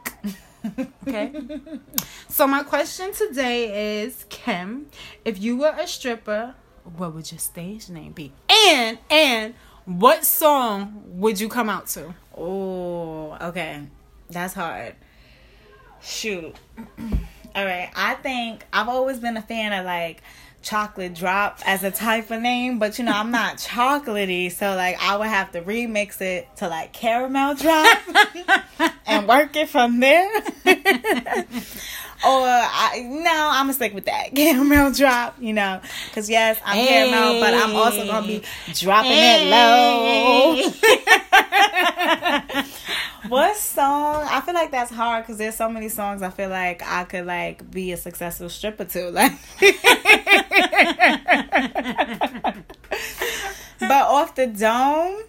Okay. 1.08 1.32
so 2.28 2.46
my 2.46 2.62
question 2.62 3.12
today 3.12 4.02
is, 4.02 4.24
Kim, 4.28 4.86
if 5.24 5.40
you 5.42 5.56
were 5.56 5.74
a 5.76 5.86
stripper, 5.86 6.54
what 6.96 7.14
would 7.14 7.30
your 7.32 7.38
stage 7.38 7.88
name 7.88 8.12
be? 8.12 8.32
And 8.68 8.98
and 9.10 9.54
what 9.84 10.24
song 10.24 11.02
would 11.06 11.40
you 11.40 11.48
come 11.48 11.68
out 11.68 11.88
to? 11.88 12.14
Oh, 12.36 13.36
okay. 13.40 13.82
That's 14.30 14.54
hard. 14.54 14.94
Shoot. 16.00 16.54
All 17.54 17.64
right. 17.64 17.90
I 17.94 18.14
think 18.14 18.64
I've 18.72 18.88
always 18.88 19.18
been 19.18 19.36
a 19.36 19.42
fan 19.42 19.72
of 19.72 19.84
like 19.84 20.22
chocolate 20.62 21.14
drop 21.14 21.58
as 21.66 21.84
a 21.84 21.90
type 21.90 22.30
of 22.30 22.40
name, 22.40 22.78
but 22.78 22.98
you 22.98 23.04
know, 23.04 23.12
I'm 23.12 23.30
not 23.30 23.56
chocolatey, 23.58 24.50
so 24.50 24.74
like 24.74 24.96
I 25.02 25.16
would 25.16 25.28
have 25.28 25.52
to 25.52 25.62
remix 25.62 26.20
it 26.20 26.48
to 26.56 26.68
like 26.68 26.92
caramel 26.92 27.54
drop 27.54 27.98
and 29.06 29.28
work 29.28 29.56
it 29.56 29.68
from 29.68 30.00
there. 30.00 30.30
or 32.24 32.46
I 32.46 33.04
no, 33.04 33.48
I'm 33.50 33.64
gonna 33.64 33.72
stick 33.74 33.94
with 33.94 34.04
that 34.06 34.30
caramel 34.34 34.92
drop, 34.92 35.36
you 35.40 35.52
know, 35.52 35.80
because 36.08 36.30
yes, 36.30 36.58
I'm 36.64 36.86
caramel, 36.86 37.40
but 37.40 37.54
I'm 37.54 37.74
also 37.74 38.06
gonna 38.06 38.26
be 38.26 38.42
dropping 38.74 39.12
it 39.12 39.50
low. 39.50 40.56
What 43.32 43.56
song? 43.56 44.26
I 44.28 44.42
feel 44.42 44.52
like 44.52 44.70
that's 44.70 44.90
hard 44.90 45.24
because 45.24 45.38
there's 45.38 45.54
so 45.54 45.66
many 45.66 45.88
songs 45.88 46.20
I 46.20 46.28
feel 46.28 46.50
like 46.50 46.82
I 46.82 47.04
could 47.04 47.24
like 47.24 47.70
be 47.70 47.92
a 47.92 47.96
successful 47.96 48.50
stripper 48.50 48.84
to. 48.84 49.08
Like, 49.08 49.32
but 53.80 53.90
off 53.90 54.34
the 54.34 54.48
dome, 54.48 55.22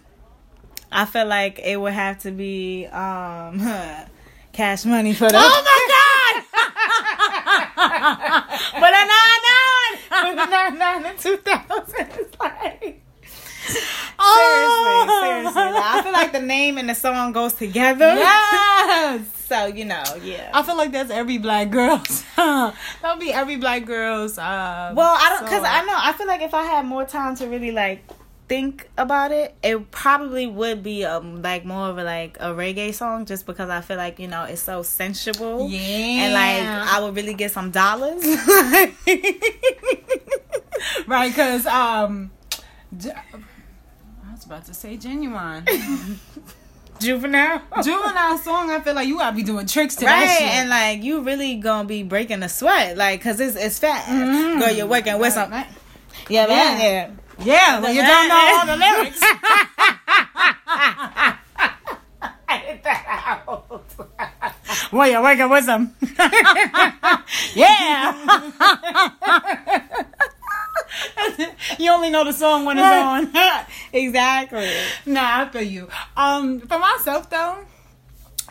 I 0.92 1.06
feel 1.06 1.24
like 1.24 1.58
it 1.60 1.80
would 1.80 1.94
have 1.94 2.18
to 2.24 2.30
be 2.30 2.84
um 2.88 3.58
cash 4.52 4.84
money 4.84 5.14
for 5.14 5.30
the. 5.30 5.38
Oh 5.38 5.62
my 5.64 5.88
god! 5.88 6.44
but 8.80 8.92
a 8.92 9.06
nine 9.14 9.40
nine, 10.10 10.36
nine 10.50 10.78
nine 10.78 11.06
and 11.06 11.18
two 11.18 11.38
thousand. 11.38 12.08
It's 12.18 12.36
like. 13.74 13.84
Seriously, 14.34 15.14
seriously. 15.20 15.62
Like, 15.72 15.84
I 15.84 16.00
feel 16.02 16.12
like 16.12 16.32
the 16.32 16.40
name 16.40 16.78
and 16.78 16.88
the 16.88 16.94
song 16.94 17.32
goes 17.32 17.52
together. 17.54 18.14
Yes. 18.14 19.20
So 19.44 19.66
you 19.66 19.84
know, 19.84 20.02
yeah. 20.22 20.50
I 20.54 20.62
feel 20.62 20.74
like 20.74 20.90
that's 20.90 21.10
every 21.10 21.36
black 21.36 21.70
girl's. 21.70 22.24
That'll 22.36 23.18
be 23.20 23.30
every 23.30 23.56
black 23.56 23.84
girl's. 23.84 24.38
Uh, 24.38 24.92
Well, 24.96 25.14
I 25.20 25.28
don't 25.28 25.44
because. 25.44 25.62
I 25.62 25.84
know 25.84 25.92
I 25.94 26.14
feel 26.14 26.26
like 26.26 26.40
if 26.40 26.54
I 26.54 26.62
had 26.62 26.86
more 26.86 27.04
time 27.04 27.36
to 27.36 27.46
really 27.46 27.70
like 27.70 28.02
think 28.48 28.88
about 28.96 29.32
it, 29.32 29.54
it 29.62 29.90
probably 29.90 30.46
would 30.46 30.82
be 30.82 31.04
um 31.04 31.42
like 31.42 31.66
more 31.66 31.88
of 31.88 31.98
a 31.98 32.04
like 32.04 32.38
a 32.40 32.54
reggae 32.54 32.94
song, 32.94 33.26
just 33.26 33.44
because 33.44 33.68
I 33.68 33.82
feel 33.82 33.98
like 33.98 34.18
you 34.18 34.28
know 34.28 34.44
it's 34.44 34.62
so 34.62 34.82
sensual. 34.82 35.68
Yeah. 35.68 35.78
And 36.24 36.32
like 36.32 36.62
I 36.94 37.00
would 37.02 37.14
really 37.14 37.34
get 37.34 37.50
some 37.50 37.70
dollars. 37.70 38.24
right, 41.06 41.28
because 41.30 41.66
um, 41.66 42.30
d- 42.96 43.10
About 44.46 44.64
to 44.66 44.74
say 44.74 44.96
genuine. 44.96 45.64
Juvenile. 47.00 47.62
Juvenile 47.82 48.38
song, 48.38 48.70
I 48.70 48.80
feel 48.80 48.94
like 48.94 49.08
you 49.08 49.18
gotta 49.18 49.34
be 49.34 49.42
doing 49.42 49.66
tricks 49.66 49.96
to 49.96 50.06
Right, 50.06 50.26
that 50.26 50.38
shit. 50.38 50.48
and 50.48 50.68
like 50.68 51.02
you 51.02 51.20
really 51.22 51.56
gonna 51.56 51.88
be 51.88 52.02
breaking 52.02 52.40
the 52.40 52.48
sweat, 52.48 52.96
like, 52.96 53.20
cause 53.22 53.40
it's 53.40 53.56
it's 53.56 53.78
fat. 53.78 54.04
Mm-hmm. 54.04 54.60
Girl, 54.60 54.70
you're 54.70 54.86
working 54.86 55.18
with 55.18 55.32
some. 55.32 55.50
Yeah, 56.28 56.46
man. 56.46 56.80
Yeah. 56.80 57.10
yeah, 57.44 57.80
when 57.80 57.94
you 57.96 58.02
don't 58.02 58.28
know 58.28 58.58
all 58.58 58.66
the 58.66 58.76
lyrics. 58.76 59.20
well, 64.92 65.10
you're 65.10 65.22
working 65.22 65.48
with 65.50 65.66
them. 65.66 65.94
yeah. 67.54 68.12
you 71.78 71.90
only 71.90 72.10
know 72.10 72.24
the 72.24 72.32
song 72.32 72.64
when 72.64 72.78
it's 72.78 72.86
on. 72.86 73.32
exactly. 73.92 74.70
nah, 75.06 75.42
I 75.42 75.48
feel 75.48 75.62
you. 75.62 75.88
Um, 76.16 76.60
for 76.60 76.78
myself 76.78 77.30
though, 77.30 77.58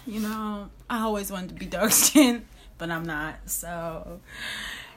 you 0.06 0.20
know, 0.20 0.70
I 0.90 1.02
always 1.02 1.32
wanted 1.32 1.50
to 1.50 1.56
be 1.56 1.66
dark 1.66 1.92
skinned, 2.04 2.46
but 2.78 2.90
I'm 2.90 3.06
not. 3.06 3.36
So 3.50 4.20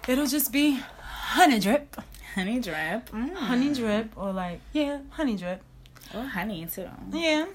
it'll 0.09 0.27
just 0.27 0.53
be 0.53 0.81
honey 1.01 1.59
drip, 1.61 1.97
Honey 2.35 2.61
drip. 2.61 3.11
Mm. 3.11 3.35
honey 3.35 3.73
drip, 3.75 4.13
or 4.17 4.33
like 4.33 4.61
yeah, 4.73 4.99
honey 5.11 5.37
drip. 5.37 5.63
Oh, 6.15 6.23
honey 6.23 6.67
too. 6.67 6.89
Yeah. 7.13 7.47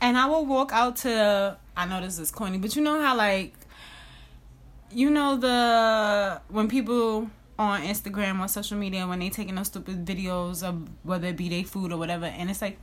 And 0.00 0.18
I 0.18 0.26
will 0.26 0.44
walk 0.44 0.72
out 0.72 0.96
to 0.98 1.56
I 1.76 1.86
know 1.86 2.00
this 2.00 2.18
is 2.18 2.30
corny, 2.30 2.58
but 2.58 2.76
you 2.76 2.82
know 2.82 3.00
how 3.00 3.16
like 3.16 3.54
you 4.90 5.10
know 5.10 5.36
the 5.36 6.40
when 6.48 6.68
people 6.68 7.30
on 7.62 7.82
Instagram 7.82 8.40
or 8.40 8.48
social 8.48 8.76
media 8.76 9.06
when 9.06 9.20
they 9.20 9.30
taking 9.30 9.54
those 9.54 9.68
stupid 9.68 10.04
videos 10.04 10.62
of 10.62 10.88
whether 11.02 11.28
it 11.28 11.36
be 11.36 11.48
their 11.48 11.64
food 11.64 11.92
or 11.92 11.96
whatever 11.98 12.26
and 12.26 12.50
it's 12.50 12.62
like 12.62 12.78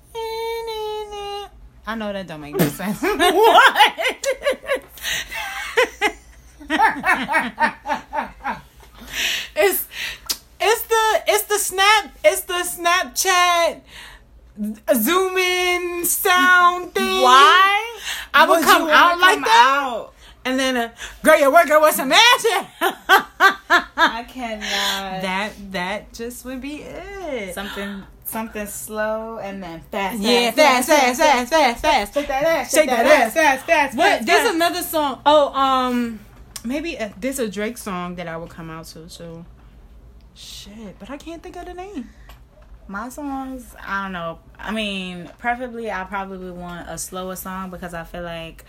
I 1.88 1.96
know 1.96 2.14
that 2.14 2.28
don't 2.28 2.42
make 2.42 2.56
no 2.56 2.68
sense. 2.68 3.00
it's 9.56 9.88
it's 10.62 10.82
the 10.84 11.24
it's 11.28 11.44
the 11.46 11.58
snap 11.58 12.16
it's 12.24 12.42
the 12.42 12.54
Snapchat 12.54 13.82
zoom 14.96 15.38
in 15.38 16.06
sound 16.06 16.94
thing. 16.94 17.24
Why? 17.24 18.00
I 18.36 18.48
would 18.48 18.60
Would 18.60 18.66
come 18.66 18.90
out 18.90 19.20
like 19.20 19.34
come 19.36 19.42
that, 19.44 19.82
out? 19.82 20.14
And 20.46 20.60
then 20.60 20.78
uh, 20.78 20.92
girl, 21.24 21.40
you're 21.40 21.52
working 21.52 21.82
with 21.82 21.96
some 21.96 22.10
magic. 22.10 22.68
I 22.82 24.26
cannot. 24.28 25.22
that 25.22 25.52
that 25.72 26.14
just 26.14 26.46
would 26.46 26.62
be 26.62 26.82
it. 26.84 27.54
something 27.54 28.04
something 28.30 28.68
slow 28.68 29.40
and 29.40 29.62
then 29.62 29.82
fast. 29.92 30.20
yeah, 30.20 30.52
fast, 30.52 30.88
fast, 30.88 31.20
fast, 31.20 31.52
fast, 31.52 31.82
fast. 31.82 32.14
Shake 32.14 32.28
that 32.28 32.44
ass. 32.44 32.72
Shake 32.72 32.90
that 32.90 33.06
ass. 33.06 33.34
Fast, 33.34 33.66
fast, 33.66 33.98
What? 33.98 34.26
There's 34.26 34.54
another 34.54 34.82
song. 34.82 35.22
Oh, 35.26 35.54
um, 35.54 36.20
maybe 36.64 36.98
uh, 36.98 37.10
there's 37.20 37.40
a 37.40 37.50
Drake 37.50 37.78
song 37.78 38.16
that 38.16 38.28
I 38.28 38.38
would 38.38 38.50
come 38.50 38.70
out 38.70 38.86
to. 38.88 39.10
So, 39.10 39.46
shit, 40.36 40.98
but 41.00 41.10
I 41.10 41.18
can't 41.18 41.42
think 41.42 41.56
of 41.56 41.66
the 41.66 41.74
name. 41.74 42.10
My 42.88 43.10
songs, 43.10 43.76
I 43.86 44.04
don't 44.04 44.14
know. 44.14 44.40
I 44.58 44.72
mean, 44.72 45.30
preferably, 45.38 45.92
I 45.92 46.04
probably 46.06 46.38
would 46.40 46.56
want 46.56 46.90
a 46.90 46.98
slower 46.98 47.36
song 47.36 47.70
because 47.70 47.94
I 47.94 48.04
feel 48.04 48.24
like. 48.24 48.64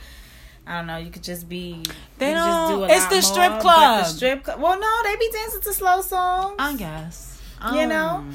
I 0.66 0.78
don't 0.78 0.86
know. 0.86 0.98
You 0.98 1.10
could 1.10 1.22
just 1.22 1.48
be. 1.48 1.82
They 2.18 2.32
don't- 2.32 2.78
do 2.78 2.84
a 2.84 2.88
it's 2.88 3.06
the 3.06 3.22
strip 3.22 3.52
more, 3.52 3.60
club. 3.60 4.04
The 4.04 4.10
strip 4.10 4.44
club. 4.44 4.60
Well, 4.60 4.78
no, 4.78 5.02
they 5.04 5.16
be 5.16 5.30
dancing 5.32 5.60
to 5.62 5.72
slow 5.72 6.00
songs. 6.00 6.56
I 6.58 6.74
guess. 6.76 7.40
You 7.74 7.86
know? 7.86 8.08
Um, 8.08 8.34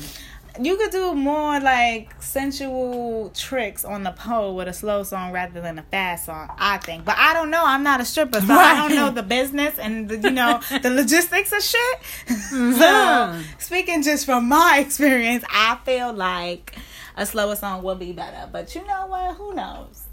you 0.61 0.78
could 0.78 0.91
do 0.91 1.13
more 1.13 1.59
like 1.59 2.21
sensual 2.21 3.30
tricks 3.34 3.84
on 3.84 4.03
the 4.03 4.11
pole 4.11 4.55
with 4.55 4.67
a 4.67 4.73
slow 4.73 5.03
song 5.03 5.32
rather 5.32 5.59
than 5.61 5.80
a 5.80 5.84
fast 5.84 6.26
song. 6.26 6.49
I 6.57 6.78
think, 6.78 7.05
but 7.05 7.15
I 7.17 7.34
don't 7.34 7.49
know. 7.49 7.63
I'm 7.65 7.84
not 7.84 7.99
a 7.99 8.05
stripper, 8.05 8.39
so 8.39 8.53
I 8.53 8.76
don't 8.76 8.95
know 8.95 9.11
the 9.11 9.23
business 9.23 9.78
and 9.78 10.07
the, 10.07 10.17
you 10.17 10.32
know 10.32 10.61
the 10.82 10.89
logistics 10.91 11.51
of 11.51 11.61
shit. 11.61 11.99
Mm-hmm. 12.28 12.73
So, 12.73 13.41
speaking 13.59 14.01
just 14.03 14.26
from 14.26 14.47
my 14.47 14.80
experience, 14.86 15.43
I 15.49 15.78
feel 15.84 16.13
like 16.13 16.76
a 17.17 17.26
slower 17.26 17.55
song 17.55 17.84
would 17.84 17.99
be 17.99 18.13
better. 18.13 18.47
But 18.51 18.73
you 18.76 18.86
know 18.86 19.07
what? 19.07 19.36
Who 19.36 19.53
knows? 19.53 20.03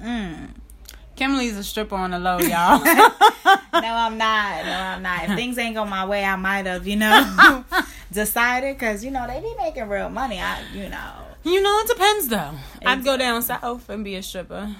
Mm. 0.00 0.50
Kimberly's 1.16 1.56
a 1.56 1.64
stripper 1.64 1.94
on 1.94 2.10
the 2.10 2.18
low, 2.18 2.38
y'all. 2.38 2.82
No, 3.74 3.92
I'm 3.94 4.16
not. 4.16 4.64
No, 4.64 4.72
I'm 4.72 5.02
not. 5.02 5.24
If 5.24 5.30
things 5.36 5.58
ain't 5.58 5.74
go 5.74 5.84
my 5.84 6.06
way, 6.06 6.24
I 6.24 6.36
might 6.36 6.66
have, 6.66 6.86
you 6.86 6.96
know, 6.96 7.64
decided 8.12 8.76
because 8.76 9.04
you 9.04 9.10
know 9.10 9.26
they 9.26 9.40
be 9.40 9.52
making 9.58 9.88
real 9.88 10.08
money. 10.08 10.40
I, 10.40 10.62
you 10.72 10.88
know. 10.88 11.12
you 11.42 11.60
know, 11.60 11.80
it 11.80 11.88
depends 11.88 12.28
though. 12.28 12.52
I'd 12.86 13.04
go 13.04 13.16
down 13.16 13.42
south 13.42 13.88
and 13.88 14.04
be 14.04 14.14
a 14.14 14.22
stripper. 14.22 14.74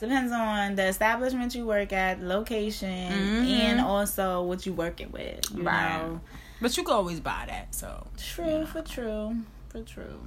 Depends 0.00 0.32
on 0.32 0.76
the 0.76 0.86
establishment 0.86 1.54
you 1.54 1.66
work 1.66 1.92
at, 1.92 2.22
location, 2.22 2.88
and 2.88 3.78
mm-hmm. 3.78 3.86
also 3.86 4.42
what 4.42 4.64
you 4.64 4.72
working 4.72 5.12
with. 5.12 5.44
You 5.54 5.62
Right. 5.62 5.98
know, 5.98 6.20
But 6.62 6.74
you 6.78 6.82
can 6.82 6.94
always 6.94 7.20
buy 7.20 7.44
that, 7.48 7.74
so. 7.74 8.06
true 8.16 8.64
for 8.64 8.80
true 8.80 9.36
for 9.68 9.82
true. 9.82 10.20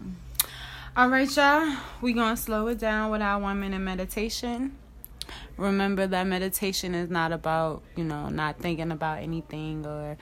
All 0.95 1.09
right, 1.09 1.35
y'all. 1.35 1.75
we 2.01 2.13
going 2.13 2.35
to 2.35 2.41
slow 2.41 2.67
it 2.67 2.77
down 2.77 3.09
with 3.09 3.23
our 3.23 3.39
one 3.39 3.59
minute 3.59 3.79
meditation. 3.79 4.77
Remember 5.57 6.07
that 6.07 6.25
meditation 6.25 6.95
is 6.95 7.09
not 7.09 7.31
about, 7.31 7.83
you 7.95 8.03
know, 8.03 8.29
not 8.29 8.59
thinking 8.59 8.91
about 8.91 9.19
anything 9.19 9.85
or 9.85 10.17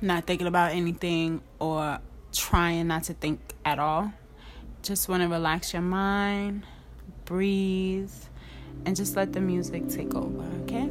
not 0.00 0.26
thinking 0.26 0.46
about 0.46 0.72
anything 0.72 1.42
or 1.58 1.98
trying 2.32 2.88
not 2.88 3.04
to 3.04 3.14
think 3.14 3.40
at 3.64 3.78
all. 3.78 4.12
Just 4.82 5.08
want 5.08 5.22
to 5.22 5.28
relax 5.28 5.72
your 5.72 5.82
mind, 5.82 6.64
breathe, 7.26 8.12
and 8.86 8.96
just 8.96 9.14
let 9.16 9.32
the 9.32 9.40
music 9.40 9.88
take 9.88 10.14
over, 10.14 10.44
okay? 10.62 10.88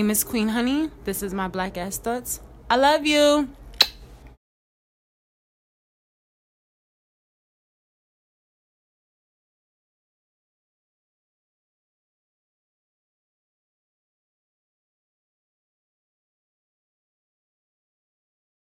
Name 0.00 0.10
is 0.10 0.24
Queen 0.24 0.48
Honey. 0.48 0.88
This 1.04 1.22
is 1.22 1.34
my 1.34 1.46
Black 1.46 1.76
Ass 1.76 1.98
Thoughts. 1.98 2.40
I 2.70 2.76
love 2.76 3.04
you. 3.04 3.50